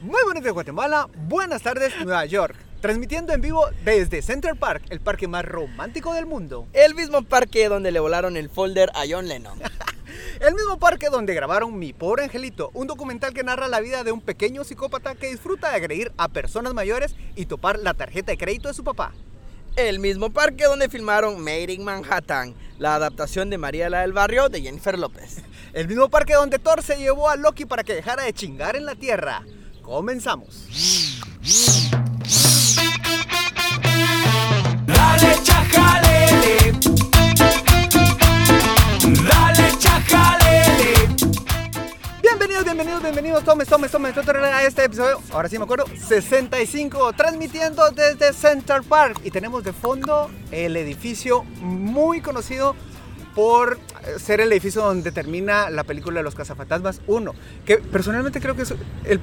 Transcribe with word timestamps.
Muy 0.00 0.22
buenos 0.22 0.44
días 0.44 0.54
Guatemala, 0.54 1.08
buenas 1.26 1.60
tardes 1.62 1.92
Nueva 2.04 2.24
York. 2.24 2.54
Transmitiendo 2.80 3.32
en 3.32 3.40
vivo 3.40 3.66
desde 3.84 4.22
Center 4.22 4.54
Park, 4.54 4.84
el 4.90 5.00
parque 5.00 5.26
más 5.26 5.44
romántico 5.44 6.14
del 6.14 6.24
mundo. 6.24 6.68
El 6.72 6.94
mismo 6.94 7.22
parque 7.22 7.68
donde 7.68 7.90
le 7.90 7.98
volaron 7.98 8.36
el 8.36 8.48
folder 8.48 8.90
a 8.94 9.02
John 9.10 9.26
Lennon. 9.26 9.58
El 10.40 10.54
mismo 10.54 10.78
parque 10.78 11.08
donde 11.10 11.34
grabaron 11.34 11.76
Mi 11.80 11.92
Pobre 11.92 12.22
Angelito, 12.22 12.70
un 12.74 12.86
documental 12.86 13.34
que 13.34 13.42
narra 13.42 13.66
la 13.66 13.80
vida 13.80 14.04
de 14.04 14.12
un 14.12 14.20
pequeño 14.20 14.62
psicópata 14.62 15.16
que 15.16 15.30
disfruta 15.30 15.70
de 15.70 15.76
agredir 15.76 16.12
a 16.16 16.28
personas 16.28 16.74
mayores 16.74 17.16
y 17.34 17.46
topar 17.46 17.80
la 17.80 17.94
tarjeta 17.94 18.30
de 18.30 18.38
crédito 18.38 18.68
de 18.68 18.74
su 18.74 18.84
papá. 18.84 19.12
El 19.74 19.98
mismo 19.98 20.30
parque 20.30 20.64
donde 20.64 20.88
filmaron 20.88 21.40
Made 21.42 21.72
in 21.72 21.84
Manhattan, 21.84 22.54
la 22.78 22.94
adaptación 22.94 23.50
de 23.50 23.58
María 23.58 23.90
la 23.90 24.02
del 24.02 24.12
Barrio 24.12 24.48
de 24.48 24.62
Jennifer 24.62 24.96
López. 24.96 25.42
El 25.72 25.88
mismo 25.88 26.08
parque 26.08 26.34
donde 26.34 26.60
Thor 26.60 26.84
se 26.84 26.96
llevó 26.96 27.28
a 27.28 27.36
Loki 27.36 27.64
para 27.64 27.82
que 27.82 27.94
dejara 27.94 28.22
de 28.22 28.32
chingar 28.32 28.76
en 28.76 28.86
la 28.86 28.94
Tierra. 28.94 29.42
Comenzamos. 29.88 30.68
Dale 34.84 35.42
chajalele. 35.42 36.72
Dale 39.24 39.78
chajalele. 39.78 40.92
Bienvenidos, 42.20 42.64
bienvenidos, 42.64 43.02
bienvenidos, 43.02 43.44
tomes, 43.44 43.66
tomes, 43.66 43.90
tomes, 43.90 44.14
a 44.18 44.62
este 44.64 44.84
episodio, 44.84 45.22
ahora 45.32 45.48
sí 45.48 45.56
me 45.56 45.64
acuerdo, 45.64 45.86
65, 46.06 47.14
transmitiendo 47.14 47.90
desde 47.90 48.34
Center 48.34 48.82
Park. 48.82 49.22
Y 49.24 49.30
tenemos 49.30 49.64
de 49.64 49.72
fondo 49.72 50.30
el 50.50 50.76
edificio 50.76 51.44
muy 51.62 52.20
conocido 52.20 52.76
por 53.34 53.78
ser 54.18 54.42
el 54.42 54.52
edificio 54.52 54.82
donde 54.82 55.12
termina 55.12 55.70
la 55.70 55.84
película 55.84 56.18
de 56.18 56.24
los 56.24 56.34
cazafantasmas 56.34 57.00
1, 57.06 57.34
que 57.64 57.78
personalmente 57.78 58.40
creo 58.40 58.54
que 58.54 58.62
es 58.62 58.74
el, 59.04 59.20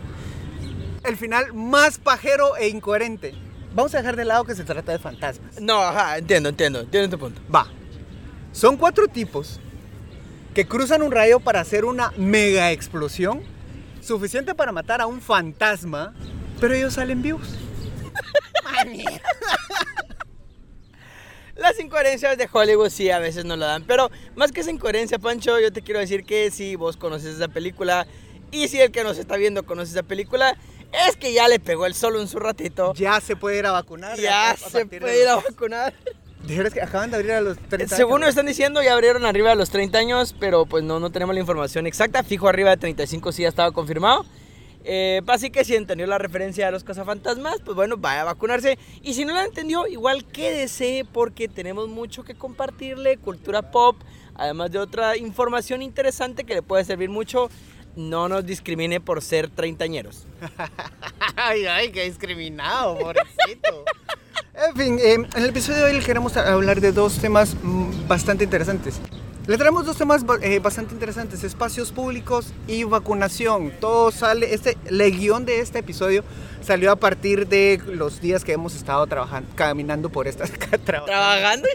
el 1.08 1.18
final 1.18 1.54
más 1.54 1.98
pajero 1.98 2.55
e 2.58 2.68
incoherente. 2.68 3.34
Vamos 3.73 3.94
a 3.94 3.98
dejar 4.00 4.16
de 4.16 4.26
lado 4.26 4.46
que 4.46 4.55
se 4.55 4.63
trata 4.63 4.91
de 4.91 4.99
fantasmas. 4.99 5.60
No, 5.60 5.82
ajá, 5.82 6.18
entiendo, 6.18 6.49
entiendo, 6.49 6.80
entiendo 6.82 7.18
tu 7.18 7.20
punto. 7.20 7.41
Va. 7.54 7.68
Son 8.52 8.77
cuatro 8.77 9.07
tipos 9.07 9.60
que 10.54 10.65
cruzan 10.65 11.02
un 11.02 11.12
rayo 11.12 11.41
para 11.41 11.60
hacer 11.60 11.84
una 11.84 12.13
mega 12.15 12.71
explosión 12.71 13.43
suficiente 14.02 14.55
para 14.55 14.71
matar 14.71 15.02
a 15.02 15.07
un 15.07 15.20
fantasma, 15.20 16.13
pero 16.62 16.74
ellos 16.74 16.93
salen 16.93 17.21
vivos. 17.21 17.55
Las 21.55 21.80
incoherencias 21.80 22.37
de 22.37 22.49
Hollywood 22.52 22.90
sí 22.90 23.10
a 23.10 23.20
veces 23.20 23.46
no 23.46 23.55
lo 23.55 23.65
dan, 23.65 23.84
pero 23.84 24.12
más 24.35 24.52
que 24.52 24.62
esa 24.62 24.71
incoherencia, 24.71 25.20
Pancho, 25.20 25.60
yo 25.60 25.74
te 25.74 25.82
quiero 25.82 25.99
decir 25.99 26.24
que 26.26 26.52
si 26.52 26.76
vos 26.76 26.98
conoces 26.98 27.35
esa 27.35 27.48
película 27.48 28.08
y 28.52 28.68
si 28.68 28.80
el 28.80 28.91
que 28.91 29.04
nos 29.04 29.18
está 29.18 29.37
viendo 29.37 29.65
conoce 29.65 29.91
esa 29.91 30.04
película, 30.04 30.58
es 31.07 31.15
que 31.15 31.34
ya 31.34 31.48
le 31.48 31.60
pegó 31.60 31.85
el 31.85 31.93
sol 31.93 32.20
en 32.20 32.27
su 32.27 32.40
ratito. 32.40 32.93
Ya 32.96 33.20
se 33.21 33.35
puede 33.35 33.60
ir 33.60 33.65
a 33.65 33.71
vacunar. 33.71 34.18
Ya 34.20 34.51
a 34.51 34.57
se 34.57 34.85
de 34.85 34.99
puede 34.99 35.21
ir 35.21 35.27
a 35.27 35.35
vacunar. 35.35 35.93
Dijeron 36.48 36.71
que 36.71 36.82
acaban 36.82 37.10
de 37.10 37.18
abrir 37.18 37.32
a 37.32 37.41
los 37.41 37.57
30 37.57 37.96
Según 37.96 38.20
nos 38.20 38.27
años. 38.27 38.29
están 38.29 38.46
diciendo, 38.46 38.84
ya 38.84 38.93
abrieron 38.93 39.26
arriba 39.26 39.49
de 39.49 39.55
los 39.55 39.71
30 39.71 39.98
años, 39.98 40.35
pero 40.40 40.65
pues 40.65 40.84
no, 40.84 40.99
no 40.99 41.10
tenemos 41.10 41.34
la 41.34 41.41
información 41.41 41.87
exacta. 41.87 42.24
Fijo, 42.24 42.48
arriba 42.48 42.70
de 42.70 42.77
35 42.77 43.32
sí 43.32 43.41
ya 43.41 43.49
estaba 43.49 43.71
confirmado. 43.71 44.26
Eh, 44.87 45.21
así 45.27 45.49
que 45.49 45.65
si 45.65 45.76
entendió 45.76 46.05
la 46.05 46.20
referencia 46.20 46.68
a 46.68 46.71
los 46.71 46.84
cazafantasmas, 46.84 47.57
pues 47.65 47.76
bueno, 47.76 47.98
vaya 47.98 48.21
a 48.21 48.26
vacunarse. 48.26 48.77
Y 49.02 49.15
si 49.15 49.26
no 49.26 49.34
la 49.34 49.43
entendió, 49.43 49.87
igual 49.87 50.26
quédese 50.26 51.05
porque 51.12 51.48
tenemos 51.48 51.90
mucho 51.90 52.24
que 52.24 52.35
compartirle, 52.35 53.18
cultura 53.18 53.71
pop, 53.71 53.96
además 54.35 54.71
de 54.71 54.77
otra 54.77 55.18
información 55.18 55.82
interesante 55.82 56.43
que 56.43 56.54
le 56.54 56.62
puede 56.62 56.85
servir 56.85 57.09
mucho. 57.09 57.49
No 57.96 58.27
nos 58.27 58.46
discrimine 58.46 58.99
por 58.99 59.21
ser 59.21 59.49
treintañeros. 59.49 60.26
Ay, 61.38 61.65
ay, 61.65 61.91
qué 61.91 62.05
discriminado, 62.05 62.98
pobrecito. 62.98 63.84
en 64.69 64.75
fin, 64.75 65.00
eh, 65.00 65.13
en 65.13 65.28
el 65.35 65.50
episodio 65.50 65.85
de 65.85 65.96
hoy 65.96 66.00
queremos 66.03 66.35
hablar 66.38 66.79
de 66.79 66.91
dos 66.91 67.18
temas 67.18 67.56
mm, 67.62 68.07
bastante 68.07 68.46
interesantes. 68.46 69.02
Le 69.47 69.58
traemos 69.58 69.86
dos 69.86 69.97
temas 69.97 70.25
eh, 70.42 70.59
bastante 70.59 70.94
interesantes, 70.94 71.44
espacios 71.44 71.92
públicos 71.92 72.52
y 72.68 72.84
vacunación. 72.84 73.72
Todo 73.80 74.12
sale, 74.12 74.53
este, 74.53 74.75
el 74.86 75.12
guion 75.12 75.46
de 75.46 75.59
este 75.59 75.80
episodio 75.80 76.24
salió 76.62 76.91
a 76.91 76.96
partir 76.96 77.47
de 77.47 77.80
los 77.86 78.22
días 78.22 78.44
que 78.44 78.53
hemos 78.53 78.75
estado 78.75 79.06
trabajando, 79.06 79.47
caminando 79.56 80.09
por 80.09 80.28
estas 80.28 80.52
trabajando. 80.84 81.06
¿Trabajando? 81.06 81.68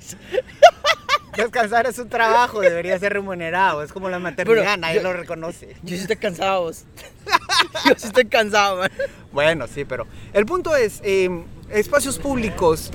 Descansar 1.37 1.87
es 1.87 1.99
un 1.99 2.09
trabajo, 2.09 2.61
debería 2.61 2.99
ser 2.99 3.13
remunerado, 3.13 3.83
es 3.83 3.93
como 3.93 4.09
la 4.09 4.19
maternidad, 4.19 4.63
Bueno, 4.65 4.77
nadie 4.79 4.97
yo- 4.97 5.03
lo 5.03 5.13
reconoce. 5.13 5.77
Yo 5.83 5.97
sí 5.97 6.03
estoy 6.03 6.17
cansado, 6.17 6.63
vos. 6.63 6.85
Yo 7.87 7.95
sí 7.97 8.07
estoy 8.09 8.27
cansado, 8.27 8.79
man. 8.79 8.91
Bueno, 9.33 9.67
sí, 9.69 9.85
pero 9.85 10.07
el 10.33 10.45
punto 10.47 10.75
es, 10.75 11.01
eh, 11.05 11.31
espacios 11.71 12.19
públicos, 12.19 12.91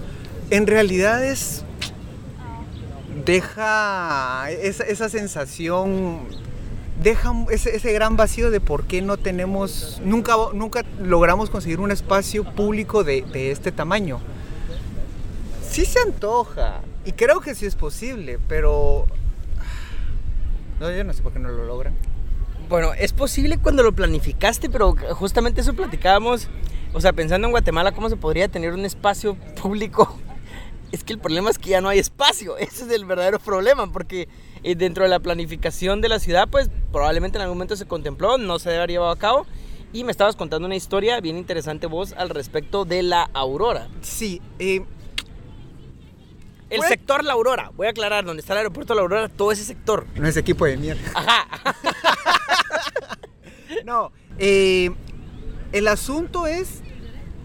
en 0.49 0.67
realidad 0.67 1.23
es, 1.23 1.63
deja 3.25 4.49
esa, 4.51 4.83
esa 4.83 5.09
sensación, 5.09 6.19
deja 7.01 7.33
ese, 7.51 7.75
ese 7.75 7.93
gran 7.93 8.17
vacío 8.17 8.51
de 8.51 8.59
por 8.59 8.83
qué 8.85 9.01
no 9.01 9.17
tenemos, 9.17 10.01
nunca, 10.03 10.35
nunca 10.53 10.83
logramos 11.01 11.49
conseguir 11.49 11.79
un 11.79 11.91
espacio 11.91 12.43
público 12.43 13.03
de, 13.03 13.21
de 13.21 13.51
este 13.51 13.71
tamaño. 13.71 14.19
Sí 15.69 15.85
se 15.85 15.99
antoja, 15.99 16.81
y 17.05 17.11
creo 17.13 17.39
que 17.39 17.55
sí 17.55 17.65
es 17.65 17.75
posible, 17.75 18.39
pero... 18.47 19.05
No, 20.79 20.91
yo 20.91 21.05
no 21.05 21.13
sé 21.13 21.23
por 21.23 21.31
qué 21.31 21.39
no 21.39 21.47
lo 21.49 21.63
logran. 21.63 21.95
Bueno, 22.67 22.93
es 22.93 23.13
posible 23.13 23.57
cuando 23.59 23.83
lo 23.83 23.93
planificaste, 23.93 24.69
pero 24.69 24.95
justamente 25.13 25.61
eso 25.61 25.73
platicábamos. 25.73 26.49
O 26.93 27.01
sea, 27.01 27.13
pensando 27.13 27.47
en 27.47 27.51
Guatemala, 27.51 27.91
¿cómo 27.91 28.09
se 28.09 28.17
podría 28.17 28.47
tener 28.47 28.73
un 28.73 28.85
espacio 28.85 29.35
público? 29.61 30.19
Es 30.91 31.03
que 31.03 31.11
el 31.11 31.19
problema 31.19 31.49
es 31.49 31.57
que 31.57 31.71
ya 31.71 31.81
no 31.81 31.89
hay 31.89 31.99
espacio. 31.99 32.57
Ese 32.59 32.85
es 32.85 32.91
el 32.91 33.05
verdadero 33.05 33.39
problema, 33.39 33.91
porque 33.91 34.29
eh, 34.63 34.75
dentro 34.75 35.03
de 35.03 35.09
la 35.09 35.19
planificación 35.19 35.99
de 35.99 36.07
la 36.07 36.19
ciudad, 36.19 36.47
pues 36.49 36.69
probablemente 36.91 37.37
en 37.37 37.41
algún 37.41 37.57
momento 37.57 37.75
se 37.75 37.85
contempló, 37.85 38.37
no 38.37 38.59
se 38.59 38.73
haber 38.73 38.91
llevado 38.91 39.11
a 39.11 39.17
cabo. 39.17 39.45
Y 39.91 40.03
me 40.03 40.11
estabas 40.11 40.35
contando 40.35 40.67
una 40.67 40.75
historia 40.75 41.19
bien 41.19 41.37
interesante 41.37 41.87
vos 41.87 42.13
al 42.13 42.29
respecto 42.29 42.85
de 42.85 43.03
la 43.03 43.29
Aurora. 43.33 43.89
Sí, 44.01 44.41
eh, 44.59 44.85
El 46.69 46.81
sector 46.81 47.23
La 47.23 47.33
Aurora, 47.33 47.71
voy 47.75 47.87
a 47.87 47.91
aclarar, 47.91 48.25
donde 48.25 48.41
está 48.41 48.53
el 48.53 48.57
aeropuerto 48.59 48.95
La 48.95 49.01
Aurora, 49.01 49.29
todo 49.29 49.51
ese 49.51 49.63
sector. 49.63 50.05
no 50.15 50.27
es 50.27 50.35
equipo 50.37 50.65
de 50.65 50.77
mierda. 50.77 51.01
Ajá. 51.13 51.47
No, 53.83 54.11
eh, 54.37 54.91
el 55.71 55.87
asunto 55.87 56.47
es. 56.47 56.81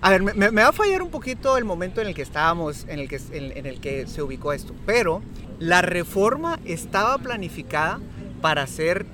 A 0.01 0.11
ver, 0.11 0.23
me, 0.23 0.33
me- 0.33 0.51
me 0.51 0.63
va 0.63 0.69
a 0.69 0.73
fallar 0.73 1.03
un 1.03 1.11
poquito 1.11 1.59
el 1.59 1.65
momento 1.65 2.01
en 2.01 2.07
el 2.09 2.15
que 2.15 2.23
estábamos, 2.23 2.87
en 2.89 2.99
el 2.99 3.09
que, 3.09 3.17
en, 3.33 3.57
en 3.57 3.67
el 3.67 3.81
que 3.81 4.07
se 4.07 4.23
ubicó 4.23 4.53
esto. 4.55 4.75
Pero 4.87 5.23
la 5.59 5.83
reforma 5.83 6.59
estaba 6.65 7.19
planificada 7.19 8.01
para 8.41 8.63
hacer 8.63 9.05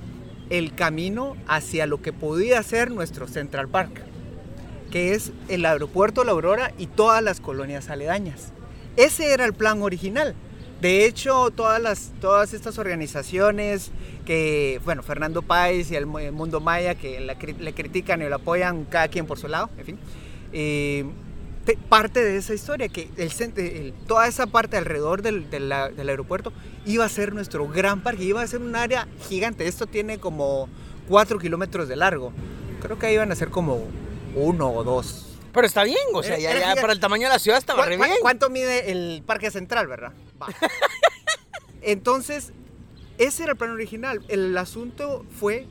el 0.50 0.74
camino 0.76 1.36
hacia 1.48 1.86
lo 1.86 2.00
que 2.02 2.12
podía 2.12 2.62
ser 2.62 2.92
nuestro 2.92 3.26
Central 3.26 3.68
Park, 3.68 4.02
que 4.92 5.14
es 5.14 5.32
el 5.48 5.64
aeropuerto 5.66 6.22
La 6.22 6.30
Aurora 6.32 6.72
y 6.78 6.86
todas 6.86 7.22
las 7.22 7.40
colonias 7.40 7.88
aledañas. 7.90 8.52
Ese 8.96 9.32
era 9.32 9.44
el 9.44 9.52
plan 9.52 9.82
original. 9.82 10.34
De 10.80 11.06
hecho, 11.06 11.50
todas, 11.50 11.80
las, 11.80 12.12
todas 12.20 12.52
estas 12.52 12.78
organizaciones 12.78 13.90
que, 14.26 14.80
bueno, 14.84 15.02
Fernando 15.02 15.40
Páez 15.42 15.90
y 15.90 15.96
el 15.96 16.04
Mu- 16.06 16.18
el 16.18 16.32
Mundo 16.32 16.60
Maya, 16.60 16.94
que 16.94 17.18
le 17.20 17.72
critican 17.74 18.20
y 18.22 18.28
lo 18.28 18.36
apoyan 18.36 18.84
cada 18.84 19.08
quien 19.08 19.26
por 19.26 19.38
su 19.38 19.48
lado, 19.48 19.70
en 19.78 19.84
fin, 19.86 19.98
eh, 20.52 21.04
te- 21.64 21.78
parte 21.88 22.22
de 22.22 22.36
esa 22.36 22.52
historia, 22.52 22.88
que 22.88 23.08
toda 24.06 24.28
esa 24.28 24.46
parte 24.46 24.76
alrededor 24.76 25.22
del, 25.22 25.48
del 25.50 25.72
aeropuerto 25.72 26.52
iba 26.84 27.04
a 27.06 27.08
ser 27.08 27.32
nuestro 27.32 27.66
gran 27.68 28.02
parque, 28.02 28.24
iba 28.24 28.42
a 28.42 28.46
ser 28.46 28.60
un 28.60 28.76
área 28.76 29.08
gigante. 29.28 29.66
Esto 29.66 29.86
tiene 29.86 30.18
como 30.18 30.68
4 31.08 31.38
kilómetros 31.38 31.88
de 31.88 31.96
largo. 31.96 32.32
Creo 32.82 32.98
que 32.98 33.12
iban 33.12 33.32
a 33.32 33.34
ser 33.34 33.48
como 33.48 33.86
uno 34.34 34.70
o 34.70 34.84
dos. 34.84 35.25
Pero 35.56 35.66
está 35.66 35.82
bien, 35.84 35.98
o 36.12 36.22
sea, 36.22 36.38
ya, 36.38 36.74
para 36.80 36.92
el 36.92 37.00
tamaño 37.00 37.28
de 37.28 37.32
la 37.32 37.38
ciudad 37.38 37.58
estaba 37.58 37.82
¿Cuá- 37.82 37.88
re 37.88 37.96
bien. 37.96 38.10
¿Cuánto 38.20 38.50
mide 38.50 38.92
el 38.92 39.22
parque 39.26 39.50
central, 39.50 39.88
verdad? 39.88 40.12
Va. 40.40 40.46
Entonces, 41.82 42.52
ese 43.16 43.44
era 43.44 43.52
el 43.52 43.58
plan 43.58 43.70
original. 43.70 44.22
El 44.28 44.56
asunto 44.58 45.24
fue 45.40 45.66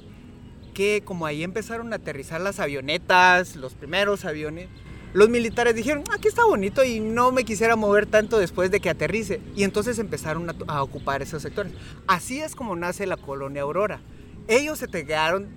que 0.73 1.03
como 1.05 1.27
ahí 1.27 1.43
empezaron 1.43 1.93
a 1.93 1.97
aterrizar 1.97 2.41
las 2.41 2.59
avionetas, 2.59 3.55
los 3.55 3.75
primeros 3.75 4.25
aviones, 4.25 4.69
los 5.13 5.29
militares 5.29 5.75
dijeron, 5.75 6.03
aquí 6.11 6.27
está 6.27 6.43
bonito 6.43 6.83
y 6.83 6.99
no 6.99 7.31
me 7.31 7.45
quisiera 7.45 7.75
mover 7.75 8.05
tanto 8.05 8.39
después 8.39 8.71
de 8.71 8.79
que 8.79 8.89
aterrice. 8.89 9.39
Y 9.55 9.63
entonces 9.63 9.99
empezaron 9.99 10.49
a, 10.67 10.83
ocupar 10.83 11.21
esos 11.21 11.43
sectores. 11.43 11.73
Así 12.07 12.41
es 12.41 12.55
como 12.55 12.75
nace 12.75 13.05
la 13.05 13.17
colonia 13.17 13.61
Aurora. 13.61 14.01
Ellos 14.47 14.79
se, 14.79 14.87
te 14.87 15.05
quedaron, 15.05 15.47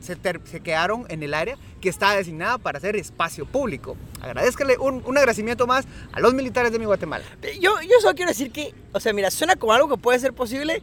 se, 0.00 0.16
ter- 0.16 0.40
se 0.44 0.60
quedaron 0.60 1.06
en 1.08 1.22
el 1.22 1.34
área 1.34 1.56
que 1.80 1.88
estaba 1.88 2.14
designada 2.16 2.58
para 2.58 2.78
hacer 2.78 2.96
espacio 2.96 3.46
público. 3.46 3.96
Agradezcale 4.20 4.76
un, 4.78 5.02
un 5.06 5.16
agradecimiento 5.18 5.66
más 5.66 5.86
a 6.12 6.20
los 6.20 6.34
militares 6.34 6.72
de 6.72 6.78
mi 6.78 6.84
Guatemala. 6.84 7.24
Yo, 7.60 7.80
yo 7.82 8.00
solo 8.00 8.14
quiero 8.14 8.30
decir 8.30 8.50
que, 8.52 8.74
o 8.92 9.00
sea, 9.00 9.12
mira, 9.12 9.30
suena 9.30 9.56
como 9.56 9.72
algo 9.72 9.88
que 9.88 9.96
puede 9.96 10.18
ser 10.18 10.32
posible, 10.32 10.82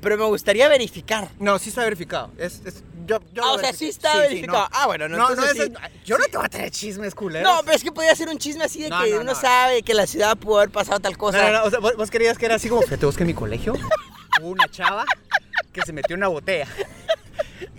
pero 0.00 0.16
me 0.18 0.24
gustaría 0.24 0.68
verificar. 0.68 1.28
No, 1.38 1.58
sí 1.58 1.68
está 1.68 1.82
verificado. 1.84 2.30
Es, 2.38 2.62
es 2.64 2.82
yo, 3.06 3.18
yo 3.32 3.42
Ah, 3.44 3.52
o 3.54 3.58
sea, 3.58 3.72
sí 3.72 3.88
está 3.88 4.16
verificado. 4.18 4.68
Ah, 4.72 4.86
bueno, 4.86 5.08
no, 5.08 5.16
no, 5.16 5.34
no, 5.34 5.44
eso- 5.44 5.64
sí. 5.64 5.72
yo 6.04 6.18
no 6.18 6.24
te 6.26 6.36
voy 6.36 6.46
a 6.46 6.48
traer 6.48 6.70
chismes, 6.70 7.14
culeros. 7.14 7.52
No, 7.52 7.60
pero 7.64 7.76
es 7.76 7.82
que 7.84 7.92
podía 7.92 8.14
ser 8.14 8.28
un 8.28 8.38
chisme 8.38 8.64
así 8.64 8.80
de 8.82 8.88
No, 8.90 9.02
que 9.02 9.10
no, 9.10 9.16
uno 9.22 9.32
no. 9.32 9.40
sabe 9.40 9.82
que 9.82 9.92
la 9.94 10.06
ciudad 10.06 10.36
pudo 10.36 10.58
haber 10.58 10.70
pasado 10.70 11.00
tal 11.00 11.16
cosa. 11.18 11.38
No, 11.42 11.52
no, 11.52 11.58
no, 11.60 11.64
o 11.64 11.70
sea, 11.70 11.78
vos, 11.80 11.96
vos 11.96 12.10
creías 12.10 12.38
que 12.38 12.46
era 12.46 12.54
así 12.56 12.68
como, 12.68 12.82
fíjate 12.82 13.04
vos 13.06 13.16
que 13.16 13.22
en 13.24 13.26
mi 13.28 13.34
colegio 13.34 13.74
hubo 14.40 14.48
una 14.48 14.68
chava 14.68 15.04
que 15.72 15.82
se 15.82 15.92
metió 15.92 16.14
en 16.14 16.20
una 16.20 16.28
botella 16.28 16.66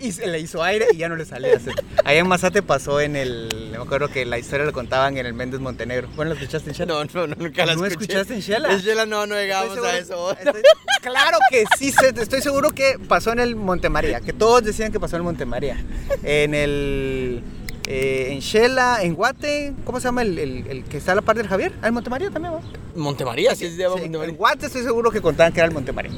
y 0.00 0.12
se 0.12 0.26
le 0.26 0.38
hizo 0.40 0.62
aire 0.62 0.86
y 0.92 0.96
ya 0.98 1.08
no 1.08 1.16
le 1.16 1.24
salía. 1.24 1.58
Allá 2.04 2.18
en 2.18 2.28
Mazate 2.28 2.62
pasó 2.62 3.00
en 3.00 3.16
el, 3.16 3.68
me 3.70 3.76
acuerdo 3.78 4.08
que 4.08 4.24
la 4.24 4.38
historia 4.38 4.66
lo 4.66 4.72
contaban 4.72 5.16
en 5.16 5.26
el 5.26 5.34
Méndez 5.34 5.60
Montenegro. 5.60 6.08
Bueno, 6.16 6.30
¿lo 6.34 6.38
escuchaste 6.40 6.70
en 6.70 6.76
Shela? 6.76 6.92
No, 6.94 7.04
no, 7.04 7.26
no, 7.26 7.34
nunca 7.36 7.64
la 7.66 7.74
¿No 7.74 7.84
escuché. 7.86 8.04
escuchaste 8.04 8.34
en 8.34 8.40
Shela? 8.40 8.72
En 8.72 8.80
Shela 8.80 9.06
no, 9.06 9.26
no 9.26 9.34
llegamos 9.34 9.76
a 9.78 9.98
eso. 9.98 10.32
estoy- 10.32 10.62
claro 11.02 11.38
que 11.50 11.64
sí, 11.78 11.92
estoy 12.16 12.40
seguro 12.42 12.70
que 12.70 12.98
pasó 13.08 13.32
en 13.32 13.40
el 13.40 13.56
Montemaría, 13.56 14.20
que 14.20 14.32
todos 14.32 14.62
decían 14.64 14.92
que 14.92 15.00
pasó 15.00 15.16
en 15.16 15.20
el 15.20 15.24
Montemaría. 15.24 15.76
En 16.22 16.54
el... 16.54 17.42
eh, 17.86 18.28
en 18.32 18.40
Shela, 18.40 18.98
en 19.02 19.14
Guate, 19.14 19.72
¿cómo 19.84 20.00
se 20.00 20.04
llama 20.08 20.22
el, 20.22 20.38
el- 20.38 20.66
el 20.68 20.84
que 20.84 20.96
está 20.96 21.12
a 21.12 21.14
la 21.16 21.22
par 21.22 21.36
del 21.36 21.48
Javier? 21.48 21.72
En 21.82 21.92
Montemaría 21.94 22.30
también, 22.30 22.54
¿va? 22.54 22.60
Montemaría, 22.96 23.54
sí, 23.54 23.68
se 23.70 23.76
llama 23.76 23.96
Sí, 23.96 24.02
Montemaría. 24.02 24.30
en 24.32 24.36
Guate 24.36 24.66
estoy 24.66 24.82
seguro 24.82 25.10
que 25.10 25.20
contaban 25.20 25.52
que 25.52 25.60
era 25.60 25.66
el 25.68 25.74
Montemaría. 25.74 26.12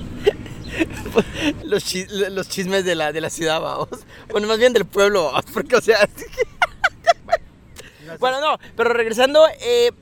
Los, 1.65 1.85
chis- 1.85 2.09
los 2.31 2.49
chismes 2.49 2.85
de 2.85 2.95
la, 2.95 3.13
de 3.13 3.21
la 3.21 3.31
ciudad, 3.31 3.61
vamos. 3.61 3.89
Bueno, 4.31 4.47
más 4.49 4.59
bien 4.59 4.73
del 4.73 4.85
pueblo, 4.85 5.25
vamos, 5.25 5.45
porque, 5.53 5.77
o 5.77 5.81
sea... 5.81 6.09
Bueno, 8.21 8.41
no, 8.41 8.57
pero 8.77 8.91
regresando, 8.95 9.47
eh, 9.49 9.89
eh, 9.89 9.93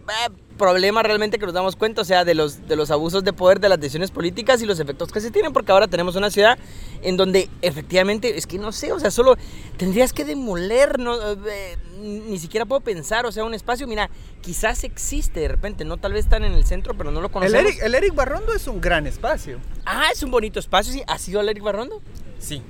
problema 0.59 1.03
realmente 1.03 1.39
que 1.39 1.47
nos 1.47 1.55
damos 1.55 1.77
cuenta, 1.77 2.03
o 2.03 2.05
sea, 2.05 2.25
de 2.25 2.35
los, 2.35 2.67
de 2.69 2.77
los 2.77 2.91
abusos 2.91 3.25
de 3.25 3.33
poder, 3.33 3.61
de 3.61 3.69
las 3.69 3.79
decisiones 3.81 4.11
políticas 4.11 4.63
y 4.63 4.67
los 4.67 4.81
efectos 4.81 5.11
que 5.13 5.21
se 5.21 5.31
tienen, 5.31 5.53
porque 5.53 5.73
ahora 5.73 5.89
tenemos 5.89 6.17
una 6.17 6.31
ciudad 6.31 6.59
en 7.03 7.17
donde 7.17 7.49
efectivamente, 7.63 8.39
es 8.39 8.47
que 8.47 8.59
no 8.59 8.73
sé, 8.73 8.93
o 8.93 9.01
sea, 9.01 9.11
solo 9.11 9.37
tendrías 9.77 10.13
que 10.13 10.25
demoler, 10.25 10.99
no, 10.99 11.15
Eh, 11.47 11.77
ni 12.03 12.39
siquiera 12.39 12.67
puedo 12.67 12.81
pensar, 12.81 13.25
o 13.25 13.33
sea, 13.33 13.45
un 13.45 13.55
espacio, 13.55 13.87
mira, 13.87 14.11
quizás 14.43 14.85
existe 14.85 15.41
de 15.41 15.49
repente, 15.49 15.85
no 15.85 15.97
tal 15.97 16.13
vez 16.13 16.25
están 16.25 16.45
en 16.45 16.53
el 16.53 16.65
centro, 16.67 16.95
pero 16.95 17.11
no 17.11 17.21
lo 17.21 17.29
El 17.29 17.33
conocemos. 17.33 17.65
Eric, 17.65 17.83
el 17.83 17.95
Eric 17.95 18.15
Barrondo 18.15 18.53
es 18.53 18.67
un 18.67 18.81
gran 18.81 19.07
espacio. 19.07 19.59
Ah, 19.87 20.09
es 20.13 20.23
un 20.23 20.31
bonito 20.31 20.59
espacio, 20.61 20.93
sí. 20.93 21.03
¿Has 21.07 21.27
ido 21.29 21.41
al 21.41 21.49
Eric 21.49 21.63
Barrondo? 21.63 22.03
Sí. 22.39 22.63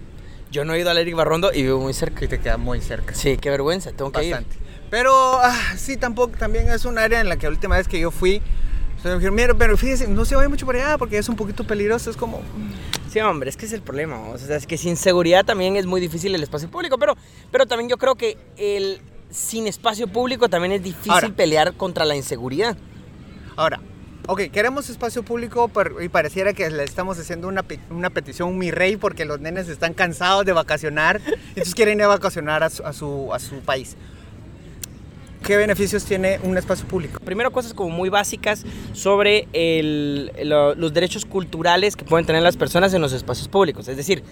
Yo 0.53 0.65
no 0.65 0.75
he 0.75 0.81
ido 0.81 0.91
al 0.91 0.99
Eric 0.99 1.17
Barrondo 1.17 1.53
y 1.53 1.63
vivo 1.63 1.81
muy 1.81 1.93
cerca. 1.95 2.25
Y 2.25 2.29
te 2.29 2.39
queda 2.39 2.59
muy 2.59 2.81
cerca. 2.81 3.13
Sí, 3.15 3.37
qué 3.39 3.51
vergüenza, 3.51 3.91
tengo 3.91 4.13
que 4.13 4.25
ir. 4.25 4.37
Pero 4.95 5.41
ah, 5.43 5.75
sí, 5.77 5.97
tampoco, 5.97 6.37
también 6.39 6.71
es 6.71 6.85
un 6.85 6.99
área 6.99 7.21
en 7.21 7.29
la 7.29 7.37
que 7.37 7.47
la 7.49 7.51
última 7.51 7.77
vez 7.77 7.89
que 7.89 7.99
yo 7.99 8.13
fui, 8.13 8.41
o 8.97 9.03
sea, 9.03 9.11
me 9.11 9.17
dijeron, 9.17 9.35
mira, 9.35 9.53
pero 9.53 9.77
fíjese, 9.77 10.07
no 10.07 10.25
se 10.25 10.37
vaya 10.37 10.49
mucho 10.49 10.65
por 10.67 10.77
allá 10.77 10.97
porque 10.99 11.19
es 11.19 11.29
un 11.29 11.35
poquito 11.35 11.67
peligroso, 11.67 12.11
es 12.11 12.17
como... 12.17 12.43
Sí, 13.11 13.19
hombre, 13.19 13.51
es 13.51 13.57
que 13.57 13.67
es 13.67 13.73
el 13.73 13.83
problema. 13.83 14.21
O 14.21 14.39
sea, 14.39 14.55
es 14.55 14.69
que 14.69 14.79
sin 14.79 14.97
seguridad 14.97 15.45
también 15.45 15.75
es 15.75 15.85
muy 15.85 16.01
difícil 16.01 16.33
el 16.33 16.45
espacio 16.45 16.71
público. 16.71 16.97
Pero, 16.97 17.17
pero 17.51 17.67
también 17.67 17.91
yo 17.91 17.99
creo 17.99 18.15
que 18.15 18.39
el 18.57 19.01
sin 19.31 19.67
espacio 19.67 20.07
público 20.07 20.49
también 20.49 20.71
es 20.71 20.83
difícil 20.85 21.11
Ahora. 21.11 21.29
pelear 21.31 21.75
contra 21.75 22.05
la 22.05 22.15
inseguridad. 22.15 22.77
Ahora, 23.57 23.81
ok, 24.29 24.43
queremos 24.53 24.89
espacio 24.91 25.25
público 25.25 25.67
pero- 25.75 26.03
y 26.03 26.09
pareciera 26.09 26.53
que 26.53 26.71
le 26.71 26.85
estamos 26.85 27.19
haciendo 27.19 27.49
una, 27.49 27.65
una 27.91 28.11
petición 28.11 28.57
mi 28.59 28.71
rey 28.71 28.97
porque 28.97 29.25
los 29.25 29.41
nenes 29.41 29.69
están 29.69 29.93
cansados 29.93 30.47
de 30.47 30.53
vacacionar, 30.53 31.21
entonces 31.49 31.75
quieren 31.75 31.99
ir 31.99 32.05
a 32.05 32.07
vacacionar 32.07 32.63
a 32.63 32.71
su, 32.71 32.85
a 32.85 32.93
su, 32.93 33.35
a 33.35 33.41
su 33.41 33.57
país. 33.57 33.97
¿Qué 35.45 35.59
beneficios 35.59 36.07
tiene 36.07 36.41
un 36.43 36.57
espacio 36.57 36.87
público? 36.89 37.21
Primero, 37.21 37.53
cosas 37.53 37.75
como 37.75 37.91
muy 37.91 38.09
básicas 38.09 38.65
sobre 38.95 39.47
los 40.43 40.95
derechos 40.95 41.27
culturales 41.27 41.97
que 41.97 42.05
pueden 42.07 42.25
tener 42.25 42.43
las 42.43 42.57
personas 42.57 42.95
en 42.95 43.03
los 43.03 43.13
espacios 43.13 43.49
públicos. 43.49 43.87
Es 43.89 43.99
decir, 43.99 44.23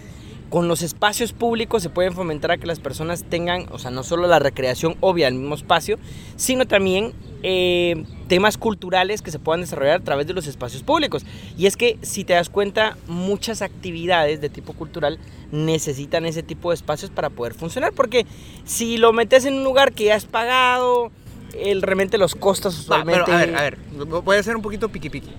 con 0.49 0.69
los 0.69 0.81
espacios 0.81 1.35
públicos 1.35 1.83
se 1.83 1.91
pueden 1.91 2.15
fomentar 2.15 2.53
a 2.53 2.57
que 2.57 2.67
las 2.67 2.81
personas 2.81 3.25
tengan, 3.25 3.67
o 3.73 3.79
sea, 3.79 3.91
no 3.91 4.05
solo 4.05 4.27
la 4.27 4.39
recreación 4.39 4.97
obvia 5.01 5.27
del 5.27 5.35
mismo 5.35 5.55
espacio, 5.55 5.99
sino 6.37 6.67
también 6.67 7.13
eh, 7.43 8.05
temas 8.29 8.57
culturales 8.57 9.23
que 9.23 9.31
se 9.31 9.39
puedan 9.39 9.61
desarrollar 9.61 10.01
a 10.01 10.05
través 10.05 10.27
de 10.27 10.33
los 10.33 10.47
espacios 10.47 10.83
públicos. 10.83 11.25
Y 11.57 11.67
es 11.67 11.77
que, 11.77 11.99
si 12.03 12.25
te 12.25 12.33
das 12.35 12.49
cuenta, 12.49 12.97
muchas 13.07 13.63
actividades 13.63 14.41
de 14.41 14.49
tipo 14.49 14.73
cultural 14.73 15.19
necesitan 15.51 16.25
ese 16.25 16.43
tipo 16.43 16.71
de 16.71 16.77
espacios 16.77 17.11
para 17.11 17.31
poder 17.31 17.55
funcionar, 17.55 17.93
porque 17.93 18.27
si 18.65 18.97
lo 18.97 19.13
metes 19.13 19.45
en 19.45 19.55
un 19.55 19.65
lugar 19.65 19.93
que 19.93 20.05
ya 20.05 20.15
has 20.15 20.25
pagado, 20.25 21.11
el, 21.59 21.83
realmente 21.83 22.17
los 22.19 22.35
costos 22.35 22.79
usualmente... 22.79 23.23
pero 23.25 23.37
a 23.37 23.41
ver, 23.41 23.57
a 23.57 23.63
ver, 23.63 23.79
voy 24.25 24.37
a 24.37 24.41
hacer 24.41 24.57
un 24.57 24.63
poquito 24.63 24.89
piqui 24.89 25.11
piqui. 25.11 25.31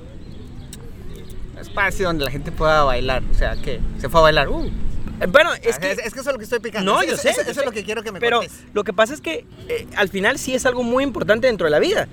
Espacio 1.60 2.08
donde 2.08 2.26
la 2.26 2.32
gente 2.32 2.52
pueda 2.52 2.84
bailar, 2.84 3.24
o 3.32 3.34
sea, 3.34 3.56
¿qué? 3.56 3.80
Se 4.00 4.10
fue 4.10 4.20
a 4.20 4.24
bailar, 4.24 4.50
uh. 4.50 4.70
Bueno, 5.30 5.54
es 5.54 5.66
Es, 5.66 5.80
que... 5.80 5.92
es, 5.92 6.14
que 6.14 6.20
eso 6.20 6.30
es 6.30 6.34
lo 6.34 6.38
que 6.38 6.44
estoy 6.44 6.60
picando. 6.60 6.94
No, 6.94 7.04
yo 7.04 7.18
sé. 7.18 7.30
Eso, 7.30 7.42
yo 7.42 7.52
eso 7.52 7.54
sé. 7.54 7.60
es 7.62 7.66
lo 7.66 7.72
que 7.72 7.84
quiero 7.84 8.04
que 8.04 8.12
me 8.12 8.20
Pero 8.20 8.42
lo 8.74 8.84
que 8.84 8.94
pasa 8.94 9.14
es 9.14 9.22
que 9.22 9.46
eh, 9.70 9.88
al 9.96 10.10
final 10.10 10.38
sí 10.38 10.54
es 10.54 10.66
algo 10.66 10.84
muy 10.84 11.04
importante 11.04 11.48
dentro 11.48 11.66
de 11.66 11.72
la 11.72 11.80
vida. 11.80 12.08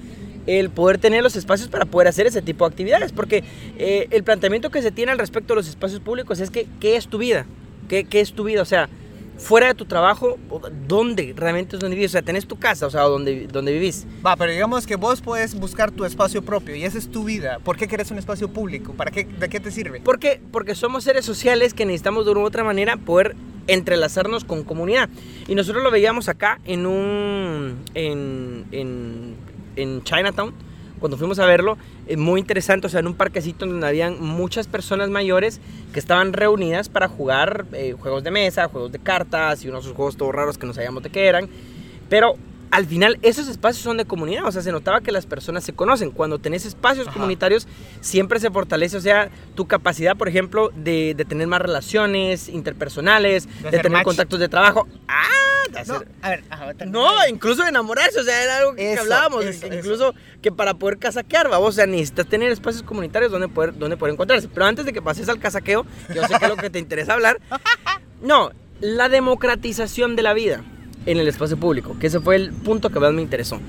El 0.47 0.71
poder 0.71 0.99
tener 0.99 1.23
los 1.23 1.37
espacios 1.37 1.69
para 1.69 1.85
poder 1.85 2.09
hacer 2.09 2.27
ese 2.27 2.43
tipo 2.43 2.65
de 2.67 2.73
actividades. 2.73 3.13
Porque 3.13 3.45
eh, 3.79 4.09
el 4.11 4.25
planteamiento 4.25 4.71
que 4.71 4.83
se 4.83 4.91
tiene 4.91 5.13
al 5.13 5.19
respecto 5.19 5.55
de 5.55 5.57
los 5.61 5.69
espacios 5.69 6.01
públicos 6.01 6.41
es 6.41 6.51
que, 6.51 6.67
¿qué 6.81 6.97
es 6.97 7.09
tu 7.09 7.19
vida? 7.19 7.47
¿Qué, 7.89 8.05
qué 8.05 8.21
es 8.21 8.33
tu 8.33 8.45
vida? 8.45 8.63
O 8.63 8.67
sea, 8.67 8.89
fuera 9.41 9.69
de 9.69 9.75
tu 9.75 9.87
trabajo, 9.87 10.39
¿dónde 10.87 11.35
realmente 11.37 11.77
es 11.77 11.81
donde 11.81 11.97
vives? 11.97 12.11
O 12.11 12.13
sea, 12.13 12.23
tenés 12.23 12.47
tu 12.47 12.59
casa, 12.59 12.87
o 12.87 12.91
sea, 12.91 13.03
donde, 13.03 13.47
donde 13.47 13.73
vivís. 13.73 14.07
Va, 14.25 14.37
pero 14.37 14.53
digamos 14.53 14.87
que 14.87 14.97
vos 14.97 15.21
puedes 15.21 15.55
buscar 15.55 15.91
tu 15.91 16.05
espacio 16.05 16.43
propio 16.43 16.77
y 16.77 16.85
esa 16.85 16.99
es 16.99 17.11
tu 17.11 17.25
vida. 17.25 17.59
¿Por 17.59 17.77
qué 17.77 17.89
querés 17.89 18.11
un 18.11 18.19
espacio 18.19 18.49
público? 18.53 18.93
¿Para 18.93 19.11
qué, 19.11 19.25
¿De 19.25 19.49
qué 19.49 19.59
te 19.59 19.71
sirve? 19.71 20.01
¿Por 20.01 20.19
qué? 20.19 20.41
Porque 20.53 20.75
somos 20.75 21.05
seres 21.05 21.25
sociales 21.25 21.75
que 21.75 21.87
necesitamos 21.87 22.27
de 22.27 22.33
una 22.33 22.41
u 22.41 22.45
otra 22.45 22.65
manera 22.65 22.97
poder 22.97 23.35
entrelazarnos 23.67 24.45
con 24.45 24.63
comunidad. 24.63 25.09
Y 25.49 25.55
nosotros 25.55 25.83
lo 25.83 25.91
veíamos 25.91 26.29
acá 26.29 26.61
en 26.65 26.87
un. 26.87 27.79
en, 27.95 28.67
en, 28.73 29.35
en 29.77 30.03
Chinatown, 30.03 30.53
cuando 31.01 31.17
fuimos 31.17 31.39
a 31.39 31.47
verlo. 31.47 31.77
eh, 32.07 32.17
muy 32.17 32.41
interesante, 32.41 32.87
o 32.87 32.91
sea, 32.91 33.01
en 33.01 33.07
un 33.07 33.15
parquecito 33.15 33.67
donde 33.67 33.87
habían 33.87 34.21
muchas 34.21 34.69
personas 34.69 35.11
mayores 35.11 35.61
que 35.93 35.99
estaban 35.99 36.33
reunidas 36.33 36.89
para 36.89 37.09
jugar 37.09 37.67
eh, 37.73 37.97
juegos 37.99 38.23
de 38.23 38.31
mesa, 38.31 38.69
juegos 38.69 38.93
de 38.93 38.99
cartas 38.99 39.65
y 39.65 39.69
unos 39.69 39.87
juegos 39.87 40.17
todos 40.17 40.35
raros 40.35 40.59
que 40.59 40.67
no 40.67 40.75
sabíamos 40.75 41.03
de 41.03 41.11
qué 41.11 41.27
eran. 41.27 41.49
Pero 42.09 42.37
al 42.71 42.87
final 42.87 43.19
esos 43.23 43.49
espacios 43.49 43.83
son 43.83 43.97
de 43.97 44.05
comunidad, 44.05 44.45
o 44.47 44.53
sea, 44.53 44.63
se 44.63 44.71
notaba 44.73 45.01
que 45.01 45.11
las 45.13 45.27
personas 45.27 45.65
se 45.65 45.73
conocen. 45.73 46.11
Cuando 46.11 46.39
tenés 46.39 46.65
espacios 46.67 47.09
Ajá. 47.09 47.15
comunitarios, 47.15 47.67
siempre 48.01 48.39
se 48.41 48.51
fortalece, 48.51 48.97
o 48.97 49.01
sea, 49.01 49.29
tu 49.55 49.67
capacidad, 49.67 50.17
por 50.17 50.29
ejemplo, 50.29 50.71
de, 50.77 51.15
de 51.17 51.25
tener 51.25 51.47
más 51.49 51.61
relaciones 51.61 52.49
interpersonales, 52.49 53.49
de, 53.63 53.71
tener 53.71 53.91
match. 53.91 54.05
contactos 54.05 54.39
de 54.39 54.49
trabajo. 54.49 54.87
¡Ah! 55.09 55.25
de 55.71 55.85
No, 55.85 55.95
hacer- 55.97 56.09
a 56.23 56.31
ver, 56.31 56.45
ajá, 56.51 56.73
no, 56.87 57.09
incluso 57.29 57.65
enamorarse, 57.67 58.19
o 58.19 58.25
sea, 58.25 58.43
era 58.43 58.59
algo 58.59 58.75
que 58.75 58.93
Eso, 58.93 59.03
hablábamos, 59.03 59.45
eso, 59.45 59.61
que 59.61 59.67
eso. 59.69 59.77
incluso 59.77 60.15
que 60.43 60.51
para 60.51 60.75
poder 60.75 60.99
casaquear, 60.99 61.49
vamos, 61.49 61.69
o 61.69 61.73
sea, 61.73 61.87
necesitas 61.87 62.27
tener 62.27 62.51
espacios 62.51 62.83
comunitarios 62.83 63.31
donde 63.31 63.47
poder, 63.49 63.77
donde 63.79 63.97
poder 63.97 64.15
encontrarse. 64.15 64.49
Pero 64.49 64.67
antes 64.67 64.85
de 64.85 64.93
que 64.93 65.01
pases 65.03 65.29
al 65.29 65.39
casaqueo, 65.39 65.87
yo 66.15 66.27
sé 66.27 66.35
que 66.39 66.45
es 66.45 66.51
lo 66.51 66.57
que 66.57 66.71
te 66.71 66.79
interesa 66.81 67.13
hablar, 67.15 67.39
no, 68.23 68.51
la 68.81 69.09
democratización 69.09 70.17
de 70.17 70.23
la 70.23 70.33
vida 70.35 70.65
en 71.07 71.19
el 71.19 71.29
espacio 71.29 71.57
público, 71.57 71.97
que 71.99 72.09
ese 72.09 72.21
fue 72.21 72.37
el 72.37 72.53
punto 72.53 72.91
que 72.91 73.01
más 73.01 73.13
me 73.13 73.23
interesó. 73.23 73.61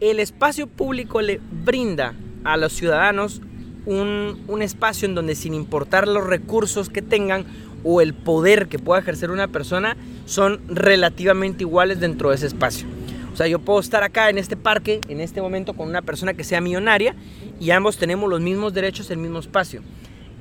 El 0.00 0.20
espacio 0.20 0.66
público 0.66 1.20
le 1.22 1.40
brinda 1.64 2.14
a 2.44 2.56
los 2.56 2.72
ciudadanos 2.72 3.40
un, 3.86 4.42
un 4.48 4.62
espacio 4.62 5.08
en 5.08 5.14
donde 5.14 5.34
sin 5.34 5.54
importar 5.54 6.08
los 6.08 6.26
recursos 6.26 6.88
que 6.88 7.02
tengan 7.02 7.46
o 7.84 8.00
el 8.00 8.14
poder 8.14 8.68
que 8.68 8.78
pueda 8.78 9.00
ejercer 9.00 9.30
una 9.30 9.48
persona, 9.48 9.96
son 10.24 10.60
relativamente 10.68 11.64
iguales 11.64 12.00
dentro 12.00 12.30
de 12.30 12.36
ese 12.36 12.46
espacio. 12.46 12.86
O 13.32 13.36
sea, 13.36 13.46
yo 13.46 13.58
puedo 13.58 13.80
estar 13.80 14.02
acá 14.04 14.30
en 14.30 14.38
este 14.38 14.56
parque, 14.56 15.00
en 15.08 15.20
este 15.20 15.42
momento, 15.42 15.74
con 15.74 15.88
una 15.88 16.02
persona 16.02 16.34
que 16.34 16.44
sea 16.44 16.60
millonaria 16.60 17.14
y 17.60 17.70
ambos 17.70 17.98
tenemos 17.98 18.30
los 18.30 18.40
mismos 18.40 18.72
derechos 18.72 19.10
en 19.10 19.18
el 19.18 19.22
mismo 19.24 19.40
espacio. 19.40 19.82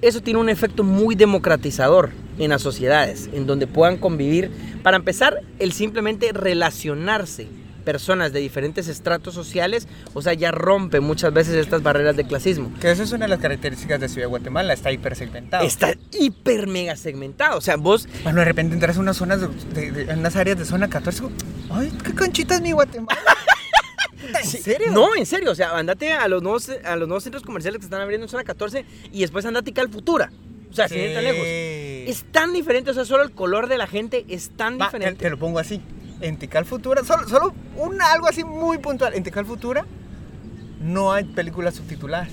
Eso 0.03 0.21
tiene 0.21 0.39
un 0.39 0.49
efecto 0.49 0.83
muy 0.83 1.15
democratizador 1.15 2.11
en 2.37 2.49
las 2.49 2.61
sociedades, 2.61 3.29
en 3.33 3.47
donde 3.47 3.67
puedan 3.67 3.97
convivir. 3.97 4.51
Para 4.83 4.97
empezar, 4.97 5.39
el 5.59 5.71
simplemente 5.73 6.31
relacionarse 6.33 7.47
personas 7.85 8.31
de 8.31 8.39
diferentes 8.39 8.87
estratos 8.87 9.33
sociales, 9.33 9.87
o 10.13 10.21
sea, 10.21 10.33
ya 10.33 10.51
rompe 10.51 11.01
muchas 11.01 11.33
veces 11.33 11.55
estas 11.55 11.83
barreras 11.83 12.15
de 12.15 12.23
clasismo. 12.25 12.71
Que 12.79 12.89
eso 12.91 13.03
es 13.03 13.11
una 13.11 13.25
de 13.25 13.29
las 13.29 13.39
características 13.39 13.99
de 13.99 14.07
Ciudad 14.07 14.23
de 14.27 14.29
Guatemala, 14.29 14.71
está 14.73 14.89
hipersegmentado. 14.91 15.65
Está 15.65 15.93
hiper 16.17 16.67
mega 16.67 16.95
segmentado. 16.95 17.57
O 17.57 17.61
sea, 17.61 17.75
vos 17.75 18.07
Bueno, 18.23 18.39
de 18.39 18.45
repente 18.45 18.73
entras 18.73 18.95
a 18.97 19.01
unas 19.01 19.17
zonas, 19.17 19.41
de, 19.73 19.91
de- 19.91 20.03
en 20.11 20.19
unas 20.19 20.35
áreas 20.37 20.57
de 20.57 20.63
zona 20.65 20.89
14, 20.89 21.23
como, 21.23 21.35
ay, 21.71 21.91
qué 22.05 22.13
canchita 22.13 22.55
es 22.55 22.61
mi 22.61 22.71
Guatemala. 22.71 23.19
¿En 24.27 24.45
Sí, 24.47 24.57
serio? 24.57 24.91
No, 24.91 25.15
en 25.15 25.25
serio. 25.25 25.51
O 25.51 25.55
sea, 25.55 25.77
andate 25.77 26.13
a 26.13 26.27
los 26.27 26.41
nuevos, 26.41 26.69
a 26.83 26.95
los 26.95 27.07
nuevos 27.07 27.23
centros 27.23 27.43
comerciales 27.43 27.79
que 27.79 27.85
están 27.85 28.01
abriendo 28.01 28.25
en 28.25 28.29
zona 28.29 28.43
14 28.43 28.85
y 29.11 29.21
después 29.21 29.45
andate 29.45 29.71
acá 29.71 29.81
al 29.81 29.89
Futura. 29.89 30.31
O 30.69 30.73
sea, 30.75 30.87
sin 30.87 30.99
ir 30.99 31.13
tan 31.13 31.23
lejos. 31.23 31.43
Sí. 31.45 32.05
Es 32.07 32.25
tan 32.31 32.51
diferente, 32.53 32.89
o 32.91 32.93
sea, 32.93 33.05
solo 33.05 33.23
el 33.23 33.31
color 33.31 33.67
de 33.67 33.77
la 33.77 33.85
gente 33.87 34.25
es 34.27 34.49
tan 34.57 34.79
Va, 34.79 34.85
diferente. 34.85 35.21
te 35.23 35.29
lo 35.29 35.37
pongo 35.37 35.59
así. 35.59 35.81
En 36.21 36.37
Tical 36.37 36.65
Futura, 36.65 37.03
solo, 37.03 37.27
solo 37.27 37.53
una, 37.77 38.11
algo 38.13 38.27
así 38.27 38.43
muy 38.43 38.77
puntual. 38.79 39.13
En 39.13 39.23
Tical 39.23 39.45
Futura 39.45 39.85
no 40.79 41.11
hay 41.11 41.25
películas 41.25 41.75
subtituladas. 41.75 42.29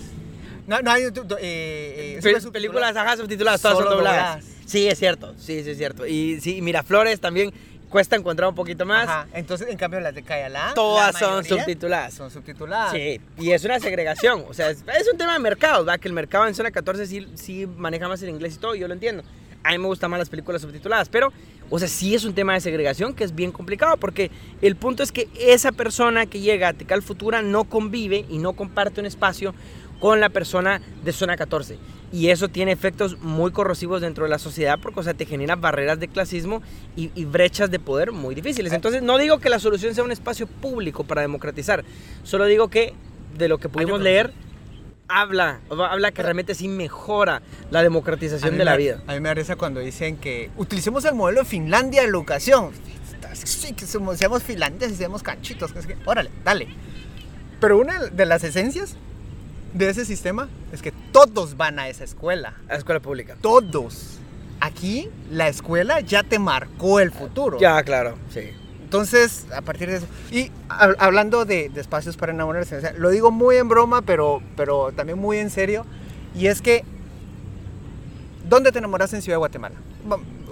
No, 0.67 0.81
no 0.81 0.91
hay. 0.91 1.03
eh, 1.05 1.11
eh, 1.41 2.21
Pe- 2.23 2.51
películas, 2.51 2.95
ajá, 2.97 3.17
subtituladas, 3.17 3.61
todas 3.61 3.77
son 3.77 3.85
Solo 3.85 3.97
dobladas. 3.97 4.45
dobladas. 4.45 4.63
Sí, 4.67 4.87
es 4.87 4.99
cierto, 4.99 5.35
sí, 5.37 5.65
sí, 5.65 5.71
es 5.71 5.79
cierto. 5.79 6.07
Y 6.07 6.41
sí, 6.41 6.63
Miraflores 6.63 7.19
también 7.21 7.53
cuesta 7.91 8.17
encontrar 8.17 8.49
un 8.49 8.55
poquito 8.55 8.87
más. 8.87 9.07
Ajá. 9.07 9.27
Entonces, 9.35 9.69
en 9.69 9.77
cambio, 9.77 10.01
las 10.01 10.15
de 10.15 10.23
Cayalá. 10.23 10.73
Todas 10.75 11.19
son 11.19 11.45
subtituladas. 11.45 12.15
Son 12.15 12.31
subtituladas. 12.31 12.93
Sí, 12.93 13.21
y 13.39 13.51
es 13.51 13.65
una 13.65 13.79
segregación. 13.79 14.45
O 14.49 14.55
sea, 14.55 14.71
es, 14.71 14.83
es 14.99 15.09
un 15.13 15.19
tema 15.19 15.35
de 15.35 15.41
mercado, 15.41 15.85
¿verdad? 15.85 16.01
Que 16.01 16.09
el 16.09 16.15
mercado 16.15 16.47
en 16.47 16.55
zona 16.55 16.71
14 16.71 17.07
sí, 17.07 17.29
sí 17.35 17.67
maneja 17.67 18.09
más 18.09 18.23
el 18.23 18.31
inglés 18.31 18.55
y 18.55 18.59
todo, 18.59 18.75
yo 18.75 18.89
lo 18.89 18.95
entiendo. 18.95 19.23
A 19.63 19.73
mí 19.73 19.79
me 19.79 19.87
gustan 19.87 20.11
más 20.11 20.19
las 20.19 20.31
películas 20.31 20.63
subtituladas, 20.63 21.11
pero, 21.11 21.33
o 21.69 21.79
sea, 21.79 21.87
sí 21.87 22.15
es 22.15 22.25
un 22.25 22.35
tema 22.35 22.55
de 22.55 22.61
segregación 22.61 23.13
que 23.13 23.25
es 23.25 23.35
bien 23.35 23.53
complicado, 23.53 23.99
porque 23.99 24.31
el 24.63 24.75
punto 24.77 25.03
es 25.03 25.13
que 25.13 25.29
esa 25.39 25.71
persona 25.71 26.25
que 26.25 26.41
llega 26.41 26.69
a 26.69 26.73
Tecal 26.73 27.03
Futura 27.03 27.43
no 27.43 27.65
convive 27.65 28.25
y 28.31 28.39
no 28.39 28.55
comparte 28.55 29.01
un 29.01 29.07
espacio 29.07 29.55
con 29.99 30.19
la 30.19 30.31
persona 30.31 30.81
de 31.05 31.13
zona 31.13 31.37
14. 31.37 31.77
Y 32.13 32.31
eso 32.31 32.49
tiene 32.49 32.73
efectos 32.73 33.19
muy 33.21 33.53
corrosivos 33.53 34.01
dentro 34.01 34.25
de 34.25 34.31
la 34.31 34.39
sociedad 34.41 34.79
porque, 34.83 34.99
o 35.01 35.03
sea, 35.05 35.15
te 35.15 35.27
genera 35.27 35.55
barreras 35.55 36.01
de 36.01 36.09
clasismo 36.09 36.61
y, 36.97 37.13
y 37.15 37.25
brechas 37.25 37.71
de 37.71 37.79
poder 37.79 38.11
muy 38.11 38.35
difíciles. 38.35 38.73
Entonces, 38.73 39.01
no 39.03 39.17
digo 39.17 39.39
que 39.39 39.49
la 39.49 39.61
solución 39.61 39.95
sea 39.95 40.03
un 40.03 40.11
espacio 40.11 40.47
público 40.49 41.05
para 41.05 41.21
democratizar, 41.21 41.85
solo 42.25 42.47
digo 42.47 42.69
que 42.69 42.95
de 43.39 43.49
lo 43.49 43.59
que 43.59 43.69
pudimos 43.69 44.01
leer, 44.01 44.33
habla, 45.07 45.61
habla 45.71 46.11
que 46.13 46.23
realmente 46.23 46.55
sí 46.57 46.67
mejora 46.69 47.43
la 47.71 47.83
democratización 47.83 48.59
de 48.59 48.65
la 48.65 48.73
me- 48.73 48.79
vida. 48.79 49.03
A 49.07 49.15
mí 49.15 49.21
me 49.21 49.29
da 49.29 49.35
risa 49.35 49.55
cuando 49.57 49.79
dicen 49.81 50.17
que 50.17 50.51
utilicemos 50.57 51.05
el 51.05 51.15
modelo 51.15 51.41
de 51.41 51.47
Finlandia 51.47 52.03
de 52.03 52.09
educación. 52.09 52.71
Sí, 53.35 53.73
que 53.75 53.87
somos, 53.87 54.19
seamos 54.19 54.43
finlandeses, 54.43 54.97
seamos 54.99 55.23
canchitos. 55.23 55.73
órale, 56.07 56.31
dale. 56.45 56.67
Pero 57.61 57.79
una 57.79 58.07
de 58.07 58.27
las 58.27 58.43
esencias 58.43 58.97
de 59.75 59.89
ese 59.91 60.05
sistema 60.05 60.49
es 60.73 60.83
que 60.83 60.93
todos 61.13 61.57
van 61.57 61.79
a 61.79 61.89
esa 61.89 62.05
escuela. 62.05 62.55
A 62.69 62.73
la 62.73 62.79
escuela 62.79 63.01
pública. 63.01 63.37
Todos. 63.41 64.19
Aquí 64.61 65.09
la 65.31 65.49
escuela 65.49 66.01
ya 66.01 66.23
te 66.23 66.39
marcó 66.39 67.01
el 67.01 67.13
futuro. 67.13 67.59
Ya, 67.59 67.83
claro, 67.83 68.17
sí. 68.33 68.51
Entonces, 68.83 69.47
a 69.55 69.63
partir 69.63 69.89
de 69.89 69.97
eso. 69.99 70.07
Y 70.33 70.51
hab- 70.69 70.97
hablando 70.99 71.45
de, 71.45 71.69
de 71.69 71.81
espacios 71.81 72.17
para 72.17 72.33
enamorarse, 72.33 72.77
o 72.77 72.81
sea, 72.81 72.93
lo 72.93 73.11
digo 73.11 73.31
muy 73.31 73.57
en 73.57 73.69
broma, 73.69 74.03
pero, 74.03 74.43
pero 74.57 74.91
también 74.93 75.19
muy 75.19 75.39
en 75.39 75.49
serio. 75.51 75.87
Y 76.35 76.49
es 76.49 76.61
que, 76.61 76.85
¿dónde 78.49 78.73
te 78.73 78.79
enamoraste 78.79 79.17
en 79.17 79.23
Ciudad 79.23 79.37
de 79.37 79.39
Guatemala? 79.39 79.77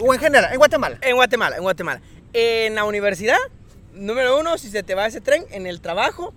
O 0.01 0.15
en 0.15 0.21
general, 0.21 0.53
en 0.53 0.59
Guatemala. 0.59 0.99
En 1.03 1.17
Guatemala, 1.17 1.57
en 1.57 1.63
Guatemala. 1.63 2.01
En 2.33 2.75
la 2.77 2.85
universidad, 2.85 3.39
número 3.95 4.39
uno, 4.39 4.57
si 4.59 4.71
se 4.71 4.83
te 4.83 4.95
va 4.95 5.07
ese 5.07 5.21
tren, 5.21 5.45
en 5.51 5.67
el 5.67 5.81
trabajo, 5.81 6.33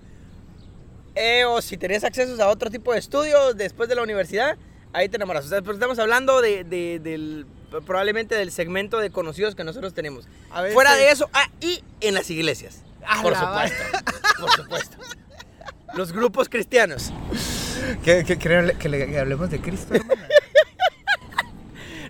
eh, 1.16 1.46
o 1.46 1.62
si 1.62 1.78
tenés 1.78 2.04
acceso 2.04 2.42
a 2.42 2.48
otro 2.48 2.70
tipo 2.70 2.94
de 2.94 3.00
estudios 3.00 3.56
después 3.58 3.90
de 3.90 3.96
la 3.96 4.04
universidad, 4.04 4.58
ahí 4.94 5.10
te 5.10 5.18
enamoras. 5.18 5.46
O 5.46 5.50
sea, 5.50 5.62
pero 5.62 5.74
estamos 5.74 6.00
hablando 6.00 6.42
de, 6.42 6.64
de- 6.64 7.00
del, 7.00 7.46
probablemente 7.86 8.36
del 8.36 8.52
segmento 8.52 9.00
de 9.00 9.10
conocidos 9.12 9.56
que 9.56 9.64
nosotros 9.64 9.94
tenemos. 9.94 10.28
A 10.52 10.64
Fuera 10.74 10.96
de 10.96 11.12
eso, 11.12 11.30
ah, 11.34 11.50
y 11.60 11.84
en 12.02 12.14
las 12.14 12.30
iglesias. 12.30 12.82
A 13.06 13.22
Por 13.22 13.32
la 13.34 13.40
supuesto, 13.40 13.84
por 14.40 14.52
supuesto. 14.52 14.98
Los 15.96 16.12
grupos 16.14 16.48
cristianos. 16.50 17.12
Que, 18.04 18.24
que, 18.24 18.38
que- 18.38 18.76
que 18.80 18.90
le- 18.90 19.08
que 19.08 19.20
hablemos 19.20 19.50
de 19.50 19.60
Cristo, 19.60 19.96
hermana. 19.96 20.28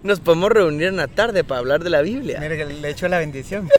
Nos 0.04 0.20
podemos 0.20 0.50
reunir 0.52 0.88
en 0.88 0.96
la 0.98 1.08
tarde 1.08 1.44
para 1.44 1.60
hablar 1.60 1.84
de 1.84 1.90
la 1.92 2.02
Biblia. 2.02 2.40
Mire, 2.40 2.58
que 2.58 2.66
le 2.66 2.90
echo 2.90 3.08
la 3.08 3.20
bendición. 3.20 3.70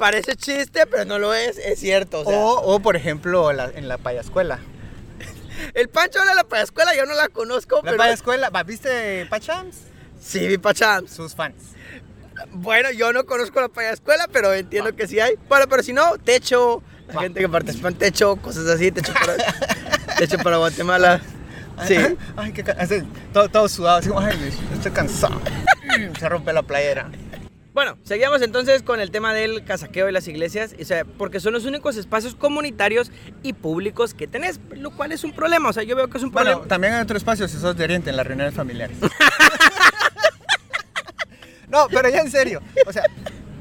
Parece 0.00 0.34
chiste, 0.34 0.86
pero 0.86 1.04
no 1.04 1.18
lo 1.18 1.32
es, 1.34 1.56
es 1.58 1.78
cierto. 1.78 2.20
o 2.20 2.24
sea. 2.24 2.36
o, 2.36 2.74
o, 2.74 2.80
por 2.80 2.96
ejemplo, 2.96 3.52
la- 3.52 3.70
en 3.74 3.86
la 3.86 3.98
payascuela. 3.98 4.58
El 5.74 5.88
Pancho 5.88 6.18
habla 6.20 6.32
de 6.32 6.36
la 6.36 6.44
payascuela, 6.44 6.96
yo 6.96 7.04
no 7.06 7.14
la 7.14 7.28
conozco, 7.28 7.76
La 7.76 7.82
pero... 7.82 7.96
payascuela, 7.98 8.50
¿va- 8.50 8.62
¿viste 8.64 9.26
Pachams? 9.26 9.76
Sí, 10.20 10.46
vi 10.48 10.58
Pachams. 10.58 11.10
Sus 11.12 11.34
fans. 11.34 11.54
Bueno, 12.52 12.90
yo 12.90 13.12
no 13.12 13.26
conozco 13.26 13.60
la 13.60 13.68
payascuela, 13.68 14.26
pero 14.32 14.52
entiendo 14.54 14.94
que 14.96 15.06
sí 15.06 15.20
hay. 15.20 15.34
Bueno, 15.48 15.66
pero 15.68 15.82
si 15.82 15.92
no, 15.92 16.16
Techo, 16.18 16.82
la 17.08 17.14
Va. 17.14 17.20
gente 17.22 17.38
que 17.40 17.48
participa 17.48 17.88
en 17.88 17.94
Techo, 17.96 18.36
cosas 18.36 18.66
así, 18.66 18.90
Techo 18.90 19.12
para, 19.12 19.36
techo 20.18 20.38
para 20.38 20.56
Guatemala. 20.56 21.20
Sí. 21.86 21.96
Ay, 22.36 22.52
qué 22.52 22.62
así, 22.78 23.02
todo, 23.32 23.48
todo 23.50 23.68
sudado, 23.68 23.98
así 23.98 24.08
como, 24.08 24.20
ay, 24.20 24.58
estoy 24.74 24.92
cansado. 24.92 25.40
Se 26.18 26.28
rompe 26.28 26.52
la 26.54 26.62
playera. 26.62 27.10
Bueno, 27.72 27.96
seguíamos 28.02 28.42
entonces 28.42 28.82
con 28.82 28.98
el 29.00 29.12
tema 29.12 29.32
del 29.32 29.64
casaqueo 29.64 30.06
de 30.06 30.12
las 30.12 30.26
iglesias, 30.26 30.74
o 30.80 30.84
sea, 30.84 31.04
porque 31.04 31.38
son 31.38 31.52
los 31.52 31.66
únicos 31.66 31.96
espacios 31.96 32.34
comunitarios 32.34 33.12
y 33.44 33.52
públicos 33.52 34.12
que 34.12 34.26
tenés, 34.26 34.58
lo 34.72 34.90
cual 34.90 35.12
es 35.12 35.22
un 35.22 35.30
problema, 35.32 35.68
o 35.68 35.72
sea, 35.72 35.84
yo 35.84 35.94
veo 35.94 36.08
que 36.10 36.18
es 36.18 36.24
un 36.24 36.32
Bueno, 36.32 36.50
problema. 36.50 36.68
también 36.68 36.94
hay 36.94 37.02
otro 37.02 37.16
espacio 37.16 37.46
si 37.46 37.58
sos 37.58 37.76
de 37.76 37.84
Oriente 37.84 38.10
en 38.10 38.16
las 38.16 38.26
reuniones 38.26 38.54
familiares. 38.54 38.96
no, 41.68 41.86
pero 41.90 42.08
ya 42.08 42.20
en 42.20 42.30
serio. 42.30 42.60
O 42.86 42.92
sea, 42.92 43.04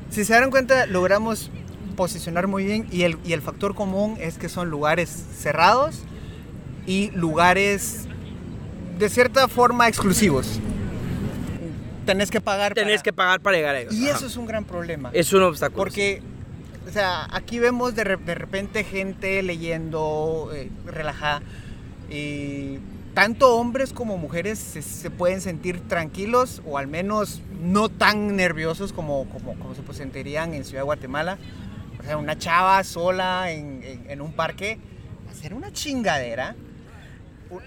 si 0.10 0.26
se 0.26 0.34
dan 0.34 0.50
cuenta, 0.50 0.86
logramos 0.88 1.52
posicionar 1.96 2.48
muy 2.48 2.66
bien 2.66 2.88
y 2.92 3.04
el, 3.04 3.18
y 3.24 3.34
el 3.34 3.42
factor 3.42 3.76
común 3.76 4.18
es 4.20 4.38
que 4.40 4.50
son 4.50 4.70
lugares 4.70 5.10
cerrados 5.38 6.00
y 6.88 7.12
lugares 7.12 8.06
de 8.98 9.10
cierta 9.10 9.48
forma 9.48 9.88
exclusivos. 9.88 10.60
Tenés 12.14 12.32
que 12.32 12.42
pagar. 12.42 12.74
Tenés 12.74 12.96
para- 12.98 13.04
que 13.04 13.14
pagar 13.14 13.40
para 13.42 13.58
llegar 13.58 13.76
a 13.76 13.80
ellos. 13.82 13.94
Y 13.94 14.08
Ajá. 14.08 14.18
eso 14.18 14.26
es 14.28 14.36
un 14.38 14.46
gran 14.46 14.66
problema. 14.66 15.10
es 15.14 15.32
un 15.34 15.44
obstáculo. 15.44 15.78
Porque, 15.78 16.22
o 16.88 16.92
sea, 16.92 17.28
aquí 17.32 17.60
vemos 17.60 17.96
de, 17.96 18.04
re- 18.04 18.18
de 18.18 18.36
repente 18.36 18.84
gente 18.84 19.42
leyendo, 19.44 20.50
eh, 20.54 20.70
relajada, 20.86 21.42
y 22.10 22.80
tanto 23.14 23.56
hombres 23.56 23.94
como 23.94 24.18
mujeres 24.18 24.58
se, 24.60 24.82
se 24.82 25.10
pueden 25.12 25.42
sentir 25.42 25.80
tranquilos 25.88 26.62
o 26.66 26.78
al 26.78 26.88
menos 26.88 27.42
no 27.62 27.90
tan 27.90 28.36
nerviosos 28.36 28.94
como, 28.94 29.26
como, 29.30 29.54
como 29.56 29.76
se 29.76 29.82
pues, 29.82 29.98
sentirían 29.98 30.54
en 30.54 30.64
Ciudad 30.66 30.82
de 30.82 30.86
Guatemala. 30.86 31.38
O 32.00 32.04
sea, 32.04 32.18
una 32.18 32.38
chava 32.38 32.84
sola 32.84 33.52
en, 33.52 33.84
en- 33.84 34.10
en 34.10 34.22
un 34.22 34.32
parque, 34.32 34.80
hacer 35.30 35.54
una 35.54 35.72
chingadera. 35.72 36.56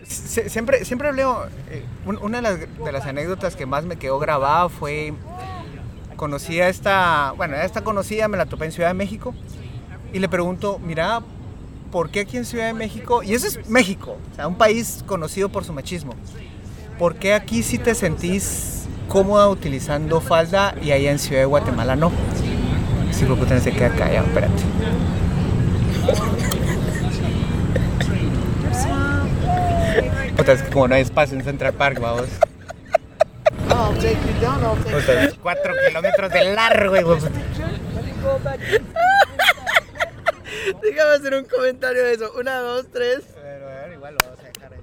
Siempre, 0.07 0.85
siempre 0.85 1.13
leo, 1.13 1.47
eh, 1.71 1.85
un- 2.07 2.19
una 2.19 2.39
de 2.39 2.43
las, 2.43 2.59
de 2.61 2.93
las 2.93 3.05
anécdotas 3.07 3.57
que 3.57 3.67
más 3.67 3.85
me 3.85 3.97
quedó 3.97 4.19
grabada 4.19 4.69
fue 4.69 5.13
conocí 6.17 6.61
a 6.61 6.69
esta, 6.69 7.33
bueno, 7.37 7.57
a 7.57 7.65
esta 7.65 7.83
conocida 7.83 8.29
me 8.29 8.37
la 8.37 8.47
topé 8.47 8.67
en 8.67 8.73
Ciudad 8.73 8.91
de 8.91 8.95
México 8.95 9.35
y 10.13 10.21
le 10.21 10.29
pregunto, 10.29 10.79
mira, 10.79 11.21
¿por 11.91 12.11
qué 12.11 12.21
aquí 12.21 12.37
en 12.37 12.45
Ciudad 12.45 12.67
de 12.67 12.75
México? 12.75 13.25
Y 13.25 13.35
eso 13.35 13.49
es 13.49 13.69
México, 13.69 14.19
o 14.33 14.37
sea, 14.37 14.47
un 14.47 14.55
país 14.55 15.03
conocido 15.07 15.49
por 15.49 15.65
su 15.65 15.73
machismo. 15.73 16.13
¿Por 16.97 17.17
qué 17.17 17.35
aquí 17.35 17.65
sí 17.65 17.77
te 17.79 17.97
sentís 17.97 18.85
cómoda 19.09 19.49
utilizando 19.49 20.21
falda 20.21 20.77
y 20.81 20.93
allá 20.93 21.11
en 21.11 21.19
Ciudad 21.19 21.41
de 21.41 21.47
Guatemala 21.47 21.97
no? 21.97 22.13
Sí, 23.11 23.25
porque 23.25 23.43
puta, 23.43 23.59
se 23.59 23.73
queda 23.73 23.91
callado, 23.91 24.27
espérate. 24.29 24.63
Es 30.51 30.63
que 30.63 30.71
como 30.71 30.89
no 30.89 30.97
hay 30.97 31.03
espacio 31.03 31.39
en 31.39 31.45
Central 31.45 31.73
Park, 31.75 32.01
vamos. 32.01 32.27
Puta, 34.91 35.23
es 35.23 35.35
cuatro 35.35 35.73
kilómetros 35.87 36.33
de 36.33 36.55
largo, 36.55 36.97
hijo. 36.97 37.17
Déjame 40.83 41.11
hacer 41.13 41.35
un 41.35 41.45
comentario 41.45 42.03
de 42.03 42.15
eso. 42.15 42.33
Una, 42.39 42.59
dos, 42.59 42.87
tres. 42.93 43.21
Pero 43.35 43.69
a 43.69 43.75
ver, 43.75 43.93
igual 43.93 44.15
lo 44.15 44.19
vamos 44.27 44.41
a 44.41 44.43
dejar 44.43 44.73
ahí. 44.73 44.81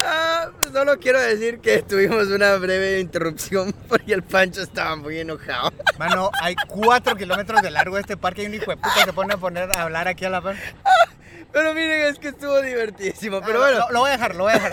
Ah, 0.00 0.50
pues 0.60 0.72
solo 0.72 0.98
quiero 0.98 1.20
decir 1.20 1.60
que 1.60 1.82
tuvimos 1.82 2.26
una 2.28 2.56
breve 2.56 3.00
interrupción 3.00 3.72
porque 3.88 4.12
el 4.12 4.22
Pancho 4.22 4.60
estaba 4.62 4.94
muy 4.96 5.18
enojado. 5.18 5.72
Mano, 5.98 6.30
hay 6.42 6.54
4 6.68 7.16
kilómetros 7.16 7.62
de 7.62 7.70
largo 7.70 7.96
este 7.96 8.18
parque 8.18 8.42
y 8.42 8.46
un 8.46 8.54
hijo 8.54 8.70
de 8.70 8.76
puta 8.76 9.04
se 9.04 9.12
pone 9.14 9.32
a 9.32 9.38
poner 9.38 9.70
a 9.74 9.82
hablar 9.82 10.06
aquí 10.06 10.26
a 10.26 10.30
la 10.30 10.42
par. 10.42 10.56
Pero 11.52 11.74
miren, 11.74 12.06
es 12.06 12.18
que 12.18 12.28
estuvo 12.28 12.60
divertidísimo. 12.60 13.40
Pero 13.44 13.60
bueno, 13.60 13.78
Lo, 13.78 13.90
lo 13.92 14.00
voy 14.00 14.08
a 14.10 14.12
dejar, 14.12 14.34
lo 14.34 14.44
voy 14.44 14.52
a 14.52 14.54
dejar. 14.56 14.72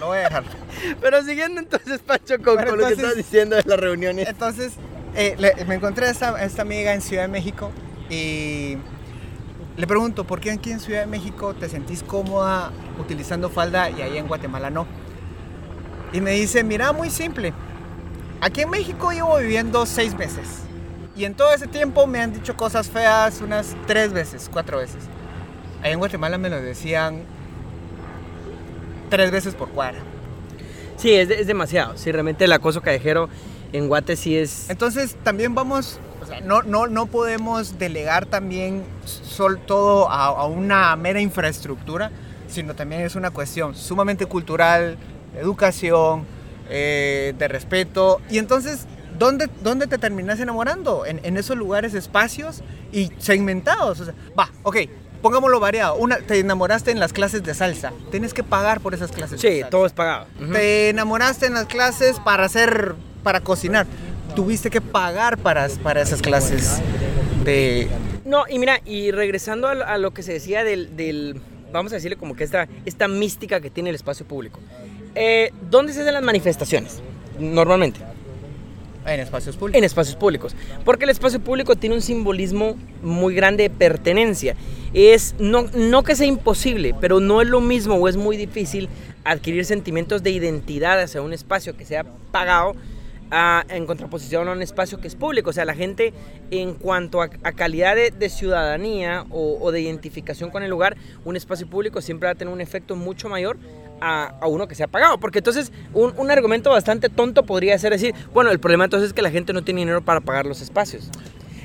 Lo 0.00 0.06
voy 0.06 0.18
a 0.18 0.22
dejar. 0.22 0.44
pero 1.00 1.22
siguiendo 1.22 1.60
entonces, 1.60 2.00
Pancho, 2.00 2.36
con, 2.42 2.56
lo 2.64 2.86
que 2.86 2.92
estás 2.94 3.16
diciendo 3.16 3.56
de 3.56 3.62
las 3.64 3.78
reuniones. 3.78 4.28
Entonces, 4.28 4.72
eh, 5.14 5.34
le- 5.38 5.64
me 5.66 5.76
encontré 5.76 6.06
a 6.06 6.10
esta, 6.10 6.42
esta 6.42 6.62
amiga 6.62 6.92
en 6.94 7.00
Ciudad 7.02 7.22
de 7.22 7.28
México 7.28 7.70
y 8.10 8.76
le 9.76 9.86
pregunto, 9.86 10.24
¿por 10.24 10.40
qué 10.40 10.50
aquí 10.52 10.70
en 10.72 10.80
Ciudad 10.80 11.00
de 11.00 11.06
México 11.06 11.54
te 11.54 11.68
sentís 11.68 12.02
cómoda 12.02 12.70
utilizando 12.98 13.50
falda 13.50 13.90
y 13.90 14.02
ahí 14.02 14.18
en 14.18 14.26
Guatemala 14.28 14.70
no? 14.70 14.86
Y 16.12 16.20
me 16.20 16.30
dice, 16.32 16.62
mira, 16.64 16.92
muy 16.92 17.10
simple. 17.10 17.52
Aquí 18.40 18.60
en 18.62 18.70
México 18.70 19.10
llevo 19.10 19.36
viviendo 19.38 19.84
seis 19.86 20.14
meses. 20.14 20.46
Y 21.16 21.24
en 21.24 21.34
todo 21.34 21.52
ese 21.52 21.66
tiempo 21.66 22.06
me 22.06 22.20
han 22.20 22.32
dicho 22.32 22.56
cosas 22.56 22.88
feas 22.90 23.40
unas 23.40 23.76
tres 23.86 24.12
veces, 24.12 24.48
cuatro 24.52 24.78
veces. 24.78 25.04
Ahí 25.84 25.92
en 25.92 26.00
Guatemala 26.00 26.36
me 26.38 26.48
lo 26.50 26.60
decían 26.60 27.22
tres 29.10 29.30
veces 29.30 29.54
por 29.54 29.68
cuadra. 29.68 29.98
Sí, 30.96 31.12
es, 31.12 31.28
de- 31.28 31.40
es 31.40 31.46
demasiado. 31.46 31.96
Sí, 31.96 32.10
realmente 32.10 32.44
el 32.44 32.52
acoso 32.52 32.80
callejero 32.82 33.28
en 33.72 33.88
Guate 33.88 34.16
sí 34.16 34.36
es. 34.36 34.70
Entonces 34.70 35.16
también 35.22 35.54
vamos, 35.54 35.98
o 36.22 36.26
sea, 36.26 36.40
no, 36.40 36.62
no, 36.62 36.86
no 36.86 37.06
podemos 37.06 37.78
delegar 37.78 38.26
también 38.26 38.82
sol, 39.04 39.60
todo 39.66 40.08
a, 40.10 40.26
a 40.26 40.46
una 40.46 40.94
mera 40.96 41.20
infraestructura, 41.20 42.10
sino 42.48 42.74
también 42.74 43.02
es 43.02 43.14
una 43.14 43.30
cuestión 43.30 43.74
sumamente 43.74 44.26
cultural, 44.26 44.96
educación, 45.38 46.24
eh, 46.70 47.34
de 47.36 47.48
respeto. 47.48 48.20
Y 48.30 48.38
entonces, 48.38 48.86
¿dónde, 49.18 49.50
dónde 49.62 49.86
te 49.86 49.98
terminas 49.98 50.40
enamorando? 50.40 51.04
En, 51.04 51.20
en 51.24 51.36
esos 51.36 51.56
lugares, 51.56 51.94
espacios 51.94 52.62
y 52.92 53.10
segmentados. 53.18 54.00
O 54.00 54.04
sea, 54.06 54.14
va, 54.38 54.48
ok, 54.62 54.76
pongámoslo 55.24 55.58
variado. 55.58 55.96
Una, 55.96 56.18
te 56.18 56.38
enamoraste 56.38 56.90
en 56.90 57.00
las 57.00 57.14
clases 57.14 57.42
de 57.42 57.54
salsa. 57.54 57.92
Tienes 58.10 58.34
que 58.34 58.44
pagar 58.44 58.80
por 58.80 58.92
esas 58.92 59.10
clases. 59.10 59.40
de 59.40 59.48
Sí, 59.48 59.54
salsa. 59.60 59.70
todo 59.70 59.86
es 59.86 59.92
pagado. 59.94 60.26
Te 60.52 60.90
enamoraste 60.90 61.46
en 61.46 61.54
las 61.54 61.64
clases 61.64 62.20
para 62.20 62.44
hacer, 62.44 62.94
para 63.22 63.40
cocinar. 63.40 63.86
Tuviste 64.36 64.68
que 64.68 64.82
pagar 64.82 65.38
para, 65.38 65.66
para 65.82 66.02
esas 66.02 66.20
clases 66.20 66.78
de... 67.42 67.88
No, 68.26 68.44
y 68.48 68.58
mira, 68.58 68.80
y 68.84 69.12
regresando 69.12 69.66
a 69.68 69.74
lo, 69.74 69.86
a 69.86 69.96
lo 69.96 70.12
que 70.12 70.22
se 70.22 70.32
decía 70.34 70.62
del, 70.62 70.94
del- 70.94 71.40
vamos 71.72 71.90
a 71.92 71.94
decirle 71.96 72.16
como 72.16 72.36
que 72.36 72.44
esta, 72.44 72.68
esta 72.84 73.08
mística 73.08 73.60
que 73.60 73.70
tiene 73.70 73.88
el 73.90 73.96
espacio 73.96 74.26
público. 74.26 74.60
Eh, 75.14 75.52
¿Dónde 75.70 75.92
se 75.94 76.02
hacen 76.02 76.12
las 76.14 76.22
manifestaciones? 76.22 77.00
Normalmente, 77.38 78.00
En 79.06 79.20
espacios 79.20 79.56
públicos. 79.56 79.78
en 79.78 79.84
espacios 79.84 80.16
públicos. 80.16 80.54
Porque 80.84 81.04
el 81.04 81.10
espacio 81.10 81.40
público 81.40 81.76
tiene 81.76 81.94
un 81.94 82.02
simbolismo 82.02 82.76
muy 83.02 83.34
grande 83.34 83.64
de 83.64 83.70
pertenencia. 83.70 84.54
Es, 84.94 85.34
no, 85.38 85.62
no 85.74 86.02
que 86.04 86.14
sea 86.14 86.26
imposible, 86.26 86.94
pero 87.00 87.18
no 87.20 87.42
es 87.42 87.48
lo 87.48 87.60
mismo 87.60 87.94
o 87.96 88.08
es 88.08 88.16
muy 88.16 88.36
difícil 88.36 88.88
adquirir 89.24 89.64
sentimientos 89.64 90.22
de 90.22 90.30
identidad 90.30 91.00
hacia 91.00 91.20
un 91.20 91.32
espacio 91.32 91.76
que 91.76 91.84
sea 91.84 92.04
pagado 92.30 92.74
a- 93.30 93.64
en 93.70 93.86
contraposición 93.86 94.46
a 94.48 94.52
un 94.52 94.62
espacio 94.62 95.00
que 95.00 95.08
es 95.08 95.16
público. 95.16 95.50
O 95.50 95.52
sea, 95.52 95.64
la 95.64 95.74
gente 95.74 96.12
en 96.52 96.74
cuanto 96.74 97.22
a, 97.22 97.28
calidad 97.28 97.96
de, 97.96 98.12
de 98.12 98.28
ciudadanía 98.28 99.24
o, 99.30 99.58
o 99.60 99.72
de 99.72 99.80
identificación 99.80 100.50
con 100.50 100.62
el 100.62 100.70
lugar, 100.70 100.96
un 101.24 101.34
espacio 101.34 101.66
público 101.66 102.00
siempre 102.00 102.26
va 102.28 102.32
a 102.32 102.34
tener 102.36 102.52
un 102.54 102.60
efecto 102.60 102.94
mucho 102.94 103.28
mayor 103.28 103.56
a, 104.00 104.34
a 104.40 104.46
uno 104.46 104.68
que 104.68 104.74
sea 104.76 104.86
pagado. 104.86 105.18
Porque 105.18 105.38
entonces 105.38 105.72
un, 105.92 106.12
un 106.16 106.30
argumento 106.30 106.70
bastante 106.70 107.08
tonto 107.08 107.42
podría 107.44 107.76
ser 107.78 107.90
decir, 107.92 108.14
bueno, 108.32 108.50
el 108.52 108.60
problema 108.60 108.84
entonces 108.84 109.08
es 109.08 109.12
que 109.14 109.22
la 109.22 109.30
gente 109.30 109.52
no 109.52 109.64
tiene 109.64 109.80
dinero 109.80 110.02
para 110.04 110.20
pagar 110.20 110.46
los 110.46 110.60
espacios. 110.60 111.08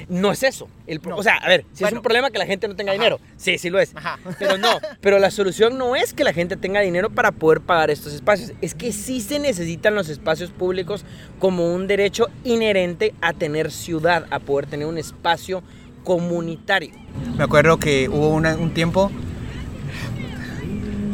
No 0.10 0.32
es 0.32 0.42
eso. 0.44 0.68
El 0.88 1.00
pro- 1.00 1.12
No. 1.12 1.18
O 1.18 1.24
sea, 1.24 1.36
a 1.36 1.48
ver, 1.48 1.66
si 1.72 1.84
es 1.84 1.92
un 1.94 2.02
problema 2.02 2.32
que 2.32 2.40
la 2.40 2.48
gente 2.48 2.68
no 2.68 2.76
tenga 2.76 2.92
Ajá. 2.92 3.00
dinero. 3.00 3.20
Sí, 3.38 3.58
sí 3.60 3.70
lo 3.70 3.80
es. 3.80 3.96
Ajá. 3.96 4.18
Pero 4.40 4.58
no, 4.58 4.80
pero 5.02 5.20
la 5.20 5.30
solución 5.32 5.78
no 5.78 5.96
es 5.96 6.14
que 6.14 6.24
la 6.24 6.34
gente 6.34 6.58
tenga 6.58 6.82
dinero 6.82 7.10
para 7.12 7.32
poder 7.32 7.62
pagar 7.62 7.92
estos 7.92 8.14
espacios. 8.14 8.54
Es 8.62 8.74
que 8.74 8.92
sí 8.92 9.22
se 9.22 9.38
necesitan 9.38 9.94
los 9.94 10.10
espacios 10.10 10.50
públicos 10.50 11.06
como 11.38 11.74
un 11.74 11.86
derecho 11.88 12.28
inherente 12.44 13.14
a 13.22 13.34
tener 13.34 13.72
ciudad, 13.72 14.26
a 14.32 14.40
poder 14.40 14.66
tener 14.66 14.88
un 14.88 14.98
espacio 14.98 15.62
comunitario. 16.04 16.92
Me 17.38 17.44
acuerdo 17.44 17.78
que 17.78 18.10
hubo 18.10 18.30
una- 18.30 18.56
un 18.56 18.74
tiempo 18.74 19.12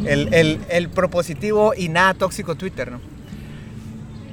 el, 0.06 0.32
el- 0.32 0.60
el 0.70 0.88
propositivo 0.88 1.74
y 1.76 1.88
nada 1.88 2.14
tóxico 2.14 2.54
Twitter, 2.54 2.92
¿no? 2.92 3.00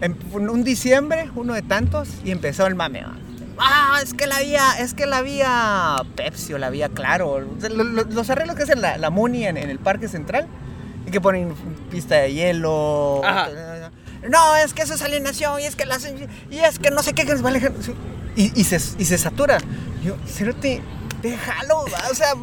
En 0.02 0.16
un 0.50 0.64
diciembre, 0.64 1.30
uno 1.36 1.54
de 1.54 1.62
tantos, 1.62 2.10
y 2.26 2.32
empezó 2.32 2.68
el 2.68 2.76
mame. 2.76 3.04
Ah, 3.58 4.00
es 4.02 4.14
que 4.14 4.26
la 4.28 4.40
vía, 4.40 4.64
es 4.80 4.94
que 4.94 5.06
la 5.06 5.22
vía 5.22 5.96
Pepsi 6.16 6.54
o 6.54 6.58
la 6.58 6.70
vía 6.70 6.90
Claro, 6.90 7.40
lo- 7.40 7.84
lo- 7.84 8.04
los 8.04 8.30
arreglos 8.30 8.56
que 8.56 8.64
hacen 8.64 8.82
la, 8.82 8.98
la 8.98 9.10
Muni 9.10 9.46
en, 9.46 9.58
en 9.58 9.70
el 9.70 9.80
Parque 9.80 10.08
Central, 10.08 10.48
y 11.06 11.12
que 11.12 11.22
ponen 11.22 11.54
pista 11.92 12.16
de 12.16 12.34
hielo. 12.34 13.22
Ajá. 13.24 13.50
No, 14.30 14.56
es 14.56 14.74
que 14.74 14.82
eso 14.84 14.94
es 14.94 15.02
alienación, 15.02 15.60
y 15.60 15.66
es 15.66 15.76
que 15.76 15.86
las, 15.86 16.08
y 16.50 16.58
es 16.60 16.80
que 16.80 16.92
no 16.92 17.04
sé 17.04 17.14
qué, 17.14 17.26
que 17.26 17.34
les 17.34 17.42
vale. 17.42 17.72
Y, 18.36 18.60
y 18.60 18.64
se, 18.64 18.78
y 18.98 19.06
se 19.06 19.18
satura. 19.18 19.58
Yo, 20.04 20.16
te 20.56 20.82
déjalo, 21.24 21.86
va, 21.92 22.12
o 22.12 22.14
sea, 22.14 22.34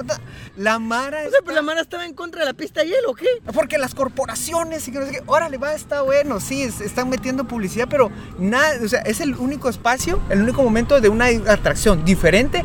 la 0.56 0.78
Mara. 0.80 1.18
O 1.18 1.20
sea, 1.20 1.28
está- 1.28 1.38
pero 1.44 1.54
la 1.54 1.62
mano 1.62 1.80
estaba 1.80 2.04
en 2.04 2.14
contra 2.14 2.40
de 2.40 2.46
la 2.46 2.54
pista 2.54 2.80
de 2.80 2.88
hielo, 2.88 3.10
¿o 3.10 3.14
qué? 3.14 3.26
porque 3.54 3.78
las 3.78 3.94
corporaciones 3.94 4.88
y 4.88 4.92
que 4.92 4.98
no 4.98 5.06
sé 5.06 5.12
qué, 5.12 5.22
órale, 5.26 5.58
va, 5.58 5.74
está 5.74 6.02
bueno, 6.02 6.40
sí, 6.40 6.62
es- 6.62 6.80
están 6.80 7.08
metiendo 7.08 7.44
publicidad, 7.44 7.86
pero 7.88 8.10
nada, 8.38 8.74
o 8.84 8.88
sea, 8.88 9.00
es 9.02 9.20
el 9.20 9.36
único 9.36 9.68
espacio, 9.68 10.20
el 10.30 10.42
único 10.42 10.62
momento 10.62 11.00
de 11.00 11.08
una 11.08 11.26
atracción 11.26 12.04
diferente, 12.04 12.64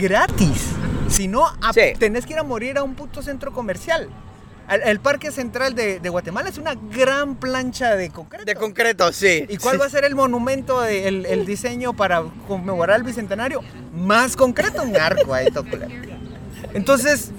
gratis. 0.00 0.66
Si 1.08 1.28
no, 1.28 1.46
a- 1.46 1.72
Sí. 1.72 1.92
tenés 1.98 2.26
que 2.26 2.32
ir 2.32 2.38
a 2.38 2.42
morir 2.42 2.76
a 2.78 2.82
un 2.82 2.94
puto 2.94 3.22
centro 3.22 3.52
comercial. 3.52 4.08
El, 4.70 4.80
el 4.82 5.00
Parque 5.00 5.30
Central 5.30 5.74
de, 5.74 6.00
de 6.00 6.08
Guatemala 6.08 6.48
es 6.48 6.58
una 6.58 6.74
gran 6.74 7.36
plancha 7.36 7.96
de 7.96 8.10
concreto. 8.10 8.44
De 8.44 8.54
concreto, 8.54 9.12
sí. 9.12 9.44
¿Y 9.48 9.56
cuál 9.58 9.80
va 9.80 9.86
a 9.86 9.90
ser 9.90 10.04
el 10.04 10.14
monumento, 10.14 10.80
de- 10.80 11.06
el, 11.08 11.26
el 11.26 11.44
diseño 11.46 11.92
para 11.94 12.22
conmemorar 12.48 12.96
el 12.98 13.02
bicentenario? 13.04 13.60
Más 13.94 14.36
concreto, 14.36 14.82
un 14.82 14.96
arco 14.96 15.34
ahí. 15.34 15.48
Entonces, 16.72 17.30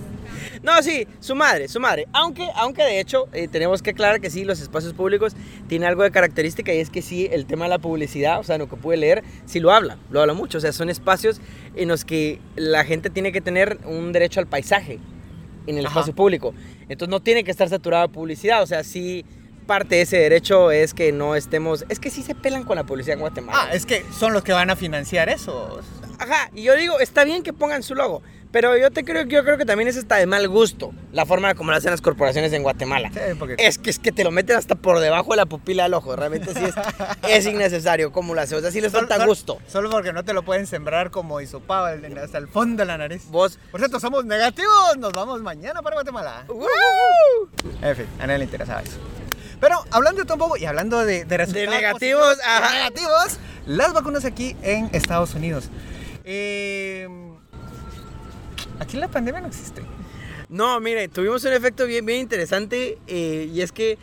No, 0.64 0.82
sí, 0.82 1.08
su 1.20 1.36
madre, 1.36 1.68
su 1.68 1.80
madre. 1.80 2.08
Aunque, 2.12 2.48
aunque 2.56 2.82
de 2.84 3.00
hecho, 3.00 3.28
eh, 3.34 3.48
tenemos 3.48 3.84
que 3.84 3.92
aclarar 3.92 4.20
que 4.20 4.32
sí, 4.32 4.46
los 4.46 4.60
espacios 4.62 4.94
públicos 4.94 5.36
tienen 5.68 5.88
algo 5.88 6.02
de 6.02 6.10
característica 6.10 6.74
y 6.74 6.80
es 6.80 6.90
que 6.90 7.04
sí, 7.04 7.28
el 7.32 7.46
tema 7.46 7.66
de 7.66 7.70
la 7.70 7.78
publicidad, 7.78 8.40
o 8.40 8.44
sea, 8.44 8.58
lo 8.58 8.68
que 8.68 8.76
puede 8.76 8.98
leer, 8.98 9.24
sí 9.46 9.60
lo 9.60 9.72
habla, 9.72 9.98
lo 10.10 10.22
habla 10.22 10.34
mucho. 10.34 10.58
O 10.58 10.62
sea, 10.62 10.72
son 10.72 10.90
espacios 10.90 11.40
en 11.76 11.88
los 11.90 12.04
que 12.04 12.40
la 12.56 12.84
gente 12.84 13.10
tiene 13.12 13.32
que 13.32 13.42
tener 13.42 13.78
un 13.86 14.12
derecho 14.12 14.40
al 14.40 14.48
paisaje 14.48 15.00
en 15.68 15.78
el 15.78 15.86
Ajá. 15.86 16.00
espacio 16.00 16.16
público. 16.16 16.54
Entonces 16.90 17.10
no 17.10 17.20
tiene 17.20 17.44
que 17.44 17.52
estar 17.52 17.70
saturado 17.70 18.08
de 18.08 18.14
publicidad. 18.14 18.62
O 18.62 18.68
sea, 18.68 18.84
sí, 18.84 19.26
parte 19.66 19.96
de 19.96 20.02
ese 20.02 20.18
derecho 20.18 20.72
es 20.72 20.94
que 20.94 21.12
no 21.12 21.36
estemos... 21.36 21.86
Es 21.90 22.00
que 22.00 22.10
sí 22.10 22.22
se 22.22 22.36
pelan 22.36 22.64
con 22.64 22.76
la 22.76 22.84
publicidad 22.84 23.16
en 23.16 23.22
Guatemala. 23.22 23.60
ah, 23.62 23.74
es 23.74 23.86
que 23.86 24.04
son 24.18 24.34
los 24.34 24.44
que 24.44 24.54
van 24.54 24.70
a 24.70 24.76
financiar 24.76 25.30
eso. 25.30 25.80
Ajá, 26.20 26.50
y 26.54 26.64
yo 26.64 26.76
digo, 26.76 27.00
está 27.00 27.24
bien 27.24 27.44
que 27.44 27.54
pongan 27.54 27.84
su 27.84 27.96
logo, 27.96 28.22
pero 28.52 28.78
yo 28.78 28.90
te 28.92 29.04
creo, 29.04 29.24
yo 29.26 29.44
creo 29.44 29.58
que 29.58 29.66
también 29.66 29.88
es 29.90 29.98
hasta 29.98 30.16
de 30.16 30.26
mal 30.26 30.48
gusto 30.48 30.94
la 31.12 31.26
forma 31.26 31.54
como 31.56 31.72
lo 31.72 31.78
hacen 31.78 31.92
las 31.92 32.02
corporaciones 32.02 32.54
en 32.54 32.64
Guatemala. 32.64 33.10
Sí, 33.14 33.20
porque- 33.38 33.56
Es 33.58 33.78
que 33.78 33.90
es 33.90 34.00
que 34.00 34.12
te 34.12 34.24
lo 34.24 34.32
meten 34.32 34.56
hasta 34.56 34.76
por 34.76 35.00
debajo 35.00 35.32
de 35.32 35.38
la 35.38 35.46
pupila 35.46 35.84
del 35.84 35.94
ojo, 35.94 36.16
realmente 36.16 36.54
sí 36.54 36.60
es, 36.64 36.74
es 37.30 37.46
innecesario 37.46 38.12
cómo 38.12 38.34
lo 38.34 38.42
hacen, 38.42 38.58
o 38.58 38.62
sea, 38.62 38.72
sí 38.72 38.80
les 38.82 38.92
Solo- 38.92 39.08
falta 39.08 39.26
gusto. 39.26 39.60
Solo 39.68 39.90
porque 39.90 40.14
no 40.14 40.24
te 40.24 40.34
lo 40.34 40.44
pueden 40.44 40.68
sembrar 40.68 41.12
como 41.12 41.42
hisopado 41.42 41.88
hasta 42.24 42.38
el 42.38 42.48
fondo 42.48 42.82
de 42.84 42.88
la 42.88 42.98
nariz. 42.98 43.24
Vos, 43.30 43.60
Por 43.72 43.80
cierto, 43.82 44.00
somos 44.00 44.26
negativos. 44.26 44.98
Nos 44.98 45.12
vamos 45.14 45.42
mañana 45.42 45.82
para 45.82 45.96
Guatemala. 45.98 46.46
¡Woo! 46.48 46.68
En 47.82 47.96
fin, 47.96 48.06
a 48.20 48.28
nadie 48.28 48.40
le 48.40 48.46
interesaba 48.46 48.82
eso. 48.82 48.98
Pero 49.60 49.84
hablando 49.92 50.22
de 50.22 50.26
todo 50.26 50.36
un 50.36 50.40
poco 50.40 50.58
y 50.58 50.66
hablando 50.66 51.06
de, 51.06 51.26
de 51.26 51.38
resultados 51.38 51.70
negativos, 51.70 52.22
positivos, 52.24 52.46
ajá. 52.46 52.68
de 52.72 52.78
negativos, 52.78 53.40
las 53.66 53.94
vacunas 53.94 54.26
aquí 54.26 54.56
en 54.62 54.90
Estados 54.94 55.34
Unidos. 55.34 55.70
Eh, 56.26 57.08
aquí 58.80 58.98
la 58.98 59.08
pandemia 59.08 59.42
no 59.42 59.48
existe. 59.48 59.82
No, 60.50 60.80
mire, 60.80 61.08
tuvimos 61.08 61.44
un 61.46 61.54
efecto 61.54 61.86
bien, 61.86 62.06
bien 62.06 62.20
interesante 62.20 62.98
eh, 63.08 63.50
y 63.54 63.62
es 63.62 63.72
que 63.72 63.98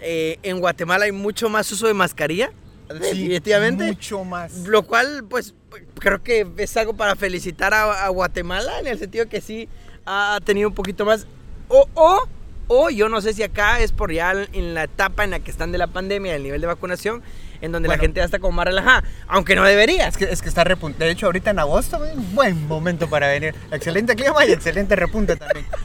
eh, 0.00 0.38
en 0.42 0.60
Guatemala 0.60 1.04
hay 1.04 1.12
mucho 1.12 1.48
más 1.48 1.70
uso 1.72 1.86
de 1.86 1.94
mascarilla, 1.94 2.52
definitivamente. 2.88 3.86
Mucho 3.86 4.24
más. 4.24 4.66
Lo 4.66 4.82
cual, 4.82 5.24
pues, 5.28 5.54
creo 5.98 6.22
que 6.22 6.46
es 6.58 6.76
algo 6.76 6.94
para 6.94 7.16
felicitar 7.16 7.72
a, 7.74 8.04
a 8.04 8.08
Guatemala, 8.08 8.80
en 8.80 8.88
el 8.88 8.98
sentido 8.98 9.28
que 9.28 9.40
sí 9.40 9.68
ha 10.04 10.38
tenido 10.44 10.68
un 10.68 10.74
poquito 10.74 11.04
más. 11.04 11.26
O, 11.68 11.88
o, 11.94 12.28
o 12.68 12.90
yo 12.90 13.08
no 13.08 13.20
sé 13.20 13.34
si 13.34 13.42
acá 13.42 13.80
es 13.80 13.92
por 13.92 14.12
ya 14.12 14.32
en 14.52 14.74
la 14.74 14.84
etapa 14.84 15.24
en 15.24 15.30
la 15.30 15.40
que 15.40 15.50
están 15.50 15.72
de 15.72 15.78
la 15.78 15.86
pandemia, 15.86 16.34
el 16.34 16.42
nivel 16.42 16.60
de 16.60 16.66
vacunación, 16.66 17.22
en 17.60 17.72
donde 17.72 17.88
la 17.88 17.98
gente 17.98 18.20
ya 18.20 18.24
está 18.24 18.38
como 18.38 18.52
más 18.52 18.66
relajada, 18.66 19.04
aunque 19.28 19.54
no 19.54 19.64
debería. 19.64 20.08
Es 20.08 20.16
que, 20.16 20.24
es 20.24 20.42
que 20.42 20.48
está 20.48 20.64
repunte. 20.64 21.04
De 21.04 21.10
hecho, 21.10 21.26
ahorita 21.26 21.50
en 21.50 21.58
agosto, 21.58 22.00
buen 22.32 22.66
momento 22.66 23.08
para 23.08 23.28
venir. 23.28 23.54
Excelente 23.70 24.16
clima 24.16 24.44
y 24.44 24.52
excelente 24.52 24.96
repunte 24.96 25.36
también. 25.36 25.66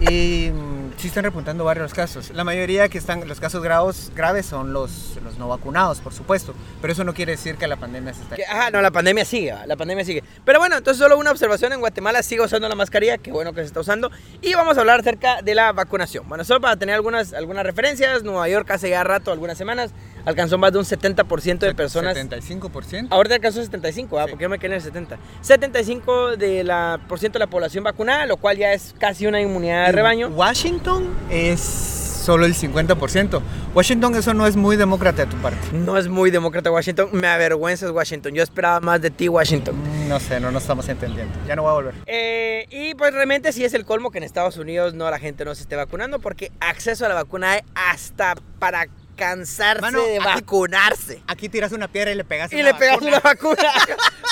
Y 0.00 0.50
mm, 0.50 0.79
sí 1.00 1.08
están 1.08 1.24
repuntando 1.24 1.64
varios 1.64 1.94
casos. 1.94 2.30
La 2.30 2.44
mayoría 2.44 2.88
que 2.90 2.98
están, 2.98 3.26
los 3.26 3.40
casos 3.40 3.62
graves, 3.62 4.12
graves 4.14 4.44
son 4.44 4.74
los, 4.74 5.16
los 5.24 5.38
no 5.38 5.48
vacunados, 5.48 6.00
por 6.00 6.12
supuesto. 6.12 6.54
Pero 6.80 6.92
eso 6.92 7.04
no 7.04 7.14
quiere 7.14 7.32
decir 7.32 7.56
que 7.56 7.66
la 7.66 7.76
pandemia 7.76 8.12
se 8.12 8.22
está... 8.22 8.36
Que, 8.36 8.44
ajá, 8.44 8.70
no, 8.70 8.82
la 8.82 8.90
pandemia 8.90 9.24
sigue, 9.24 9.54
la 9.66 9.76
pandemia 9.76 10.04
sigue. 10.04 10.22
Pero 10.44 10.58
bueno, 10.58 10.76
entonces 10.76 11.02
solo 11.02 11.16
una 11.16 11.30
observación, 11.30 11.72
en 11.72 11.80
Guatemala 11.80 12.22
sigue 12.22 12.42
usando 12.42 12.68
la 12.68 12.74
mascarilla, 12.74 13.16
qué 13.16 13.32
bueno 13.32 13.54
que 13.54 13.62
se 13.62 13.68
está 13.68 13.80
usando. 13.80 14.10
Y 14.42 14.52
vamos 14.52 14.76
a 14.76 14.80
hablar 14.80 15.00
acerca 15.00 15.40
de 15.40 15.54
la 15.54 15.72
vacunación. 15.72 16.28
Bueno, 16.28 16.44
solo 16.44 16.60
para 16.60 16.76
tener 16.76 16.94
algunas, 16.94 17.32
algunas 17.32 17.64
referencias, 17.64 18.22
Nueva 18.22 18.46
York 18.48 18.70
hace 18.70 18.90
ya 18.90 19.02
rato, 19.02 19.32
algunas 19.32 19.56
semanas, 19.56 19.92
alcanzó 20.26 20.58
más 20.58 20.72
de 20.72 20.80
un 20.80 20.84
70% 20.84 21.60
de 21.60 21.74
personas... 21.74 22.14
75%. 22.14 23.06
Ahorita 23.08 23.36
alcanzó 23.36 23.62
75, 23.62 24.18
¿ah? 24.18 24.24
Sí. 24.24 24.30
porque 24.30 24.42
yo 24.42 24.50
me 24.50 24.58
quedé 24.58 24.72
en 24.72 24.74
el 24.74 24.82
70. 24.82 25.18
75 25.40 26.36
de 26.36 26.62
la, 26.62 27.00
por 27.08 27.18
ciento 27.18 27.38
de 27.38 27.46
la 27.46 27.50
población 27.50 27.84
vacunada, 27.84 28.26
lo 28.26 28.36
cual 28.36 28.58
ya 28.58 28.74
es 28.74 28.94
casi 28.98 29.26
una 29.26 29.40
inmunidad 29.40 29.86
de 29.86 29.92
rebaño. 29.92 30.28
Washington 30.28 30.89
es 31.30 31.60
solo 31.60 32.44
el 32.44 32.54
50%. 32.54 33.40
Washington 33.74 34.14
eso 34.14 34.34
no 34.34 34.46
es 34.46 34.56
muy 34.56 34.76
demócrata 34.76 35.24
de 35.24 35.30
tu 35.30 35.36
parte. 35.38 35.58
No 35.72 35.96
es 35.96 36.08
muy 36.08 36.30
demócrata 36.30 36.70
Washington, 36.70 37.08
me 37.12 37.26
avergüenzas 37.28 37.90
Washington. 37.90 38.34
Yo 38.34 38.42
esperaba 38.42 38.80
más 38.80 39.00
de 39.00 39.10
ti 39.10 39.28
Washington. 39.28 39.74
No 40.08 40.20
sé, 40.20 40.38
no 40.40 40.50
nos 40.50 40.62
estamos 40.62 40.88
entendiendo. 40.88 41.32
Ya 41.46 41.56
no 41.56 41.62
voy 41.62 41.70
a 41.70 41.74
volver. 41.74 41.94
Eh, 42.06 42.66
y 42.70 42.94
pues 42.94 43.14
realmente 43.14 43.52
sí 43.52 43.64
es 43.64 43.72
el 43.74 43.84
colmo 43.84 44.10
que 44.10 44.18
en 44.18 44.24
Estados 44.24 44.56
Unidos 44.58 44.92
no 44.94 45.10
la 45.10 45.18
gente 45.18 45.44
no 45.44 45.54
se 45.54 45.62
esté 45.62 45.76
vacunando 45.76 46.18
porque 46.18 46.52
acceso 46.60 47.06
a 47.06 47.08
la 47.08 47.14
vacuna 47.14 47.52
hay 47.52 47.60
hasta 47.74 48.34
para 48.58 48.86
cansarse 49.16 49.80
Mano, 49.82 50.02
de 50.02 50.16
aquí- 50.18 50.24
vacunarse. 50.26 51.22
Aquí 51.26 51.48
tiras 51.48 51.72
una 51.72 51.88
piedra 51.88 52.10
y 52.10 52.14
le 52.16 52.24
pegas 52.24 52.52
Y 52.52 52.56
una 52.56 52.64
le 52.72 52.74
pegas 52.74 52.96
vacuna. 52.96 53.10
una 53.12 53.20
vacuna. 53.20 53.70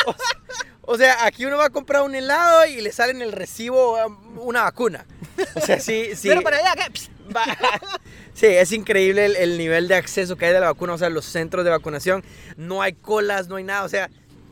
o, 0.06 0.14
O 0.90 0.96
sea, 0.96 1.26
aquí 1.26 1.44
uno 1.44 1.58
va 1.58 1.66
a 1.66 1.70
comprar 1.70 2.02
un 2.02 2.14
helado 2.14 2.64
y 2.66 2.80
le 2.80 2.92
sale 2.92 3.12
en 3.12 3.20
el 3.20 3.32
recibo 3.32 4.02
um, 4.06 4.38
una 4.38 4.62
vacuna. 4.62 5.04
O 5.54 5.60
sea, 5.60 5.78
sí, 5.80 6.06
sí. 6.16 6.28
Mira 6.30 6.40
para 6.40 6.56
allá, 6.56 6.72
¿qué? 6.90 7.00
Va- 7.36 7.44
Sí, 8.32 8.46
es 8.46 8.72
increíble 8.72 9.26
el, 9.26 9.36
el 9.36 9.58
nivel 9.58 9.86
de 9.88 9.96
acceso 9.96 10.36
que 10.36 10.46
hay 10.46 10.52
de 10.54 10.60
la 10.60 10.66
vacuna, 10.72 10.94
o 10.94 10.98
sea, 10.98 11.10
los 11.10 11.26
centros 11.26 11.62
de 11.64 11.70
vacunación, 11.70 12.24
no 12.56 12.80
hay 12.80 12.94
colas, 12.94 13.48
no 13.48 13.56
hay 13.56 13.64
nada, 13.64 13.82
o 13.84 13.88
sea, 13.90 14.08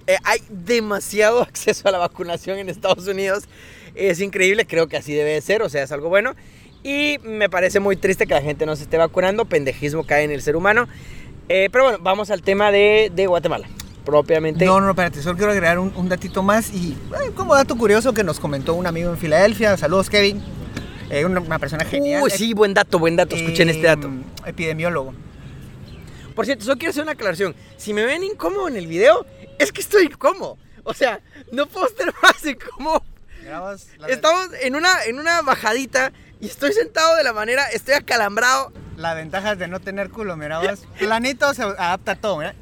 eh, 0.09 0.17
hay 0.25 0.41
demasiado 0.51 1.41
acceso 1.49 1.89
a 1.89 1.93
la 1.93 1.99
vacunación 1.99 2.59
en 2.59 2.69
Estados 2.69 3.07
Unidos, 3.07 3.45
es 3.95 4.21
increíble, 4.21 4.67
creo 4.67 4.89
que 4.89 4.97
así 4.99 5.15
debe 5.15 5.31
de 5.31 5.41
ser, 5.41 5.63
o 5.63 5.69
sea, 5.71 5.85
es 5.85 5.93
algo 5.93 6.09
bueno, 6.11 6.35
y 6.83 7.17
me 7.23 7.49
parece 7.49 7.81
muy 7.81 7.97
triste 7.97 8.27
que 8.27 8.35
la 8.35 8.43
gente 8.43 8.67
no 8.67 8.77
se 8.77 8.83
esté 8.83 8.99
vacunando, 8.99 9.45
pendejismo 9.47 10.05
cae 10.05 10.25
en 10.25 10.33
el 10.33 10.43
ser 10.43 10.57
humano, 10.57 10.87
Eh, 11.49 11.69
pero 11.71 11.85
bueno, 11.85 11.99
vamos 12.03 12.31
al 12.33 12.43
tema 12.43 12.73
de, 12.73 13.11
de 13.15 13.27
Guatemala, 13.29 13.69
propiamente. 14.07 14.65
No, 14.65 14.81
no, 14.81 14.89
espérate, 14.91 15.21
solo 15.21 15.37
quiero 15.37 15.53
agregar 15.53 15.79
un, 15.79 15.93
un 15.95 16.09
datito 16.09 16.43
más 16.43 16.73
y 16.73 16.93
eh, 16.93 17.33
como 17.35 17.55
dato 17.55 17.77
curioso 17.77 18.15
que 18.15 18.25
nos 18.25 18.41
comentó 18.41 18.73
un 18.73 18.87
amigo 18.87 19.11
en 19.11 19.19
Filadelfia. 19.19 19.77
Saludos, 19.77 20.09
Kevin. 20.09 20.43
Eh, 21.11 21.27
una, 21.27 21.41
una 21.41 21.59
persona 21.59 21.85
genial. 21.85 22.23
Uy, 22.23 22.31
sí, 22.31 22.55
buen 22.55 22.73
dato, 22.73 22.99
buen 22.99 23.17
dato, 23.17 23.37
escuchen 23.37 23.69
este 23.69 23.87
dato. 23.87 24.07
Em, 24.07 24.25
Epidemiólogo. 24.47 25.13
Por 26.35 26.47
cierto, 26.47 26.65
solo 26.65 26.79
quiero 26.79 26.91
hacer 26.91 27.03
una 27.03 27.13
aclaración. 27.13 27.55
Si 27.77 27.93
me 27.93 28.05
ven 28.05 28.23
incómodo 28.23 28.69
en 28.69 28.77
el 28.77 28.87
video, 28.87 29.27
es 29.59 29.73
que 29.73 29.81
estoy 29.81 30.07
incómodo. 30.07 30.57
O 30.85 30.95
sea, 30.95 31.21
no 31.53 31.67
puedo 31.67 31.89
estar 31.89 32.07
más 32.23 32.45
incómodo. 32.47 33.03
Estamos 34.09 34.49
en 34.61 34.77
una, 34.77 35.05
en 35.05 35.19
una 35.19 35.43
bajadita 35.43 36.13
y 36.41 36.47
estoy 36.47 36.73
sentado 36.73 37.17
de 37.17 37.25
la 37.25 37.33
manera, 37.33 37.67
estoy 37.69 37.95
acalambrado. 37.95 38.73
Las 38.97 39.15
ventajas 39.15 39.59
de 39.59 39.69
no 39.69 39.81
tener 39.81 40.11
culo, 40.11 40.37
mira 40.37 40.59
vos. 40.59 40.87
Planito 40.99 41.53
se 41.53 41.63
adapta 41.63 42.13
a 42.13 42.17
todo, 42.17 42.39
mira. 42.39 42.55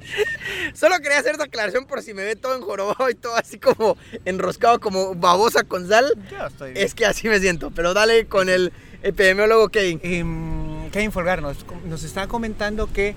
Solo 0.75 0.99
quería 0.99 1.19
hacer 1.19 1.33
esta 1.33 1.45
aclaración 1.45 1.87
por 1.87 2.03
si 2.03 2.13
me 2.13 2.25
ve 2.25 2.35
todo 2.35 2.57
enjorobado 2.57 3.09
y 3.09 3.15
todo 3.15 3.37
así 3.37 3.59
como 3.59 3.97
enroscado, 4.25 4.81
como 4.81 5.15
babosa 5.15 5.63
con 5.63 5.89
sal. 5.89 6.13
Yo 6.31 6.47
estoy 6.47 6.73
bien. 6.73 6.85
Es 6.85 6.95
que 6.95 7.07
así 7.07 7.29
me 7.29 7.39
siento. 7.39 7.71
Pero 7.71 7.95
dale 7.95 8.27
con 8.27 8.49
el 8.49 8.73
epidemiólogo 9.03 9.69
Kevin. 9.69 10.01
Em, 10.03 10.91
Kevin 10.91 11.13
Folgar 11.13 11.41
nos, 11.41 11.65
nos 11.85 12.03
está 12.03 12.27
comentando 12.27 12.93
que 12.93 13.15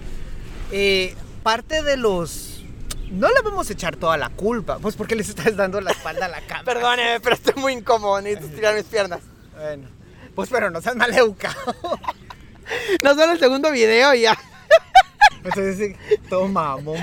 eh, 0.72 1.16
parte 1.44 1.82
de 1.82 1.98
los... 1.98 2.64
No 3.10 3.30
le 3.30 3.42
vamos 3.42 3.70
a 3.70 3.74
echar 3.74 3.96
toda 3.96 4.18
la 4.18 4.30
culpa, 4.30 4.80
pues 4.80 4.96
porque 4.96 5.16
les 5.16 5.30
estás 5.30 5.56
dando 5.56 5.80
la 5.80 5.92
espalda 5.92 6.26
a 6.26 6.30
la 6.30 6.42
cámara. 6.42 6.66
Perdóneme, 6.66 7.20
pero 7.22 7.36
estoy 7.36 7.54
muy 7.56 7.74
incómodo. 7.74 8.22
Necesito 8.22 8.48
estirar 8.48 8.76
mis 8.76 8.84
piernas. 8.84 9.22
Bueno, 9.56 9.88
pues 10.36 10.50
pero 10.50 10.70
no 10.70 10.82
seas 10.82 10.96
mal 10.96 11.12
educado. 11.14 11.74
Nos 13.04 13.16
ven 13.16 13.30
el 13.30 13.40
segundo 13.40 13.72
video 13.72 14.14
y 14.14 14.22
ya. 14.22 14.38
Entonces, 15.44 15.78
sí, 15.78 16.20
todo 16.30 16.48
mamón, 16.48 16.98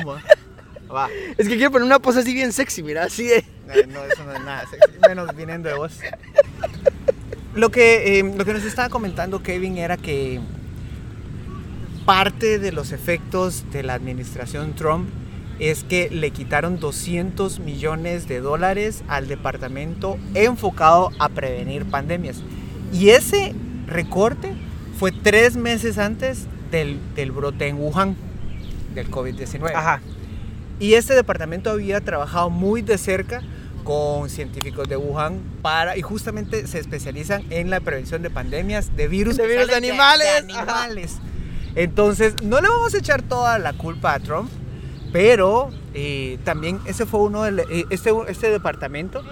va. 0.94 1.08
Es 1.38 1.48
que 1.48 1.56
quiero 1.56 1.70
poner 1.70 1.86
una 1.86 1.98
pose 1.98 2.20
así 2.20 2.34
bien 2.34 2.52
sexy, 2.52 2.82
mira, 2.82 3.04
así 3.04 3.24
de. 3.24 3.44
No, 3.88 4.04
eso 4.04 4.24
no 4.24 4.32
es 4.32 4.40
nada 4.44 4.64
sexy, 4.68 4.98
menos 5.06 5.34
viniendo 5.34 5.68
de 5.68 5.74
vos. 5.74 5.98
Lo 7.54 7.70
que, 7.70 8.18
eh, 8.18 8.22
lo 8.22 8.44
que 8.44 8.52
nos 8.52 8.64
estaba 8.64 8.88
comentando 8.88 9.42
Kevin 9.42 9.78
era 9.78 9.96
que 9.96 10.40
parte 12.04 12.58
de 12.58 12.72
los 12.72 12.92
efectos 12.92 13.64
de 13.72 13.82
la 13.82 13.94
administración 13.94 14.74
Trump 14.74 15.08
es 15.58 15.84
que 15.84 16.10
le 16.10 16.30
quitaron 16.30 16.80
200 16.80 17.60
millones 17.60 18.26
de 18.26 18.40
dólares 18.40 19.04
al 19.08 19.28
departamento 19.28 20.18
enfocado 20.34 21.10
a 21.18 21.28
prevenir 21.28 21.84
pandemias. 21.86 22.42
Y 22.92 23.10
ese 23.10 23.54
recorte 23.86 24.52
fue 25.04 25.12
tres 25.12 25.54
meses 25.54 25.98
antes 25.98 26.46
del, 26.70 26.98
del 27.14 27.30
brote 27.30 27.68
en 27.68 27.76
Wuhan, 27.76 28.16
del 28.94 29.10
COVID-19. 29.10 29.70
Ajá. 29.74 30.00
Y 30.80 30.94
este 30.94 31.14
departamento 31.14 31.68
había 31.68 32.00
trabajado 32.00 32.48
muy 32.48 32.80
de 32.80 32.96
cerca 32.96 33.42
con 33.82 34.30
científicos 34.30 34.88
de 34.88 34.96
Wuhan 34.96 35.42
para 35.60 35.98
y 35.98 36.00
justamente 36.00 36.66
se 36.66 36.78
especializan 36.78 37.44
en 37.50 37.68
la 37.68 37.80
prevención 37.80 38.22
de 38.22 38.30
pandemias 38.30 38.96
de 38.96 39.06
virus, 39.06 39.36
De 39.36 39.46
virus 39.46 39.66
de 39.66 39.74
animales, 39.74 40.26
de 40.26 40.54
animales. 40.54 41.18
Entonces, 41.74 42.36
no 42.42 42.62
le 42.62 42.70
vamos 42.70 42.94
a 42.94 42.96
echar 42.96 43.20
toda 43.20 43.58
la 43.58 43.74
culpa 43.74 44.14
a 44.14 44.20
Trump, 44.20 44.50
pero 45.12 45.68
eh, 45.92 46.38
también 46.44 46.80
ese 46.86 47.04
fue 47.04 47.20
uno 47.20 47.42
de 47.42 47.62
eh, 47.70 47.84
este, 47.90 48.10
este 48.28 48.48
departamento 48.48 49.22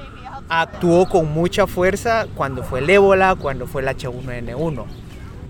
actuó 0.51 1.09
con 1.09 1.33
mucha 1.33 1.67
fuerza 1.67 2.27
cuando 2.35 2.63
fue 2.63 2.81
el 2.81 2.91
ébola, 2.91 3.37
cuando 3.37 3.67
fue 3.67 3.81
el 3.81 3.89
H1N1. 3.89 5.02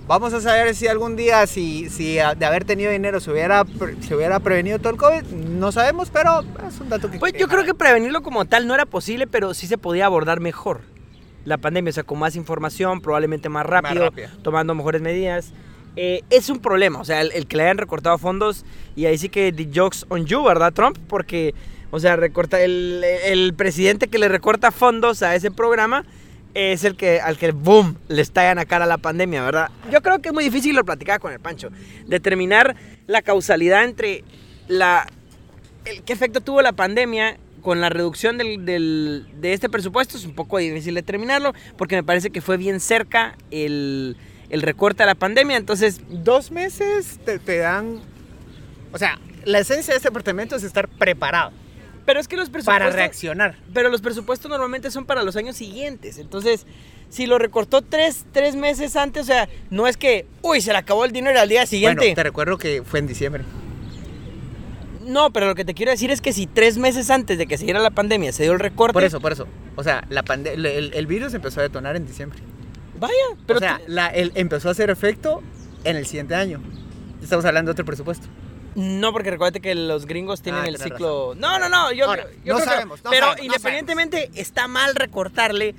Vamos 0.06 0.32
a 0.34 0.40
saber 0.40 0.74
si 0.74 0.88
algún 0.88 1.16
día, 1.16 1.46
si, 1.46 1.88
si 1.88 2.14
de 2.14 2.44
haber 2.44 2.64
tenido 2.64 2.90
dinero 2.90 3.20
se 3.20 3.30
hubiera, 3.30 3.64
se 4.00 4.14
hubiera 4.14 4.40
prevenido 4.40 4.78
todo 4.78 4.90
el 4.90 4.98
COVID. 4.98 5.22
No 5.32 5.72
sabemos, 5.72 6.10
pero 6.10 6.40
es 6.68 6.80
un 6.80 6.88
dato 6.88 7.10
que... 7.10 7.18
Pues 7.18 7.32
yo 7.34 7.48
creo 7.48 7.64
que 7.64 7.74
prevenirlo 7.74 8.22
como 8.22 8.44
tal 8.44 8.66
no 8.66 8.74
era 8.74 8.84
posible, 8.84 9.26
pero 9.26 9.54
sí 9.54 9.66
se 9.66 9.78
podía 9.78 10.06
abordar 10.06 10.40
mejor 10.40 10.80
la 11.44 11.58
pandemia, 11.58 11.90
o 11.90 11.92
sea, 11.92 12.04
con 12.04 12.18
más 12.18 12.36
información, 12.36 13.00
probablemente 13.00 13.48
más 13.48 13.64
rápido, 13.64 14.04
rápida. 14.04 14.30
tomando 14.42 14.74
mejores 14.74 15.02
medidas. 15.02 15.52
Eh, 15.96 16.22
es 16.30 16.48
un 16.48 16.60
problema, 16.60 17.00
o 17.00 17.04
sea, 17.04 17.20
el, 17.20 17.32
el 17.32 17.46
que 17.46 17.56
le 17.56 17.64
hayan 17.64 17.78
recortado 17.78 18.16
fondos 18.16 18.64
y 18.96 19.06
ahí 19.06 19.18
sí 19.18 19.28
que 19.28 19.52
the 19.52 19.68
jokes 19.74 20.06
on 20.08 20.24
you, 20.24 20.42
¿verdad, 20.42 20.72
Trump? 20.72 20.96
Porque, 21.06 21.54
o 21.90 22.00
sea, 22.00 22.16
recorta 22.16 22.60
el, 22.62 23.04
el 23.24 23.54
presidente 23.54 24.08
que 24.08 24.18
le 24.18 24.28
recorta 24.28 24.70
fondos 24.70 25.22
a 25.22 25.34
ese 25.34 25.50
programa 25.50 26.04
es 26.54 26.84
el 26.84 26.96
que 26.96 27.20
al 27.20 27.38
que 27.38 27.52
boom 27.52 27.96
le 28.08 28.20
estallan 28.22 28.58
a 28.58 28.64
cara 28.66 28.84
la 28.86 28.98
pandemia, 28.98 29.42
¿verdad? 29.42 29.70
Yo 29.90 30.02
creo 30.02 30.20
que 30.20 30.28
es 30.28 30.34
muy 30.34 30.44
difícil 30.44 30.76
lo 30.76 30.84
platicaba 30.84 31.18
con 31.18 31.32
el 31.32 31.40
Pancho, 31.40 31.70
determinar 32.06 32.76
la 33.06 33.22
causalidad 33.22 33.84
entre 33.84 34.24
la 34.68 35.06
el, 35.84 36.02
qué 36.02 36.12
efecto 36.12 36.40
tuvo 36.40 36.62
la 36.62 36.72
pandemia 36.72 37.38
con 37.62 37.80
la 37.80 37.88
reducción 37.88 38.38
del, 38.38 38.64
del- 38.64 39.26
de 39.40 39.52
este 39.52 39.68
presupuesto 39.68 40.16
es 40.16 40.24
un 40.24 40.34
poco 40.34 40.58
difícil 40.58 40.94
determinarlo 40.94 41.52
porque 41.76 41.96
me 41.96 42.02
parece 42.02 42.30
que 42.30 42.40
fue 42.40 42.56
bien 42.56 42.80
cerca 42.80 43.36
el, 43.50 44.16
el 44.50 44.62
recorte 44.62 45.02
a 45.02 45.06
la 45.06 45.14
pandemia, 45.14 45.56
entonces 45.56 46.00
Dos 46.08 46.50
meses 46.50 47.18
te, 47.24 47.38
te 47.38 47.58
dan... 47.58 48.00
O 48.92 48.98
sea, 48.98 49.18
la 49.44 49.58
esencia 49.60 49.92
de 49.94 49.96
este 49.96 50.08
departamento 50.08 50.54
es 50.56 50.64
estar 50.64 50.86
preparado 50.88 51.52
pero 52.04 52.20
es 52.20 52.28
que 52.28 52.36
los 52.36 52.50
presupuestos 52.50 52.86
para 52.88 52.90
reaccionar. 52.96 53.56
pero 53.72 53.88
los 53.88 54.00
presupuestos 54.00 54.50
normalmente 54.50 54.90
son 54.90 55.04
para 55.04 55.22
los 55.22 55.36
años 55.36 55.56
siguientes, 55.56 56.18
entonces 56.18 56.66
si 57.08 57.26
lo 57.26 57.38
recortó 57.38 57.82
tres, 57.82 58.24
tres 58.32 58.56
meses 58.56 58.96
antes, 58.96 59.22
o 59.22 59.26
sea, 59.26 59.48
no 59.70 59.86
es 59.86 59.96
que, 59.98 60.26
uy, 60.40 60.60
se 60.62 60.72
le 60.72 60.78
acabó 60.78 61.04
el 61.04 61.12
dinero 61.12 61.38
al 61.38 61.48
día 61.48 61.66
siguiente. 61.66 61.98
Bueno, 62.00 62.14
te 62.14 62.22
recuerdo 62.22 62.56
que 62.58 62.82
fue 62.82 63.00
en 63.00 63.06
diciembre. 63.06 63.44
No, 65.04 65.30
pero 65.32 65.46
lo 65.46 65.54
que 65.54 65.64
te 65.64 65.74
quiero 65.74 65.90
decir 65.90 66.10
es 66.10 66.20
que 66.20 66.32
si 66.32 66.46
tres 66.46 66.78
meses 66.78 67.10
antes 67.10 67.36
de 67.36 67.46
que 67.46 67.58
siguiera 67.58 67.80
la 67.80 67.90
pandemia 67.90 68.32
se 68.32 68.44
dio 68.44 68.52
el 68.52 68.60
recorte, 68.60 68.92
Por 68.92 69.04
eso, 69.04 69.20
por 69.20 69.32
eso. 69.32 69.46
O 69.74 69.82
sea, 69.82 70.04
la 70.10 70.22
pande- 70.24 70.52
el, 70.54 70.66
el 70.94 71.06
virus 71.06 71.34
empezó 71.34 71.60
a 71.60 71.64
detonar 71.64 71.96
en 71.96 72.06
diciembre. 72.06 72.38
vaya, 72.98 73.12
pero 73.46 73.58
o 73.58 73.60
sea, 73.60 73.80
la- 73.88 74.06
el, 74.08 74.30
empezó 74.36 74.68
a 74.68 74.72
hacer 74.72 74.90
efecto 74.90 75.42
en 75.84 75.96
el 75.96 76.06
siguiente 76.06 76.34
año. 76.36 76.60
Estamos 77.20 77.44
hablando 77.44 77.70
de 77.70 77.72
otro 77.72 77.84
presupuesto. 77.84 78.28
No, 78.74 79.12
porque 79.12 79.30
recuérdate 79.30 79.60
que 79.60 79.74
los 79.74 80.06
gringos 80.06 80.40
tienen 80.42 80.62
Ah, 80.64 80.68
el 80.68 80.78
ciclo. 80.78 81.34
No, 81.36 81.58
no, 81.58 81.68
no. 81.68 81.92
Yo, 81.92 82.06
Ahora, 82.06 82.24
yo 82.44 82.54
no 82.54 82.54
creo 82.54 82.56
que- 82.58 82.64
sabemos, 82.64 83.04
no 83.04 83.10
pero 83.10 83.26
sabemos, 83.26 83.38
no 83.46 83.54
independientemente, 83.54 84.30
está 84.34 84.66
mal 84.68 84.94
recortarle 84.94 85.74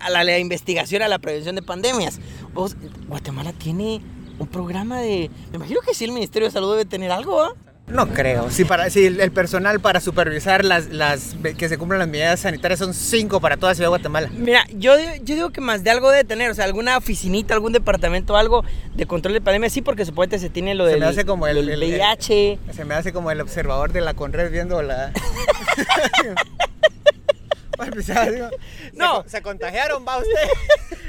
a 0.00 0.10
la, 0.10 0.24
la 0.24 0.38
investigación 0.38 1.02
a 1.02 1.08
la 1.08 1.18
prevención 1.18 1.54
de 1.56 1.62
pandemias. 1.62 2.18
Vos, 2.54 2.76
Guatemala 3.08 3.52
tiene 3.52 4.00
un 4.38 4.46
programa 4.46 5.00
de. 5.00 5.30
Me 5.50 5.56
imagino 5.56 5.80
que 5.80 5.94
sí, 5.94 6.04
el 6.04 6.12
Ministerio 6.12 6.48
de 6.48 6.52
Salud 6.52 6.72
debe 6.72 6.84
tener 6.84 7.10
algo, 7.10 7.42
¿ah? 7.42 7.52
No 7.88 8.08
creo. 8.08 8.50
Si, 8.50 8.64
para, 8.64 8.90
si 8.90 9.06
el, 9.06 9.30
personal 9.30 9.78
para 9.78 10.00
supervisar 10.00 10.64
las, 10.64 10.88
las 10.88 11.36
que 11.56 11.68
se 11.68 11.78
cumplan 11.78 12.00
las 12.00 12.08
medidas 12.08 12.40
sanitarias 12.40 12.80
son 12.80 12.92
cinco 12.94 13.40
para 13.40 13.56
toda 13.56 13.74
Ciudad 13.76 13.86
de 13.86 13.90
Guatemala. 13.90 14.28
Mira, 14.32 14.64
yo, 14.74 14.96
digo- 14.96 15.12
yo 15.22 15.34
digo 15.36 15.50
que 15.50 15.60
más 15.60 15.84
de 15.84 15.90
algo 15.90 16.10
debe 16.10 16.24
tener, 16.24 16.50
o 16.50 16.54
sea, 16.54 16.64
alguna 16.64 16.96
oficinita, 16.96 17.54
algún 17.54 17.72
departamento, 17.72 18.36
algo 18.36 18.64
de 18.94 19.06
control 19.06 19.34
de 19.34 19.40
pandemia, 19.40 19.70
sí, 19.70 19.82
porque 19.82 20.04
supuestamente 20.04 20.44
se 20.44 20.50
tiene 20.52 20.74
lo 20.74 20.84
Se 20.86 20.90
del, 20.92 21.00
me 21.00 21.06
hace 21.06 21.24
como 21.24 21.46
el- 21.46 21.68
el- 21.68 21.78
VIH. 21.78 22.58
Se 22.72 22.84
me 22.84 22.94
hace 22.94 23.12
como 23.12 23.30
el 23.30 23.40
observador 23.40 23.92
de 23.92 24.00
la 24.00 24.14
Conred 24.14 24.50
viendo 24.50 24.82
la. 24.82 25.12
Digo, 28.32 28.48
No. 28.94 29.24
Se, 29.26 29.42
contagiaron, 29.42 30.04
va 30.06 30.18
usted. 30.18 30.30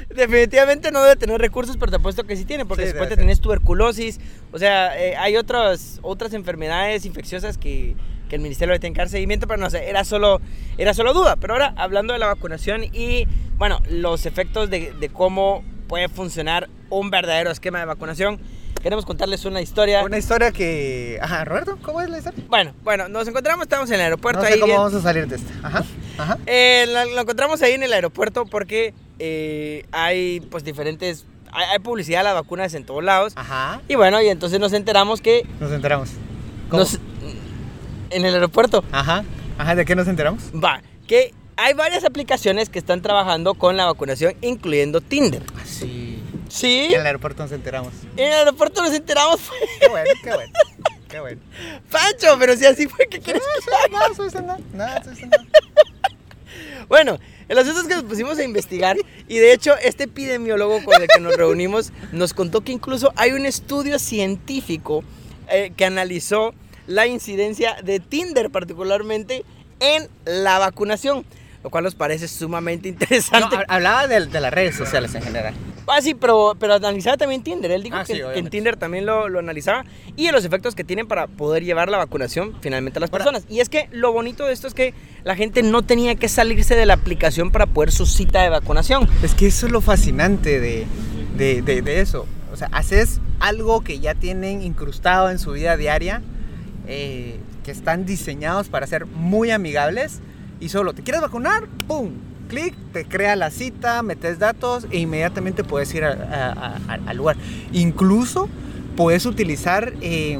Definitivamente 0.14 0.90
no 0.90 1.02
debe 1.02 1.16
tener 1.16 1.40
recursos, 1.40 1.76
pero 1.76 1.90
te 1.90 1.96
apuesto 1.96 2.24
que 2.24 2.36
sí 2.36 2.44
tiene, 2.44 2.64
porque 2.64 2.82
Sí, 2.82 2.88
después 2.88 3.08
debe 3.08 3.16
te 3.16 3.16
tenés 3.16 3.40
tuberculosis. 3.40 4.18
O 4.52 4.58
sea, 4.58 4.98
eh, 5.00 5.16
hay 5.16 5.36
otras, 5.36 5.98
otras 6.02 6.32
enfermedades 6.32 7.04
infecciosas 7.04 7.58
que, 7.58 7.94
que 8.28 8.36
el 8.36 8.42
ministerio 8.42 8.72
que 8.94 8.98
dar 9.00 9.08
seguimiento, 9.08 9.46
pero 9.46 9.58
no 9.60 9.70
sé, 9.70 9.88
era 9.88 10.04
solo, 10.04 10.40
era 10.78 10.94
solo 10.94 11.12
duda. 11.14 11.36
Pero 11.36 11.54
ahora, 11.54 11.74
hablando 11.76 12.12
de 12.12 12.18
la 12.18 12.26
vacunación 12.26 12.84
y, 12.84 13.26
bueno, 13.56 13.80
los 13.90 14.26
efectos 14.26 14.70
de, 14.70 14.92
de 14.98 15.08
cómo 15.10 15.62
puede 15.88 16.08
funcionar 16.08 16.68
un 16.90 17.10
verdadero 17.10 17.50
esquema 17.50 17.78
de 17.80 17.84
vacunación, 17.84 18.40
queremos 18.82 19.04
contarles 19.04 19.44
una 19.44 19.60
historia. 19.60 20.02
Una 20.04 20.18
historia 20.18 20.52
que. 20.52 21.18
Ajá, 21.20 21.44
Roberto, 21.44 21.78
¿cómo 21.82 22.00
es 22.00 22.08
la 22.08 22.18
historia? 22.18 22.44
Bueno, 22.48 22.74
bueno, 22.82 23.08
nos 23.08 23.26
encontramos, 23.28 23.64
estamos 23.64 23.88
en 23.90 23.96
el 23.96 24.00
aeropuerto 24.02 24.40
no 24.40 24.46
sé 24.46 24.54
ahí. 24.54 24.60
cómo 24.60 24.66
bien- 24.72 24.78
vamos 24.78 24.94
a 24.94 25.02
salir 25.02 25.26
de 25.26 25.36
esta. 25.36 25.52
Ajá, 25.66 25.84
ajá. 26.18 26.38
eh, 26.46 26.86
lo, 26.88 27.04
lo 27.14 27.20
encontramos 27.22 27.62
ahí 27.62 27.72
en 27.72 27.82
el 27.82 27.92
aeropuerto 27.92 28.44
porque 28.46 28.92
eh, 29.18 29.84
hay 29.92 30.40
pues 30.50 30.64
diferentes, 30.64 31.24
hay, 31.52 31.64
hay 31.72 31.78
publicidad 31.78 32.20
de 32.20 32.24
las 32.24 32.34
vacunas 32.34 32.74
en 32.74 32.84
todos 32.84 33.02
lados. 33.02 33.32
Ajá. 33.36 33.80
Y 33.88 33.94
bueno, 33.94 34.20
y 34.22 34.28
entonces 34.28 34.60
nos 34.60 34.72
enteramos 34.72 35.20
que 35.20 35.46
Nos 35.60 35.72
enteramos. 35.72 36.10
¿Cómo? 36.68 36.82
nos, 36.82 36.98
en 38.10 38.24
el 38.24 38.34
aeropuerto, 38.34 38.84
Ajá. 38.92 39.24
Ajá, 39.58 39.74
¿de 39.74 39.84
qué 39.84 39.94
nos 39.96 40.06
enteramos? 40.08 40.44
va, 40.54 40.82
que 41.06 41.32
hay 41.56 41.74
varias 41.74 42.04
aplicaciones 42.04 42.68
que 42.68 42.78
están 42.78 43.02
trabajando 43.02 43.54
con 43.54 43.76
la 43.76 43.86
vacunación, 43.86 44.34
incluyendo 44.42 45.00
Tinder. 45.00 45.42
Sí. 45.64 46.22
Sí, 46.48 46.86
En 46.90 47.00
el 47.00 47.06
aeropuerto 47.06 47.42
nos 47.42 47.52
enteramos. 47.52 47.92
en 48.16 48.28
el 48.28 48.32
aeropuerto 48.32 48.80
nos 48.82 48.94
enteramos, 48.94 49.38
Qué 49.80 49.88
bueno, 49.88 50.10
qué 50.22 50.32
bueno. 50.34 50.52
Qué 51.08 51.20
bueno. 51.20 51.40
Pancho, 51.90 52.36
pero 52.38 52.54
si 52.56 52.64
así 52.66 52.86
fue, 52.86 53.06
¿qué 53.08 53.20
quieres 53.20 53.42
que 53.42 53.74
haga? 53.74 53.88
Nada, 53.98 54.14
soy. 54.14 54.30
Nada, 54.74 55.04
soy 55.04 55.24
nada. 55.26 55.44
Bueno, 56.88 57.18
el 57.48 57.58
asunto 57.58 57.80
es 57.80 57.86
que 57.86 57.94
nos 57.94 58.04
pusimos 58.04 58.38
a 58.38 58.44
investigar 58.44 58.96
y 59.28 59.38
de 59.38 59.52
hecho 59.52 59.74
este 59.82 60.04
epidemiólogo 60.04 60.82
con 60.84 61.00
el 61.02 61.08
que 61.08 61.20
nos 61.20 61.36
reunimos 61.36 61.92
nos 62.12 62.32
contó 62.34 62.62
que 62.62 62.72
incluso 62.72 63.12
hay 63.16 63.32
un 63.32 63.44
estudio 63.46 63.98
científico 63.98 65.04
eh, 65.50 65.72
que 65.76 65.84
analizó 65.84 66.54
la 66.86 67.06
incidencia 67.06 67.76
de 67.82 68.00
Tinder 68.00 68.50
particularmente 68.50 69.44
en 69.80 70.08
la 70.24 70.58
vacunación, 70.58 71.24
lo 71.62 71.70
cual 71.70 71.84
nos 71.84 71.94
parece 71.94 72.26
sumamente 72.28 72.88
interesante. 72.88 73.56
hab- 73.56 73.64
hablaba 73.68 74.06
de, 74.06 74.26
de 74.26 74.40
las 74.40 74.52
redes 74.52 74.74
sociales 74.76 75.14
en 75.14 75.22
general. 75.22 75.54
Ah, 75.90 76.00
sí, 76.02 76.14
pero, 76.14 76.54
pero 76.58 76.74
analizaba 76.74 77.16
también 77.16 77.42
Tinder. 77.42 77.70
Él 77.70 77.82
dijo 77.82 77.96
Ah, 77.96 78.04
que, 78.04 78.14
sí, 78.14 78.20
que 78.32 78.38
en. 78.38 78.48
Tinder 78.50 78.76
también 78.76 79.06
lo, 79.06 79.28
lo 79.28 79.38
analizaba 79.38 79.84
y 80.16 80.30
los 80.30 80.44
efectos 80.44 80.74
que 80.74 80.84
tienen 80.84 81.06
para 81.08 81.26
poder 81.26 81.64
llevar 81.64 81.88
la 81.90 81.98
vacunación 81.98 82.54
finalmente 82.60 82.98
a 82.98 83.00
las 83.00 83.10
Ahora- 83.12 83.24
personas. 83.24 83.44
Y 83.50 83.60
es 83.60 83.68
que 83.68 83.88
lo 83.92 84.12
bonito 84.12 84.44
de 84.46 84.52
esto 84.52 84.66
es 84.66 84.74
que 84.74 84.94
la 85.24 85.34
gente 85.36 85.62
no 85.62 85.82
tenía 85.82 86.14
que 86.14 86.28
salirse 86.28 86.74
de 86.76 86.86
la 86.86 86.94
aplicación 86.94 87.50
para 87.50 87.66
poder 87.66 87.90
su 87.92 88.06
cita 88.06 88.42
de 88.42 88.48
vacunación. 88.50 89.08
Es 89.22 89.34
que 89.34 89.46
eso 89.46 89.66
es 89.66 89.72
lo 89.72 89.80
fascinante 89.80 90.60
de, 90.60 90.86
de, 91.36 91.62
de- 91.62 91.82
de 91.82 92.00
eso. 92.00 92.26
O 92.52 92.56
sea, 92.56 92.68
haces 92.72 93.20
algo 93.40 93.82
que 93.82 94.00
ya 94.00 94.14
tienen 94.14 94.62
incrustado 94.62 95.30
en 95.30 95.38
su 95.38 95.52
vida 95.52 95.76
diaria, 95.76 96.22
eh, 96.86 97.38
que 97.64 97.70
están 97.70 98.06
diseñados 98.06 98.68
para 98.68 98.86
ser 98.86 99.06
muy 99.06 99.50
amigables 99.50 100.20
y 100.60 100.70
solo 100.70 100.92
te 100.94 101.02
quieres 101.02 101.20
vacunar, 101.20 101.66
¡pum! 101.86 102.10
Clic, 102.48 102.74
te 102.92 103.04
crea 103.04 103.36
la 103.36 103.50
cita, 103.50 104.02
metes 104.02 104.38
datos 104.38 104.86
e 104.90 104.98
inmediatamente 104.98 105.64
puedes 105.64 105.92
ir 105.94 106.04
al 106.04 107.16
lugar. 107.16 107.36
Incluso 107.72 108.48
puedes 108.96 109.26
utilizar 109.26 109.92
eh, 110.00 110.38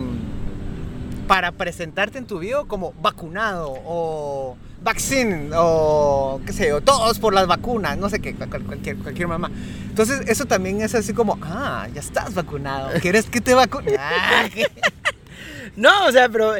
para 1.26 1.52
presentarte 1.52 2.18
en 2.18 2.26
tu 2.26 2.38
video 2.38 2.66
como 2.66 2.92
vacunado 3.02 3.74
o 3.84 4.56
vaccine 4.82 5.50
o 5.56 6.40
qué 6.46 6.52
sé 6.52 6.68
yo, 6.68 6.80
todos 6.80 7.18
por 7.18 7.34
las 7.34 7.46
vacunas, 7.46 7.98
no 7.98 8.08
sé 8.08 8.20
qué, 8.20 8.34
cual- 8.34 8.62
cualquier, 8.62 8.96
cualquier 8.96 9.28
mamá. 9.28 9.50
Entonces 9.88 10.22
eso 10.28 10.46
también 10.46 10.80
es 10.80 10.94
así 10.94 11.12
como, 11.12 11.38
ah, 11.42 11.86
ya 11.92 12.00
estás 12.00 12.32
vacunado, 12.34 12.90
¿quieres 13.00 13.26
que 13.26 13.40
te 13.40 13.54
vacune? 13.54 13.96
No, 15.76 16.06
o 16.06 16.12
sea, 16.12 16.28
pero 16.28 16.54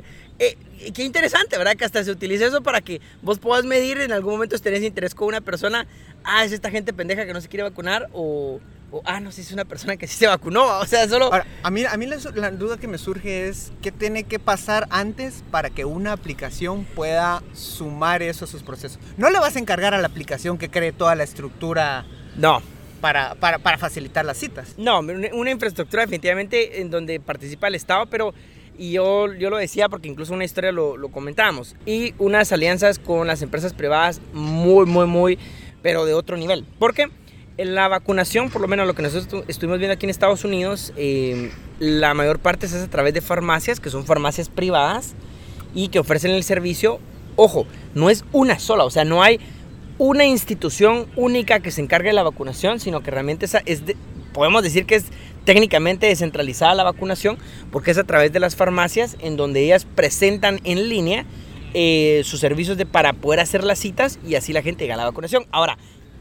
eh, 0.81 0.93
qué 0.93 1.05
interesante, 1.05 1.59
¿verdad? 1.59 1.77
Que 1.77 1.85
hasta 1.85 2.03
se 2.05 2.11
utilice 2.11 2.47
eso 2.47 2.63
para 2.63 2.81
que 2.81 3.01
vos 3.23 3.39
puedas 3.39 3.65
medir 3.65 4.01
en 4.01 4.13
algún 4.13 4.33
momento 4.35 4.57
si 4.57 4.63
tenés 4.63 4.83
interés 4.83 5.15
con 5.15 5.29
una 5.29 5.41
persona. 5.41 5.87
Ah, 6.25 6.45
es 6.45 6.53
esta 6.53 6.71
gente 6.71 6.93
pendeja 6.93 7.27
que 7.27 7.33
no 7.33 7.41
se 7.41 7.49
quiere 7.49 7.63
vacunar 7.63 8.09
o, 8.13 8.61
o, 8.91 9.03
ah, 9.05 9.21
no, 9.21 9.31
si 9.33 9.43
es 9.43 9.53
una 9.53 9.65
persona 9.65 9.97
que 9.97 10.07
sí 10.07 10.17
se 10.17 10.27
vacunó. 10.27 10.79
O 10.79 10.87
sea, 10.87 11.07
solo... 11.09 11.27
Ahora, 11.27 11.47
a 11.63 11.71
mí, 11.71 11.85
a 11.85 11.97
mí 11.97 12.07
la, 12.07 12.17
la 12.35 12.51
duda 12.51 12.79
que 12.79 12.89
me 12.89 12.99
surge 12.99 13.49
es 13.49 13.73
qué 13.83 13.93
tiene 13.93 14.25
que 14.25 14.39
pasar 14.39 14.87
antes 14.91 15.45
para 15.51 15.71
que 15.71 15.85
una 15.85 16.13
aplicación 16.13 16.85
pueda 16.85 17.43
sumar 17.53 18.23
eso 18.23 18.45
a 18.45 18.49
sus 18.49 18.63
procesos. 18.63 18.99
No 19.17 19.31
le 19.31 19.39
vas 19.39 19.57
a 19.57 19.59
encargar 19.59 19.95
a 19.95 19.99
la 19.99 20.07
aplicación 20.07 20.59
que 20.59 20.71
cree 20.71 20.93
toda 20.93 21.15
la 21.15 21.25
estructura 21.25 22.07
No, 22.37 22.63
para, 23.01 23.35
para, 23.35 23.59
para 23.59 23.79
facilitar 23.79 24.25
las 24.25 24.39
citas. 24.39 24.75
No, 24.77 25.01
una 25.01 25.29
una 25.33 25.51
infraestructura 25.51 26.03
definitivamente 26.03 26.81
en 26.81 26.91
donde 26.91 27.21
participa 27.21 27.69
el 27.69 27.75
Estado, 27.75 28.07
pero 28.07 28.35
y 28.79 28.93
yo, 28.93 29.33
yo 29.35 29.51
lo 29.51 29.57
decía 29.59 29.89
porque 29.89 30.09
incluso 30.09 30.33
una 30.33 30.45
historia 30.45 30.73
lo, 30.73 30.97
lo 30.97 31.09
comentábamos. 31.11 31.75
Y 31.85 32.15
unas 32.19 32.53
alianzas 32.53 32.99
con 32.99 33.27
las 33.27 33.43
empresas 33.43 33.75
privadas 33.75 34.21
muy, 34.33 34.87
muy, 34.87 35.07
muy, 35.07 35.39
pero 35.83 36.05
de 36.07 36.15
otro 36.15 36.37
nivel. 36.37 36.65
Porque 36.79 37.09
en 37.57 37.75
la 37.75 37.89
vacunación, 37.89 38.51
por 38.51 38.63
lo 38.63 38.69
menos 38.69 38.87
lo 38.87 38.95
que 38.95 39.03
nosotros 39.03 39.29
estu- 39.29 39.45
estuvimos 39.49 39.79
viendo 39.81 39.95
aquí 39.95 40.07
en 40.07 40.11
Estados 40.11 40.45
Unidos, 40.45 40.93
eh, 40.97 41.51
la 41.81 42.15
mayor 42.15 42.39
parte 42.39 42.69
se 42.69 42.77
hace 42.77 42.85
a 42.87 42.91
través 42.91 43.15
de 43.15 43.21
farmacias, 43.21 43.81
que 43.81 43.91
son 43.91 44.05
farmacias 44.07 44.49
privadas 44.49 45.15
y 45.75 45.89
que 45.89 45.99
ofrecen 45.99 46.31
el 46.31 46.45
servicio. 46.45 47.01
Ojo, 47.37 47.67
no 47.95 48.11
es 48.11 48.25
una 48.33 48.59
sola, 48.61 48.85
o 48.85 48.91
sea, 48.91 49.05
no 49.05 49.23
hay 49.23 49.41
una 49.99 50.25
institución 50.25 51.07
única 51.17 51.59
que 51.59 51.73
se 51.73 51.81
encargue 51.81 52.11
de 52.11 52.15
la 52.15 52.23
vacunación, 52.23 52.79
sino 52.79 53.01
que 53.03 53.11
realmente 53.11 53.47
es 53.67 53.87
de- 53.87 53.97
podemos 54.33 54.63
decir 54.63 54.87
que 54.87 54.95
es 54.95 55.07
técnicamente 55.49 56.09
descentralizada 56.09 56.75
la 56.75 56.85
vacunación, 56.85 57.39
porque 57.73 57.91
es 57.91 57.97
a 57.97 58.05
través 58.05 58.31
de 58.35 58.39
las 58.39 58.55
farmacias 58.55 59.17
en 59.19 59.39
donde 59.39 59.65
ellas 59.65 59.87
presentan 59.87 60.61
en 60.65 60.91
línea 60.91 61.25
eh, 61.73 62.21
sus 62.27 62.39
servicios 62.39 62.77
de, 62.77 62.85
para 62.85 63.15
poder 63.15 63.41
hacer 63.41 63.65
las 63.65 63.79
citas 63.79 64.19
y 64.29 64.35
así 64.35 64.53
la 64.53 64.61
gente 64.61 64.85
llega 64.85 64.93
a 64.93 64.99
la 64.99 65.07
vacunación. 65.07 65.47
Ahora, 65.51 65.79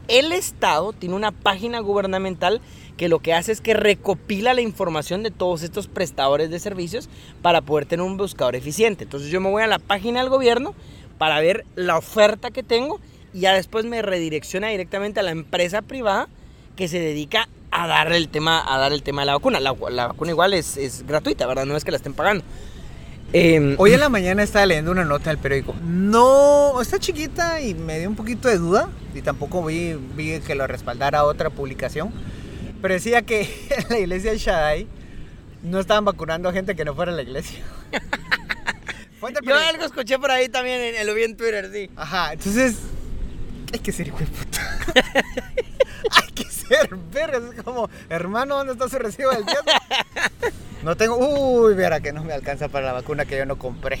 el 0.08 0.32
Estado 0.32 0.94
tiene 0.94 1.14
una 1.14 1.30
página 1.30 1.80
gubernamental 1.80 2.62
que 2.96 3.10
lo 3.10 3.18
que 3.18 3.34
hace 3.34 3.52
es 3.52 3.60
que 3.60 3.74
recopila 3.74 4.54
la 4.54 4.62
información 4.62 5.22
de 5.22 5.30
todos 5.30 5.62
estos 5.62 5.88
prestadores 5.88 6.48
de 6.48 6.58
servicios 6.58 7.10
para 7.42 7.60
poder 7.60 7.84
tener 7.84 8.06
un 8.06 8.16
buscador 8.16 8.56
eficiente. 8.56 9.04
Entonces 9.04 9.30
yo 9.30 9.42
me 9.42 9.50
voy 9.50 9.62
a 9.62 9.66
la 9.66 9.78
página 9.78 10.20
del 10.20 10.30
gobierno 10.30 10.74
para 11.18 11.38
ver 11.38 11.66
la 11.74 11.98
oferta 11.98 12.50
que 12.50 12.62
tengo 12.62 12.98
y 13.34 13.40
ya 13.40 13.52
después 13.52 13.84
me 13.84 14.00
redirecciona 14.00 14.68
directamente 14.68 15.20
a 15.20 15.22
la 15.22 15.32
empresa 15.32 15.82
privada 15.82 16.30
que 16.76 16.88
se 16.88 16.98
dedica 16.98 17.46
a 17.70 17.86
dar 17.86 18.12
el 18.12 18.28
tema, 18.28 18.62
a 18.66 18.78
dar 18.78 18.92
el 18.92 19.02
tema 19.02 19.22
de 19.22 19.26
la 19.26 19.34
vacuna. 19.34 19.60
La, 19.60 19.74
la 19.90 20.08
vacuna 20.08 20.30
igual 20.30 20.54
es, 20.54 20.76
es 20.76 21.06
gratuita, 21.06 21.46
¿verdad? 21.46 21.66
No 21.66 21.76
es 21.76 21.84
que 21.84 21.90
la 21.90 21.96
estén 21.96 22.14
pagando. 22.14 22.44
Em, 23.32 23.74
Hoy 23.78 23.92
en 23.92 24.00
la 24.00 24.08
mañana 24.08 24.42
estaba 24.42 24.64
leyendo 24.64 24.90
una 24.90 25.04
nota 25.04 25.30
del 25.30 25.38
periódico. 25.38 25.74
No, 25.84 26.80
está 26.80 26.98
chiquita 26.98 27.60
y 27.60 27.74
me 27.74 27.98
dio 27.98 28.08
un 28.08 28.16
poquito 28.16 28.48
de 28.48 28.58
duda. 28.58 28.88
Y 29.14 29.22
tampoco 29.22 29.64
vi, 29.64 29.94
vi 30.14 30.40
que 30.40 30.54
lo 30.54 30.66
respaldara 30.66 31.24
otra 31.24 31.50
publicación. 31.50 32.12
Pero 32.80 32.94
decía 32.94 33.22
que 33.22 33.42
en 33.70 33.88
la 33.90 33.98
iglesia 33.98 34.30
del 34.30 34.38
Shaddai 34.38 34.86
no 35.62 35.80
estaban 35.80 36.04
vacunando 36.04 36.48
a 36.48 36.52
gente 36.52 36.74
que 36.74 36.84
no 36.84 36.94
fuera 36.94 37.12
a 37.12 37.14
la 37.14 37.22
iglesia. 37.22 37.62
Yo 39.42 39.56
algo 39.56 39.84
escuché 39.84 40.16
por 40.18 40.30
ahí 40.30 40.48
también, 40.48 40.94
en, 40.94 41.06
lo 41.06 41.12
vi 41.12 41.24
en 41.24 41.36
Twitter, 41.36 41.68
sí. 41.72 41.90
Ajá, 41.96 42.32
entonces. 42.32 42.76
Hay 43.72 43.80
que 43.80 43.92
ser 43.92 44.06
hijo 44.06 44.18
de 44.18 44.26
puta. 44.26 44.78
ser 46.68 46.88
vergas. 47.12 47.42
Es 47.56 47.62
como, 47.62 47.88
hermano, 48.08 48.56
¿dónde 48.56 48.72
está 48.74 48.88
su 48.88 48.98
recibo 48.98 49.30
del 49.30 49.44
diezmo? 49.44 49.72
No 50.82 50.96
tengo. 50.96 51.16
Uy, 51.16 51.74
verá 51.74 52.00
que 52.00 52.12
no 52.12 52.22
me 52.22 52.32
alcanza 52.32 52.68
para 52.68 52.86
la 52.86 52.92
vacuna 52.92 53.24
que 53.24 53.36
yo 53.36 53.44
no 53.46 53.58
compré. 53.58 53.98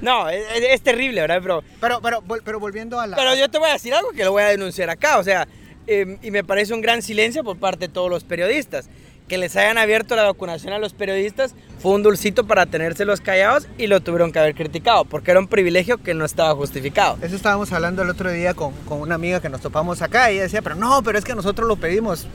No, 0.00 0.28
es, 0.28 0.82
terrible, 0.82 1.20
¿verdad? 1.22 1.38
Pero, 1.40 1.64
Pero, 1.80 2.00
pero, 2.02 2.22
vol- 2.22 2.42
pero 2.44 2.60
volviendo 2.60 3.00
a 3.00 3.06
la. 3.06 3.16
pero 3.16 3.34
yo 3.34 3.48
te 3.50 3.58
voy 3.58 3.70
a 3.70 3.74
decir 3.74 3.94
algo 3.94 4.10
que 4.12 4.24
lo 4.24 4.32
voy 4.32 4.42
a 4.42 4.48
denunciar 4.48 4.90
acá, 4.90 5.18
o 5.18 5.24
sea, 5.24 5.48
em, 5.86 6.18
y 6.20 6.30
me 6.30 6.44
parece 6.44 6.74
un 6.74 6.80
gran 6.82 7.00
silencio 7.00 7.42
por 7.42 7.56
parte 7.58 7.86
de 7.88 7.92
todos 7.92 8.10
los 8.10 8.22
periodistas. 8.24 8.88
Que 9.28 9.38
les 9.38 9.56
hayan 9.56 9.78
abierto 9.78 10.16
la 10.16 10.24
vacunación 10.24 10.74
a 10.74 10.78
los 10.78 10.92
periodistas 10.92 11.54
fue 11.80 11.92
un 11.92 12.02
dulcito 12.02 12.46
para 12.46 12.66
tenérselos 12.66 13.20
callados 13.22 13.66
y 13.78 13.86
lo 13.86 14.00
tuvieron 14.02 14.32
que 14.32 14.38
haber 14.38 14.54
criticado, 14.54 15.06
porque 15.06 15.30
era 15.30 15.40
un 15.40 15.48
privilegio 15.48 15.96
que 15.98 16.12
no 16.12 16.24
estaba 16.26 16.54
justificado. 16.54 17.16
Eso 17.22 17.34
estábamos 17.34 17.72
hablando 17.72 18.02
el 18.02 18.10
otro 18.10 18.30
día 18.30 18.52
con, 18.52 18.72
con 18.84 19.00
una 19.00 19.14
amiga 19.14 19.40
que 19.40 19.48
nos 19.48 19.62
topamos 19.62 20.02
acá 20.02 20.30
y 20.30 20.34
ella 20.34 20.42
decía, 20.44 20.60
pero 20.60 20.74
no, 20.74 21.02
pero 21.02 21.18
es 21.18 21.24
que 21.24 21.34
nosotros 21.34 21.66
lo 21.66 21.76
pedimos. 21.76 22.26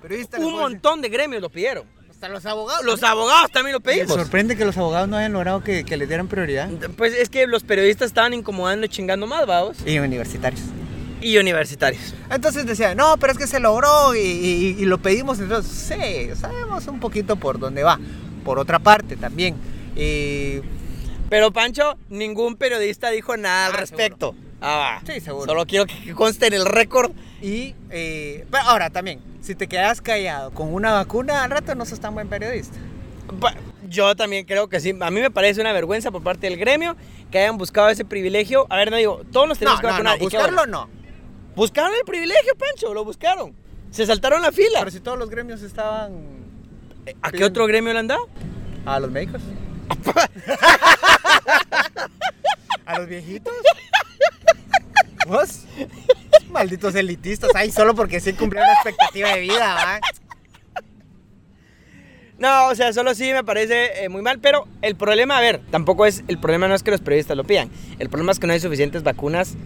Pues, 0.00 0.28
Un 0.38 0.52
montón 0.54 1.02
de 1.02 1.08
gremios 1.08 1.42
lo 1.42 1.50
pidieron. 1.50 1.84
Hasta 2.08 2.28
los 2.28 2.46
abogados. 2.46 2.84
Los 2.84 3.02
abogados 3.02 3.50
también 3.50 3.72
lo 3.74 3.80
Me 3.80 3.84
pedimos. 3.84 4.14
sorprende 4.14 4.56
que 4.56 4.64
los 4.64 4.76
abogados 4.78 5.08
no 5.08 5.16
hayan 5.16 5.32
logrado 5.32 5.62
que, 5.64 5.84
que 5.84 5.96
les 5.96 6.08
dieran 6.08 6.28
prioridad. 6.28 6.70
Pues 6.96 7.12
es 7.14 7.28
que 7.28 7.46
los 7.48 7.62
periodistas 7.64 8.06
estaban 8.06 8.32
incomodando 8.32 8.86
y 8.86 8.88
chingando 8.88 9.26
más, 9.26 9.44
vamos. 9.46 9.76
Y 9.84 9.98
universitarios. 9.98 10.62
Y 11.20 11.38
universitarios. 11.38 12.14
Entonces 12.30 12.66
decía, 12.66 12.94
no, 12.94 13.16
pero 13.18 13.32
es 13.32 13.38
que 13.38 13.46
se 13.46 13.58
logró 13.60 14.14
y, 14.14 14.18
y- 14.18 14.76
y 14.78 14.84
lo 14.84 14.98
pedimos. 14.98 15.38
Entonces, 15.38 15.72
sí, 15.72 16.28
sabemos 16.38 16.86
un 16.88 17.00
poquito 17.00 17.36
por 17.36 17.58
dónde 17.58 17.82
va. 17.82 17.98
Por 18.44 18.58
otra 18.58 18.78
parte 18.78 19.16
también. 19.16 19.56
Y 19.96 20.60
Pero 21.30 21.52
Pancho, 21.52 21.96
ningún 22.10 22.56
periodista 22.56 23.10
dijo 23.10 23.36
nada 23.36 23.66
al 23.66 23.72
Ah, 23.74 23.76
respecto. 23.78 24.34
Ah, 24.60 25.00
Sí, 25.06 25.20
seguro. 25.20 25.46
Solo 25.46 25.66
quiero 25.66 25.86
que 25.86 26.12
conste 26.12 26.46
en 26.46 26.52
el 26.54 26.66
récord. 26.66 27.12
Y, 27.42 27.74
eh, 27.90 28.46
pero 28.50 28.64
ahora 28.64 28.90
también, 28.90 29.20
si 29.42 29.54
te 29.54 29.66
quedas 29.68 30.00
callado 30.00 30.50
con 30.52 30.72
una 30.72 30.92
vacuna, 30.92 31.42
al 31.44 31.50
rato 31.50 31.74
no 31.74 31.84
sos 31.86 31.98
tan 32.00 32.14
buen 32.14 32.28
periodista. 32.28 32.76
Yo 33.88 34.14
también 34.16 34.44
creo 34.46 34.68
que 34.68 34.80
sí. 34.80 34.94
A 35.00 35.10
mí 35.10 35.20
me 35.20 35.30
parece 35.30 35.60
una 35.60 35.72
vergüenza 35.72 36.10
por 36.10 36.22
parte 36.22 36.48
del 36.48 36.58
gremio 36.58 36.96
que 37.30 37.38
hayan 37.38 37.56
buscado 37.58 37.88
ese 37.88 38.04
privilegio. 38.04 38.66
A 38.70 38.76
ver, 38.76 38.90
no 38.90 38.96
digo, 38.96 39.22
todos 39.32 39.48
nos 39.48 39.58
tenemos 39.58 39.78
No, 39.78 39.80
que 39.80 39.92
vacunar. 39.92 40.18
no, 40.18 40.24
buscarlo 40.24 40.56
bueno. 40.58 40.86
no. 40.86 40.95
Buscaron 41.56 41.92
el 41.98 42.04
privilegio, 42.04 42.54
Pancho, 42.56 42.94
lo 42.94 43.04
buscaron. 43.04 43.54
Se 43.90 44.06
saltaron 44.06 44.42
la 44.42 44.52
fila. 44.52 44.80
Pero 44.80 44.90
si 44.90 45.00
todos 45.00 45.18
los 45.18 45.30
gremios 45.30 45.62
estaban 45.62 46.46
¿A 47.22 47.30
qué 47.30 47.44
otro 47.44 47.66
gremio 47.66 47.92
le 47.92 48.00
han 48.00 48.08
dado? 48.08 48.28
a 48.84 49.00
los 49.00 49.10
médicos. 49.10 49.42
a 52.86 52.98
los 52.98 53.08
viejitos. 53.08 53.54
¿Vos? 55.26 55.64
Malditos 56.50 56.94
elitistas, 56.94 57.50
ay, 57.54 57.72
solo 57.72 57.94
porque 57.94 58.20
sí 58.20 58.32
cumplieron 58.32 58.68
la 58.68 58.74
expectativa 58.74 59.30
de 59.30 59.40
vida, 59.40 59.74
¿va? 59.74 60.00
No, 62.38 62.68
o 62.68 62.74
sea, 62.74 62.92
solo 62.92 63.14
sí 63.14 63.32
me 63.32 63.42
parece 63.42 64.04
eh, 64.04 64.08
muy 64.08 64.22
mal, 64.22 64.38
pero 64.38 64.68
el 64.82 64.94
problema, 64.94 65.38
a 65.38 65.40
ver, 65.40 65.62
tampoco 65.70 66.06
es, 66.06 66.22
el 66.28 66.38
problema 66.38 66.68
no 66.68 66.74
es 66.74 66.82
que 66.82 66.92
los 66.92 67.00
periodistas 67.00 67.36
lo 67.36 67.44
pidan, 67.44 67.70
el 67.98 68.08
problema 68.08 68.30
es 68.30 68.38
que 68.38 68.46
no 68.46 68.52
hay 68.52 68.60
suficientes 68.60 69.02
vacunas 69.02 69.56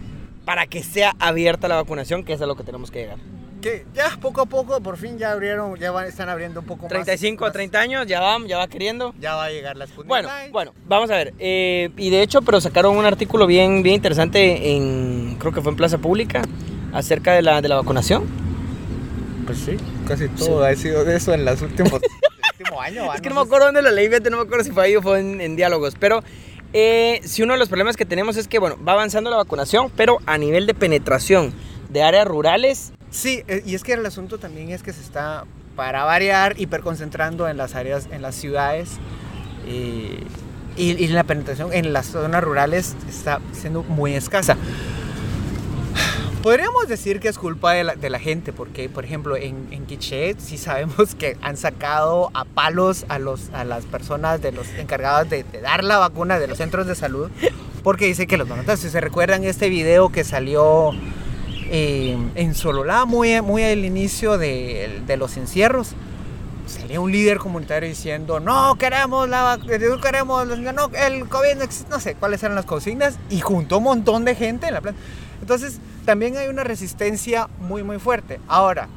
para 0.45 0.67
que 0.67 0.83
sea 0.83 1.15
abierta 1.19 1.67
la 1.67 1.75
vacunación, 1.75 2.23
que 2.23 2.33
es 2.33 2.41
a 2.41 2.45
lo 2.45 2.55
que 2.55 2.63
tenemos 2.63 2.91
que 2.91 2.99
llegar. 2.99 3.17
Que 3.61 3.85
ya 3.93 4.17
poco 4.19 4.41
a 4.41 4.45
poco, 4.47 4.81
por 4.81 4.97
fin 4.97 5.19
ya 5.19 5.31
abrieron, 5.33 5.75
ya 5.75 5.91
van- 5.91 6.07
están 6.07 6.29
abriendo 6.29 6.61
un 6.61 6.65
poco 6.65 6.83
más. 6.83 6.89
35 6.89 7.45
a 7.45 7.47
más. 7.49 7.53
30 7.53 7.79
años, 7.79 8.07
ya 8.07 8.19
va, 8.19 8.37
ya 8.47 8.57
va 8.57 8.67
queriendo. 8.67 9.13
Ya 9.19 9.35
va 9.35 9.45
a 9.45 9.49
llegar 9.51 9.77
la 9.77 9.85
Sputnik 9.85 10.07
Bueno, 10.07 10.29
Light. 10.29 10.51
bueno, 10.51 10.73
vamos 10.87 11.11
a 11.11 11.15
ver. 11.15 11.33
eh, 11.37 11.91
y 11.95 12.09
de 12.09 12.23
hecho, 12.23 12.41
pero 12.41 12.59
sacaron 12.59 12.97
un 12.97 13.05
artículo 13.05 13.45
bien, 13.45 13.83
bien 13.83 13.95
interesante 13.95 14.75
en, 14.75 15.35
creo 15.39 15.51
que 15.53 15.61
fue 15.61 15.71
en 15.71 15.77
Plaza 15.77 15.99
Pública, 15.99 16.41
acerca 16.91 17.33
de 17.33 17.43
la, 17.43 17.61
de 17.61 17.69
la 17.69 17.75
vacunación. 17.75 18.25
Pues 19.45 19.59
sí, 19.59 19.77
casi 20.07 20.27
todo 20.29 20.63
ha 20.63 20.75
sido 20.75 21.03
de 21.03 21.17
eso 21.17 21.33
en 21.33 21.45
los 21.45 21.61
últimos 21.61 21.93
el 22.01 22.65
último 22.65 22.81
año. 22.81 23.13
Es 23.13 23.21
que 23.21 23.29
no 23.29 23.35
me 23.35 23.41
acuerdo 23.41 23.65
dónde 23.67 23.81
la 23.83 23.91
leí, 23.91 24.07
no 24.09 24.37
me 24.37 24.43
acuerdo 24.43 24.63
si 24.63 24.71
fue 24.71 24.85
ahí 24.85 24.95
o 24.95 25.01
fue 25.03 25.19
en, 25.19 25.39
en 25.41 25.55
diálogos. 25.55 25.93
Pero 25.99 26.23
eh, 26.73 27.21
si 27.23 27.43
uno 27.43 27.53
de 27.53 27.59
los 27.59 27.67
problemas 27.69 27.97
que 27.97 28.05
tenemos 28.05 28.37
es 28.37 28.47
que, 28.47 28.59
bueno, 28.59 28.77
va 28.87 28.93
avanzando 28.93 29.29
la 29.29 29.37
vacunación, 29.37 29.91
pero 29.95 30.19
a 30.25 30.37
nivel 30.37 30.67
de 30.67 30.73
penetración 30.73 31.53
de 31.89 32.03
áreas 32.03 32.25
rurales, 32.27 32.93
Sí, 33.09 33.43
eh, 33.49 33.61
y 33.65 33.75
es 33.75 33.83
que 33.83 33.91
el 33.91 34.05
asunto 34.05 34.37
también 34.39 34.69
es 34.69 34.83
que 34.83 34.93
se 34.93 35.01
está, 35.01 35.43
para 35.75 36.05
variar, 36.05 36.55
hiperconcentrando 36.57 37.49
en 37.49 37.57
las 37.57 37.75
áreas, 37.75 38.07
en 38.11 38.21
las 38.21 38.35
ciudades. 38.35 38.91
eh, 39.67 40.23
y, 40.77 40.91
y 40.91 41.07
la 41.09 41.25
penetración 41.25 41.73
en 41.73 41.91
las 41.91 42.05
zonas 42.05 42.41
rurales 42.41 42.95
está 43.09 43.41
siendo 43.51 43.83
muy 43.83 44.13
escasa. 44.13 44.55
Podríamos 46.41 46.87
decir 46.87 47.19
que 47.19 47.27
es 47.27 47.37
culpa 47.37 47.73
de 47.73 48.09
la, 48.09 48.19
gente, 48.19 48.51
porque, 48.51 48.89
por 48.89 49.05
ejemplo, 49.05 49.37
en, 49.37 49.67
en 49.69 49.85
sí 50.01 50.57
sabemos 50.57 51.13
que 51.13 51.37
han 51.43 51.55
sacado 51.55 52.31
a 52.33 52.45
palos 52.45 53.05
a, 53.09 53.19
los, 53.19 53.51
a 53.53 53.63
las 53.63 53.85
personas 53.85 54.41
de 54.41 54.51
los 54.51 54.67
encargados 54.69 55.29
de, 55.29 55.43
dar 55.61 55.83
la 55.83 55.99
vacuna 55.99 56.39
de 56.39 56.47
los 56.47 56.57
centros 56.57 56.87
de 56.87 56.95
salud, 56.95 57.29
porque 57.83 58.05
dice 58.05 58.25
que 58.25 58.37
los 58.37 58.49
van. 58.49 58.65
Si 58.75 58.89
se 58.89 58.99
recuerdan 58.99 59.43
este 59.43 59.69
video 59.69 60.09
que 60.09 60.23
salió 60.23 60.93
eh, 61.69 62.17
en 62.33 62.55
Sololá, 62.55 63.05
muy, 63.05 63.39
muy 63.41 63.63
al 63.63 63.85
inicio 63.85 64.39
de, 64.39 65.03
los 65.17 65.37
encierros, 65.37 65.89
salía 66.65 66.99
un 66.99 67.11
líder 67.11 67.37
comunitario 67.37 67.87
diciendo, 67.87 68.39
no 68.39 68.77
queremos 68.79 69.29
la 69.29 69.57
vac- 69.57 69.79
no 69.79 70.01
queremos, 70.01 70.47
no, 70.47 70.89
el 70.95 71.27
COVID 71.27 71.55
no 71.57 71.63
existe", 71.63 71.91
no 71.91 71.99
sé 71.99 72.15
cuáles 72.15 72.41
eran 72.41 72.55
las 72.55 72.65
consignas, 72.65 73.19
y 73.29 73.41
juntó 73.41 73.77
un 73.77 73.83
montón 73.83 74.25
de 74.25 74.33
gente 74.33 74.67
en 74.67 74.73
la 74.73 74.81
plaza. 74.81 74.97
Entonces, 75.41 75.79
también 76.05 76.37
hay 76.37 76.47
una 76.47 76.63
resistencia 76.63 77.49
muy, 77.59 77.83
muy 77.83 77.99
fuerte. 77.99 78.39
Ahora, 78.47 78.87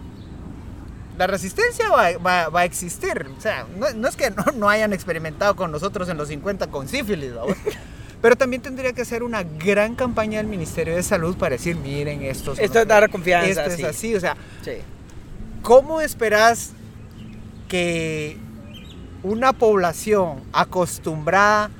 la 1.18 1.26
resistencia 1.26 1.88
va, 1.90 2.16
va- 2.18 2.48
va 2.48 2.60
a 2.60 2.64
existir. 2.64 3.26
O 3.36 3.40
sea, 3.40 3.66
no, 3.78 3.90
no 3.94 4.08
es 4.08 4.16
que 4.16 4.30
no, 4.30 4.44
no 4.56 4.68
hayan 4.68 4.92
experimentado 4.92 5.56
con 5.56 5.70
nosotros 5.72 6.08
en 6.08 6.16
los 6.16 6.28
50 6.28 6.66
con 6.68 6.88
sífilis, 6.88 7.30
pero 8.20 8.36
también 8.36 8.62
tendría 8.62 8.92
que 8.92 9.04
ser 9.04 9.22
una 9.22 9.42
gran 9.42 9.94
campaña 9.94 10.38
del 10.38 10.46
Ministerio 10.46 10.94
de 10.96 11.02
Salud 11.02 11.36
para 11.36 11.56
decir, 11.56 11.76
miren, 11.76 12.22
esto, 12.22 12.52
esto 12.58 12.80
es 12.80 12.88
dar 12.88 13.08
confianza. 13.10 13.48
esto 13.64 13.70
es 13.70 13.76
sí. 13.76 13.84
así. 13.84 14.14
O 14.16 14.20
sea, 14.20 14.36
Sí. 14.62 14.72
¿cómo 15.62 16.00
esperas 16.00 16.72
que 17.68 18.36
una 19.22 19.52
población 19.52 20.42
acostumbrada 20.52 21.70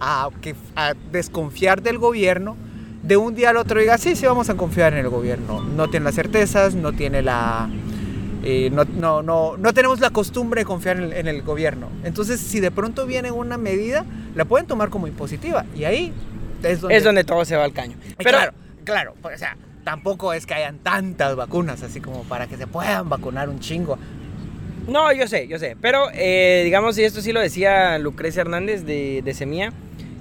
a, 0.00 0.30
que, 0.40 0.54
a 0.76 0.94
desconfiar 1.12 1.82
del 1.82 1.98
gobierno, 1.98 2.56
de 3.02 3.16
un 3.16 3.34
día 3.34 3.50
al 3.50 3.56
otro 3.56 3.80
diga, 3.80 3.96
sí, 3.98 4.16
sí, 4.16 4.26
vamos 4.26 4.50
a 4.50 4.54
confiar 4.54 4.92
en 4.92 4.98
el 5.00 5.08
gobierno? 5.08 5.62
No 5.62 5.88
tiene 5.88 6.04
las 6.04 6.14
certezas, 6.14 6.74
no 6.74 6.92
tiene 6.92 7.22
la... 7.22 7.68
eh, 8.44 8.70
no, 8.72 8.84
no, 8.84 9.22
no, 9.22 9.56
no 9.56 9.72
tenemos 9.72 10.00
la 10.00 10.10
costumbre 10.10 10.62
de 10.62 10.64
confiar 10.64 10.96
en, 10.98 11.12
en 11.12 11.28
el 11.28 11.42
gobierno. 11.42 11.88
Entonces, 12.04 12.40
si 12.40 12.60
de 12.60 12.70
pronto 12.70 13.06
viene 13.06 13.30
una 13.30 13.58
medida, 13.58 14.04
la 14.34 14.44
pueden 14.44 14.66
tomar 14.66 14.90
como 14.90 15.06
impositiva. 15.06 15.64
Y 15.74 15.84
ahí 15.84 16.12
es 16.62 16.80
donde... 16.80 16.96
Es 16.96 17.04
donde 17.04 17.24
todo 17.24 17.44
se 17.44 17.56
va 17.56 17.64
al 17.64 17.72
caño. 17.72 17.96
Pero, 18.18 18.30
claro, 18.30 18.52
claro, 18.84 19.14
pues, 19.22 19.36
o 19.36 19.38
sea, 19.38 19.56
tampoco 19.84 20.32
es 20.32 20.44
que 20.46 20.54
hayan 20.54 20.78
tantas 20.78 21.34
vacunas, 21.36 21.82
así 21.82 22.00
como 22.00 22.24
para 22.24 22.46
que 22.46 22.56
se 22.56 22.66
puedan 22.66 23.08
vacunar 23.08 23.48
un 23.48 23.60
chingo. 23.60 23.98
No, 24.86 25.12
yo 25.12 25.28
sé, 25.28 25.46
yo 25.48 25.58
sé. 25.58 25.76
Pero, 25.80 26.08
eh, 26.14 26.62
digamos, 26.64 26.96
y 26.98 27.04
esto 27.04 27.20
sí 27.20 27.32
lo 27.32 27.40
decía 27.40 27.98
Lucrecia 27.98 28.40
Hernández 28.40 28.84
de, 28.84 29.20
de 29.22 29.34
Semilla, 29.34 29.72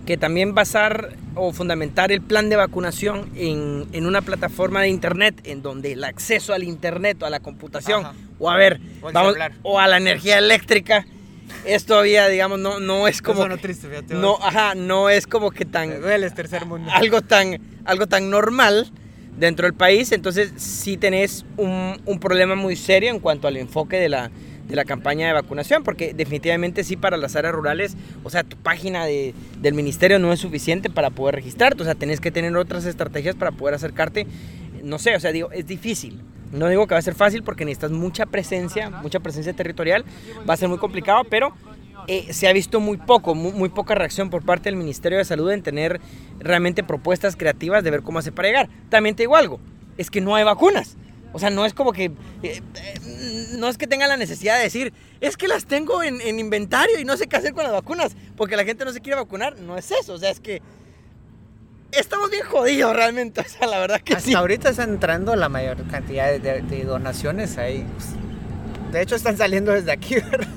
que 0.07 0.15
también 0.17 0.55
basar 0.55 1.09
o 1.35 1.51
fundamentar 1.51 2.13
el 2.13 2.21
plan 2.21 2.49
de 2.49 2.55
vacunación 2.55 3.29
en, 3.35 3.85
en 3.91 4.05
una 4.05 4.21
plataforma 4.21 4.81
de 4.81 4.87
internet, 4.87 5.41
en 5.43 5.61
donde 5.61 5.91
el 5.91 6.03
acceso 6.05 6.53
al 6.53 6.63
internet 6.63 7.21
o 7.21 7.25
a 7.25 7.29
la 7.29 7.41
computación, 7.41 8.05
Ajá. 8.05 8.15
o 8.39 8.49
a 8.49 8.55
ver, 8.55 8.79
O 9.01 9.11
vamos, 9.11 9.35
o 9.63 9.79
a 9.79 9.87
la 9.87 9.97
energía 9.97 10.37
eléctrica, 10.37 11.05
es 11.65 11.85
todavía, 11.85 12.29
digamos, 12.29 12.57
no, 12.57 12.79
no 12.79 13.09
es 13.09 13.21
como... 13.21 13.45
No 13.49 13.57
triste, 13.57 13.89
fíjate. 13.89 14.13
no, 14.15 14.37
ajá, 14.41 14.75
no 14.75 15.09
es 15.09 15.27
como 15.27 15.51
que 15.51 15.65
tan 15.65 15.91
el 15.91 16.33
tercer 16.33 16.65
mundo. 16.65 16.89
algo 16.93 17.21
tan, 17.21 17.59
algo 17.83 18.07
tan 18.07 18.29
normal 18.29 18.89
dentro 19.37 19.67
del 19.67 19.73
país, 19.73 20.13
entonces 20.13 20.53
sí 20.55 20.95
tenés 20.95 21.45
un, 21.57 22.01
un 22.05 22.19
problema 22.21 22.55
muy 22.55 22.77
serio 22.77 23.09
en 23.09 23.19
cuanto 23.19 23.49
al 23.49 23.57
enfoque 23.57 23.97
de 23.97 24.07
la, 24.07 24.31
de 24.67 24.75
la 24.75 24.85
campaña 24.85 25.27
de 25.27 25.33
vacunación, 25.33 25.83
porque 25.83 26.13
definitivamente 26.13 26.83
sí 26.83 26.95
para 26.97 27.17
las 27.17 27.35
áreas 27.35 27.53
rurales, 27.53 27.95
o 28.23 28.29
sea, 28.29 28.43
tu 28.43 28.57
página 28.57 29.05
de- 29.05 29.33
del 29.61 29.73
ministerio 29.73 30.19
no 30.19 30.33
es 30.33 30.39
suficiente 30.39 30.89
para 30.89 31.09
poder 31.09 31.35
registrarte, 31.35 31.81
o 31.83 31.85
sea, 31.85 31.95
tenés 31.95 32.19
que 32.19 32.31
tener 32.31 32.55
otras 32.57 32.85
estrategias 32.85 33.35
para 33.35 33.51
poder 33.51 33.75
acercarte, 33.75 34.27
no 34.83 34.99
sé, 34.99 35.15
o 35.15 35.19
sea, 35.19 35.31
digo, 35.31 35.51
es 35.51 35.67
difícil. 35.67 36.21
No 36.51 36.69
digo 36.69 36.87
que 36.87 36.95
va 36.95 36.99
a 36.99 37.01
ser 37.01 37.15
fácil 37.15 37.43
porque 37.43 37.65
necesitas 37.65 37.91
mucha 37.91 38.25
presencia, 38.25 38.89
mucha 38.89 39.19
presencia 39.19 39.51
territorial, 39.53 40.05
va 40.49 40.53
a 40.53 40.57
ser 40.57 40.69
muy 40.69 40.77
complicado, 40.77 41.23
pero 41.29 41.51
eh, 42.07 42.31
se 42.31 42.47
ha 42.47 42.53
visto 42.53 42.79
muy 42.79 42.95
poco, 42.95 43.35
muy, 43.35 43.51
muy 43.51 43.67
poca 43.67 43.95
reacción 43.95 44.29
por 44.29 44.43
parte 44.45 44.69
del 44.69 44.77
Ministerio 44.77 45.17
de 45.17 45.25
Salud 45.25 45.51
en 45.51 45.61
tener 45.61 45.99
realmente 46.39 46.83
propuestas 46.83 47.35
creativas 47.35 47.83
de 47.83 47.91
ver 47.91 48.01
cómo 48.01 48.19
hacer 48.19 48.31
para 48.31 48.47
llegar. 48.47 48.69
También 48.89 49.13
te 49.15 49.23
digo 49.23 49.35
algo, 49.35 49.59
es 49.97 50.09
que 50.09 50.21
no 50.21 50.35
hay 50.35 50.45
vacunas. 50.45 50.95
O 51.37 51.39
sea, 51.39 51.51
no 51.51 51.67
es 51.67 51.75
como 51.75 51.93
que, 51.93 52.05
eh, 52.05 52.11
eh, 52.41 53.47
no 53.57 53.67
es 53.69 53.77
que 53.77 53.85
tengan 53.85 54.09
la 54.09 54.17
necesidad 54.17 54.57
de 54.57 54.63
decir, 54.63 54.91
es 55.21 55.37
que 55.37 55.47
las 55.47 55.65
tengo 55.67 56.01
en, 56.01 56.19
en 56.19 56.39
inventario 56.39 56.99
y 56.99 57.05
no 57.05 57.15
sé 57.15 57.27
qué 57.27 57.35
hacer 57.37 57.53
con 57.53 57.61
las 57.63 57.71
vacunas, 57.73 58.15
porque 58.35 58.55
la 58.55 58.65
gente 58.65 58.83
no 58.85 58.91
se 58.91 59.01
quiere 59.01 59.17
vacunar. 59.19 59.55
No 59.59 59.77
es 59.77 59.91
eso, 59.91 60.13
o 60.15 60.17
sea, 60.17 60.31
es 60.31 60.39
que 60.39 60.63
estamos 61.91 62.31
bien 62.31 62.43
jodidos 62.43 62.95
realmente. 62.95 63.41
O 63.45 63.49
sea, 63.49 63.67
la 63.67 63.77
verdad 63.77 64.01
que 64.01 64.13
Hasta 64.13 64.29
sí. 64.29 64.33
ahorita 64.33 64.71
están 64.71 64.89
entrando 64.89 65.35
la 65.35 65.47
mayor 65.47 65.77
cantidad 65.91 66.27
de, 66.31 66.39
de- 66.39 66.61
de 66.63 66.83
donaciones 66.85 67.59
ahí. 67.59 67.85
De 68.91 69.01
hecho, 69.03 69.15
están 69.15 69.37
saliendo 69.37 69.71
desde 69.73 69.91
aquí, 69.91 70.15
¿verdad? 70.31 70.47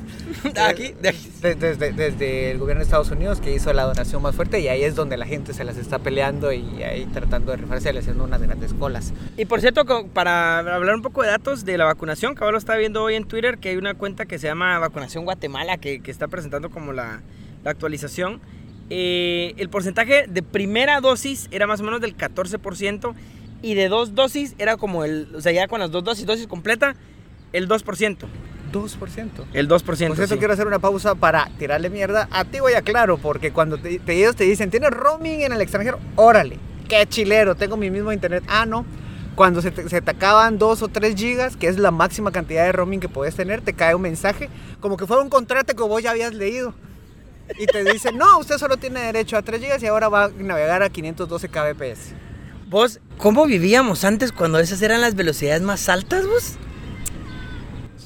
De 0.52 0.60
aquí, 0.60 0.92
de 1.00 1.08
aquí. 1.08 1.30
De- 1.40 1.54
Desde, 1.54 1.92
desde 1.92 2.50
el 2.50 2.58
gobierno 2.58 2.80
de 2.80 2.84
Estados 2.84 3.10
Unidos 3.10 3.40
que 3.40 3.54
hizo 3.54 3.72
la 3.72 3.84
donación 3.84 4.22
más 4.22 4.34
fuerte 4.34 4.60
y 4.60 4.68
ahí 4.68 4.82
es 4.84 4.94
donde 4.94 5.16
la 5.16 5.26
gente 5.26 5.52
se 5.54 5.64
las 5.64 5.76
está 5.76 5.98
peleando 5.98 6.52
y 6.52 6.82
ahí 6.82 7.06
tratando 7.12 7.50
de 7.52 7.58
rifarse 7.58 7.90
haciendo 7.90 8.24
unas 8.24 8.40
grandes 8.42 8.72
colas. 8.74 9.12
Y 9.36 9.44
por 9.46 9.60
cierto, 9.60 9.84
para 10.12 10.58
hablar 10.58 10.94
un 10.94 11.02
poco 11.02 11.22
de 11.22 11.28
datos 11.28 11.64
de 11.64 11.76
la 11.78 11.84
vacunación, 11.84 12.34
que 12.34 12.44
ahora 12.44 12.52
lo 12.52 12.58
estaba 12.58 12.78
viendo 12.78 13.02
hoy 13.02 13.14
en 13.14 13.24
Twitter, 13.24 13.58
que 13.58 13.70
hay 13.70 13.76
una 13.76 13.94
cuenta 13.94 14.26
que 14.26 14.38
se 14.38 14.46
llama 14.46 14.78
Vacunación 14.78 15.24
Guatemala, 15.24 15.78
que, 15.78 16.00
que 16.00 16.10
está 16.10 16.28
presentando 16.28 16.70
como 16.70 16.92
la, 16.92 17.20
la 17.64 17.70
actualización. 17.70 18.40
Eh, 18.90 19.54
el 19.56 19.68
porcentaje 19.70 20.26
de 20.28 20.42
primera 20.42 21.00
dosis 21.00 21.48
era 21.52 21.66
más 21.66 21.80
o 21.80 21.84
menos 21.84 22.00
del 22.00 22.16
14% 22.16 23.14
y 23.62 23.74
de 23.74 23.88
dos 23.88 24.14
dosis 24.14 24.54
era 24.58 24.76
como 24.76 25.04
el, 25.04 25.28
o 25.34 25.40
sea, 25.40 25.52
ya 25.52 25.68
con 25.68 25.80
las 25.80 25.90
dos 25.90 26.02
dosis, 26.04 26.26
dosis 26.26 26.46
completa, 26.46 26.96
el 27.52 27.68
2%. 27.68 28.16
2%. 28.72 29.28
El 29.52 29.68
2%. 29.68 29.82
Por 29.84 29.96
cierto, 29.96 30.26
sí. 30.26 30.38
quiero 30.38 30.52
hacer 30.52 30.66
una 30.66 30.78
pausa 30.78 31.14
para 31.14 31.48
tirarle 31.58 31.90
mierda 31.90 32.28
a 32.30 32.44
ti, 32.44 32.60
voy 32.60 32.74
a 32.74 32.82
claro, 32.82 33.18
porque 33.18 33.52
cuando 33.52 33.78
te, 33.78 33.98
te- 33.98 34.14
ellos 34.14 34.36
te 34.36 34.44
dicen, 34.44 34.70
¿tienes 34.70 34.90
roaming 34.90 35.42
en 35.42 35.52
el 35.52 35.60
extranjero? 35.60 35.98
Órale, 36.16 36.58
qué 36.88 37.06
chilero, 37.06 37.54
tengo 37.54 37.76
mi 37.76 37.90
mismo 37.90 38.12
internet. 38.12 38.44
Ah, 38.48 38.66
no. 38.66 38.84
Cuando 39.34 39.62
se 39.62 39.70
te, 39.70 39.88
se 39.88 40.02
te 40.02 40.10
acaban 40.10 40.58
2 40.58 40.82
o 40.82 40.88
3 40.88 41.14
gigas, 41.14 41.56
que 41.56 41.68
es 41.68 41.78
la 41.78 41.90
máxima 41.90 42.30
cantidad 42.32 42.64
de 42.64 42.72
roaming 42.72 43.00
que 43.00 43.08
puedes 43.08 43.34
tener, 43.36 43.60
te 43.62 43.72
cae 43.72 43.94
un 43.94 44.02
mensaje 44.02 44.48
como 44.80 44.96
que 44.96 45.06
fuera 45.06 45.22
un 45.22 45.30
contrato 45.30 45.74
que 45.74 45.82
vos 45.82 46.02
ya 46.02 46.10
habías 46.10 46.34
leído. 46.34 46.74
Y 47.58 47.66
te 47.66 47.82
dicen, 47.84 48.16
no, 48.18 48.38
usted 48.38 48.58
solo 48.58 48.76
tiene 48.76 49.00
derecho 49.00 49.36
a 49.36 49.42
3 49.42 49.60
gigas 49.60 49.82
y 49.82 49.86
ahora 49.86 50.08
va 50.08 50.24
a 50.24 50.28
navegar 50.28 50.82
a 50.82 50.90
512 50.90 51.48
kbps. 51.48 51.98
Vos, 52.68 53.00
¿cómo 53.18 53.46
vivíamos 53.46 54.04
antes 54.04 54.30
cuando 54.30 54.58
esas 54.60 54.80
eran 54.82 55.00
las 55.00 55.14
velocidades 55.16 55.62
más 55.62 55.88
altas, 55.88 56.26
vos? 56.26 56.54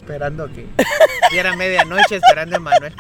Esperando 0.05 0.47
que 0.53 0.67
diera 1.33 1.57
medianoche, 1.57 2.17
esperando 2.17 2.57
a 2.57 2.61
Manuel. 2.61 2.93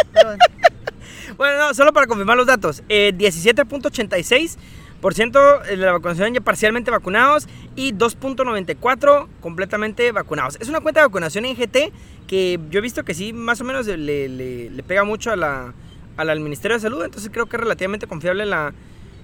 Bueno. 1.36 1.58
No, 1.58 1.74
solo 1.74 1.92
para 1.92 2.06
confirmar 2.06 2.36
los 2.38 2.46
datos. 2.46 2.82
Eh, 2.88 3.12
17.86% 3.16 5.62
de 5.66 5.76
la 5.76 5.92
vacunación 5.92 6.32
ya 6.32 6.40
parcialmente 6.40 6.90
vacunados 6.90 7.46
y 7.76 7.92
2.94% 7.92 9.28
completamente 9.40 10.10
vacunados. 10.12 10.56
Es 10.60 10.68
una 10.70 10.80
cuenta 10.80 11.00
de 11.00 11.06
vacunación 11.08 11.44
en 11.44 11.56
GT 11.56 11.92
que 12.26 12.58
yo 12.70 12.78
he 12.78 12.82
visto 12.82 13.04
que 13.04 13.12
sí, 13.12 13.34
más 13.34 13.60
o 13.60 13.64
menos 13.64 13.86
le, 13.86 14.28
le- 14.28 14.82
pega 14.84 15.04
mucho 15.04 15.30
a 15.30 15.36
la, 15.36 15.74
al 16.16 16.40
Ministerio 16.40 16.78
de 16.78 16.80
Salud, 16.80 17.04
entonces 17.04 17.30
creo 17.30 17.44
que 17.46 17.56
es 17.56 17.60
relativamente 17.62 18.06
confiable 18.06 18.46
la, 18.46 18.72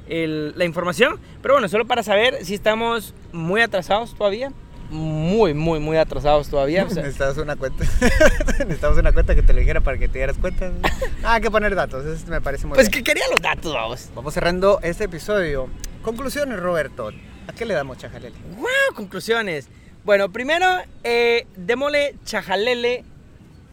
la 0.09 0.64
información. 0.66 1.18
Pero 1.41 1.55
bueno, 1.55 1.66
solo 1.68 1.87
para 1.87 2.03
saber 2.03 2.45
si 2.45 2.53
estamos 2.55 3.14
muy 3.33 3.62
atrasados 3.62 4.14
todavía 4.14 4.53
muy, 4.91 5.55
muy, 5.55 5.78
muy 5.80 5.97
atrasados 5.97 6.49
todavía. 6.49 6.84
o 6.84 6.91
sea, 6.91 7.03
Necesitabas 7.03 7.38
una 7.38 7.57
cuenta. 7.57 7.84
Necesitabas 8.59 8.99
una 8.99 9.12
cuenta 9.12 9.34
que 9.34 9.43
te 9.43 9.53
lo 9.53 9.61
dijera 9.61 9.80
para 9.80 9.99
que 9.99 10.09
te 10.09 10.18
dieras 10.18 10.36
cuenta. 10.38 10.70
Ah, 11.22 11.34
hay 11.34 11.43
que 11.43 11.51
poner 11.51 11.74
datos. 11.74 12.07
Eso 12.07 12.26
me 12.28 12.41
parece 12.41 12.66
muy 12.66 12.76
pues 12.76 12.88
bien. 12.91 13.05
que 13.05 13.11
quería 13.11 13.24
los 13.30 13.43
datos, 13.43 13.74
vamos. 13.74 14.09
Vamos 14.14 14.32
cerrando 14.32 14.80
este 14.82 15.05
episodio. 15.05 15.68
Conclusiones, 16.03 16.59
Roberto. 16.59 17.11
¿A 17.47 17.53
qué 17.53 17.66
le 17.66 17.74
damos, 17.74 17.99
Chajalele? 17.99 18.34
¡Wow! 18.57 18.95
Conclusiones. 18.95 19.68
Bueno, 20.03 20.32
primero, 20.32 20.66
eh, 21.05 21.47
démosle 21.57 22.14
chajalele 22.24 23.05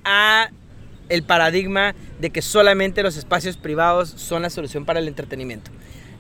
a 0.04 0.50
el 1.08 1.24
paradigma 1.24 1.96
de 2.20 2.32
que 2.32 2.42
solamente 2.42 3.02
los 3.02 3.16
espacios 3.16 3.56
privados 3.56 4.10
son 4.10 4.42
la 4.42 4.50
solución 4.50 4.84
para 4.84 5.00
el 5.00 5.08
entretenimiento. 5.08 5.72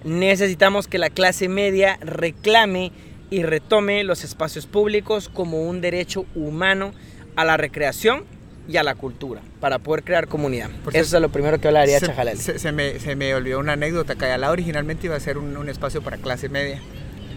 Necesitamos 0.06 0.88
que 0.88 0.98
la 0.98 1.10
clase 1.10 1.50
media 1.50 1.98
reclame 2.02 2.93
y 3.30 3.44
retome 3.44 4.04
los 4.04 4.24
espacios 4.24 4.66
públicos 4.66 5.30
como 5.34 5.68
un 5.68 5.82
derecho 5.82 6.26
humano 6.36 6.94
a 7.36 7.44
la 7.46 7.58
recreación 7.58 8.24
y 8.70 8.78
a 8.78 8.84
la 8.84 8.96
cultura 8.96 9.42
para 9.62 9.80
poder 9.80 10.04
crear 10.04 10.28
comunidad. 10.28 10.70
Por 10.84 10.96
Eso 10.96 11.16
es 11.18 11.22
lo 11.22 11.30
primero 11.30 11.60
que 11.60 11.68
hablaría 11.68 12.00
se, 12.00 12.08
Chajalele. 12.08 12.38
se- 12.42 12.60
se 12.60 12.72
me, 12.72 13.00
se 13.00 13.16
me 13.16 13.34
olvidó 13.34 13.60
una 13.60 13.74
anécdota. 13.74 14.16
Cayalá 14.16 14.52
originalmente 14.52 15.08
iba 15.08 15.16
a 15.16 15.20
ser 15.20 15.38
un, 15.38 15.56
un 15.56 15.70
espacio 15.70 16.02
para 16.02 16.18
clase 16.18 16.50
media. 16.50 16.80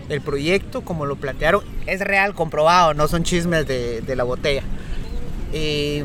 El 0.08 0.20
proyecto, 0.20 0.82
como 0.82 1.06
lo 1.06 1.16
plantearon, 1.16 1.62
es 1.86 2.00
real, 2.00 2.34
comprobado, 2.34 2.94
no 2.94 3.06
son 3.06 3.22
chismes 3.22 3.66
de, 3.68 4.00
de 4.00 4.16
la 4.16 4.24
botella. 4.24 4.62
Eh, 5.52 6.04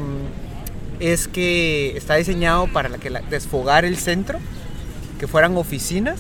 es 0.99 1.27
que 1.27 1.97
está 1.97 2.15
diseñado 2.15 2.67
para 2.67 2.87
la 2.89 2.97
que 2.99 3.09
la- 3.09 3.21
desfogar 3.21 3.83
el 3.83 3.97
centro, 3.97 4.39
que 5.19 5.27
fueran 5.27 5.57
oficinas 5.57 6.19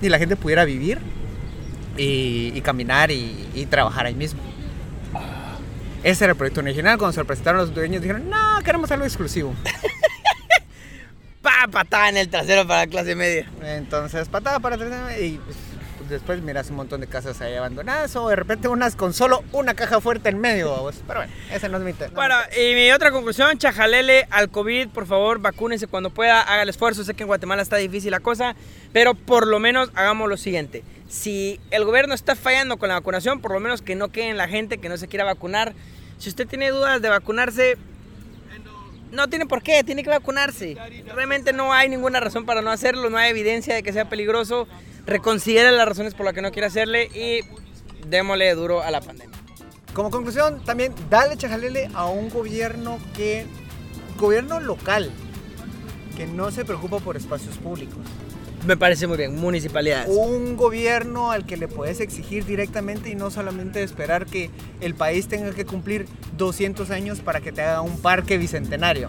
y 0.00 0.08
la 0.08 0.18
gente 0.18 0.34
pudiera 0.36 0.64
vivir 0.64 0.98
y, 1.96 2.52
y 2.54 2.60
caminar 2.60 3.10
y, 3.10 3.48
y 3.54 3.66
trabajar 3.66 4.06
ahí 4.06 4.14
mismo. 4.14 4.40
Ese 6.02 6.24
era 6.24 6.32
el 6.32 6.36
proyecto 6.36 6.60
original. 6.60 6.98
Cuando 6.98 7.12
se 7.12 7.20
lo 7.20 7.26
presentaron 7.26 7.60
los 7.60 7.74
dueños, 7.74 8.02
dijeron: 8.02 8.28
No, 8.28 8.60
queremos 8.64 8.90
algo 8.90 9.04
exclusivo. 9.04 9.54
¡Pa! 11.42 11.68
Patada 11.70 12.08
en 12.08 12.16
el 12.16 12.28
trasero 12.28 12.66
para 12.66 12.80
la 12.80 12.86
clase 12.88 13.14
media. 13.14 13.48
Entonces, 13.62 14.28
patada 14.28 14.58
para 14.60 14.76
atrás 14.76 15.16
y 15.20 15.38
pues, 15.38 15.56
pues, 15.98 16.10
después 16.10 16.42
miras 16.42 16.70
un 16.70 16.76
montón 16.76 17.00
de 17.00 17.06
casas 17.06 17.40
ahí 17.40 17.54
abandonadas 17.54 18.14
o 18.16 18.28
de 18.28 18.36
repente 18.36 18.66
unas 18.66 18.96
con 18.96 19.12
solo 19.12 19.44
una 19.52 19.74
caja 19.74 20.00
fuerte 20.00 20.28
en 20.28 20.40
medio. 20.40 20.70
vamos. 20.70 20.96
Pero 21.06 21.20
bueno, 21.20 21.32
ese 21.52 21.68
no 21.68 21.78
es 21.78 21.84
mi 21.84 21.92
tema. 21.92 22.12
Bueno, 22.14 22.34
y 22.56 22.74
mi 22.74 22.90
otra 22.90 23.12
conclusión, 23.12 23.58
chajalele 23.58 24.26
al 24.30 24.50
COVID, 24.50 24.88
por 24.88 25.06
favor, 25.06 25.38
vacúnense 25.38 25.86
cuando 25.86 26.10
pueda, 26.10 26.42
haga 26.42 26.62
el 26.62 26.68
esfuerzo, 26.68 27.04
sé 27.04 27.14
que 27.14 27.22
en 27.22 27.28
Guatemala 27.28 27.62
está 27.62 27.76
difícil 27.76 28.10
la 28.10 28.20
cosa, 28.20 28.56
pero 28.92 29.14
por 29.14 29.46
lo 29.46 29.60
menos 29.60 29.90
hagamos 29.94 30.28
lo 30.28 30.36
siguiente. 30.36 30.82
Si 31.12 31.60
el 31.70 31.84
gobierno 31.84 32.14
está 32.14 32.34
fallando 32.34 32.78
con 32.78 32.88
la 32.88 32.94
vacunación, 32.94 33.42
por 33.42 33.52
lo 33.52 33.60
menos 33.60 33.82
que 33.82 33.94
no 33.94 34.08
queden 34.08 34.38
la 34.38 34.48
gente 34.48 34.78
que 34.78 34.88
no 34.88 34.96
se 34.96 35.08
quiera 35.08 35.26
vacunar. 35.26 35.74
Si 36.16 36.30
usted 36.30 36.48
tiene 36.48 36.70
dudas 36.70 37.02
de 37.02 37.10
vacunarse, 37.10 37.76
no 39.10 39.28
tiene 39.28 39.44
por 39.44 39.62
qué, 39.62 39.84
tiene 39.84 40.04
que 40.04 40.08
vacunarse. 40.08 40.74
Realmente 41.14 41.52
no 41.52 41.74
hay 41.74 41.90
ninguna 41.90 42.18
razón 42.18 42.46
para 42.46 42.62
no 42.62 42.70
hacerlo, 42.70 43.10
no 43.10 43.18
hay 43.18 43.28
evidencia 43.28 43.74
de 43.74 43.82
que 43.82 43.92
sea 43.92 44.08
peligroso. 44.08 44.66
Reconsidere 45.04 45.70
las 45.70 45.86
razones 45.86 46.14
por 46.14 46.24
las 46.24 46.32
que 46.32 46.40
no 46.40 46.50
quiere 46.50 46.68
hacerle 46.68 47.04
y 47.14 47.42
démosle 48.08 48.54
duro 48.54 48.82
a 48.82 48.90
la 48.90 49.02
pandemia. 49.02 49.38
Como 49.92 50.08
conclusión, 50.08 50.64
también 50.64 50.94
dale 51.10 51.36
chajalele 51.36 51.90
a 51.92 52.06
un 52.06 52.30
gobierno 52.30 52.98
que. 53.14 53.44
gobierno 54.16 54.60
local 54.60 55.10
que 56.16 56.26
no 56.26 56.50
se 56.50 56.64
preocupa 56.64 57.00
por 57.00 57.18
espacios 57.18 57.58
públicos. 57.58 58.00
Me 58.66 58.76
parece 58.76 59.08
muy 59.08 59.16
bien, 59.16 59.34
municipalidades. 59.40 60.08
Un 60.08 60.56
gobierno 60.56 61.32
al 61.32 61.44
que 61.44 61.56
le 61.56 61.66
puedes 61.66 61.98
exigir 61.98 62.44
directamente 62.44 63.10
y 63.10 63.16
no 63.16 63.30
solamente 63.30 63.82
esperar 63.82 64.26
que 64.26 64.50
el 64.80 64.94
país 64.94 65.26
tenga 65.26 65.50
que 65.50 65.64
cumplir 65.64 66.06
200 66.36 66.90
años 66.90 67.20
para 67.20 67.40
que 67.40 67.50
te 67.50 67.62
haga 67.62 67.80
un 67.80 67.98
parque 68.00 68.38
bicentenario. 68.38 69.08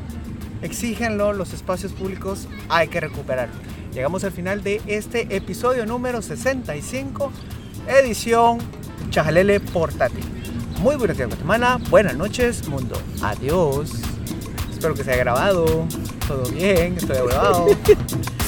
Exígenlo, 0.64 1.34
los 1.34 1.54
espacios 1.54 1.91
públicos 1.91 2.47
hay 2.68 2.88
que 2.88 2.99
recuperarlos. 2.99 3.58
Llegamos 3.93 4.24
al 4.24 4.32
final 4.32 4.64
de 4.64 4.82
este 4.88 5.36
episodio 5.36 5.86
número 5.86 6.24
65, 6.24 7.32
edición 7.88 8.58
Chajalele 9.12 9.60
Portátil. 9.60 10.24
Muy 10.80 10.95
buenos 10.95 11.16
días 11.16 11.30
Guatemala, 11.30 11.80
buenas 11.91 12.16
noches 12.16 12.68
mundo, 12.68 12.99
adiós. 13.22 13.91
Espero 14.72 14.95
que 14.95 15.04
se 15.04 15.12
haya 15.12 15.24
grabado, 15.24 15.86
todo 16.28 16.49
bien, 16.51 16.97
estoy 16.97 17.18
grabado. 17.28 17.68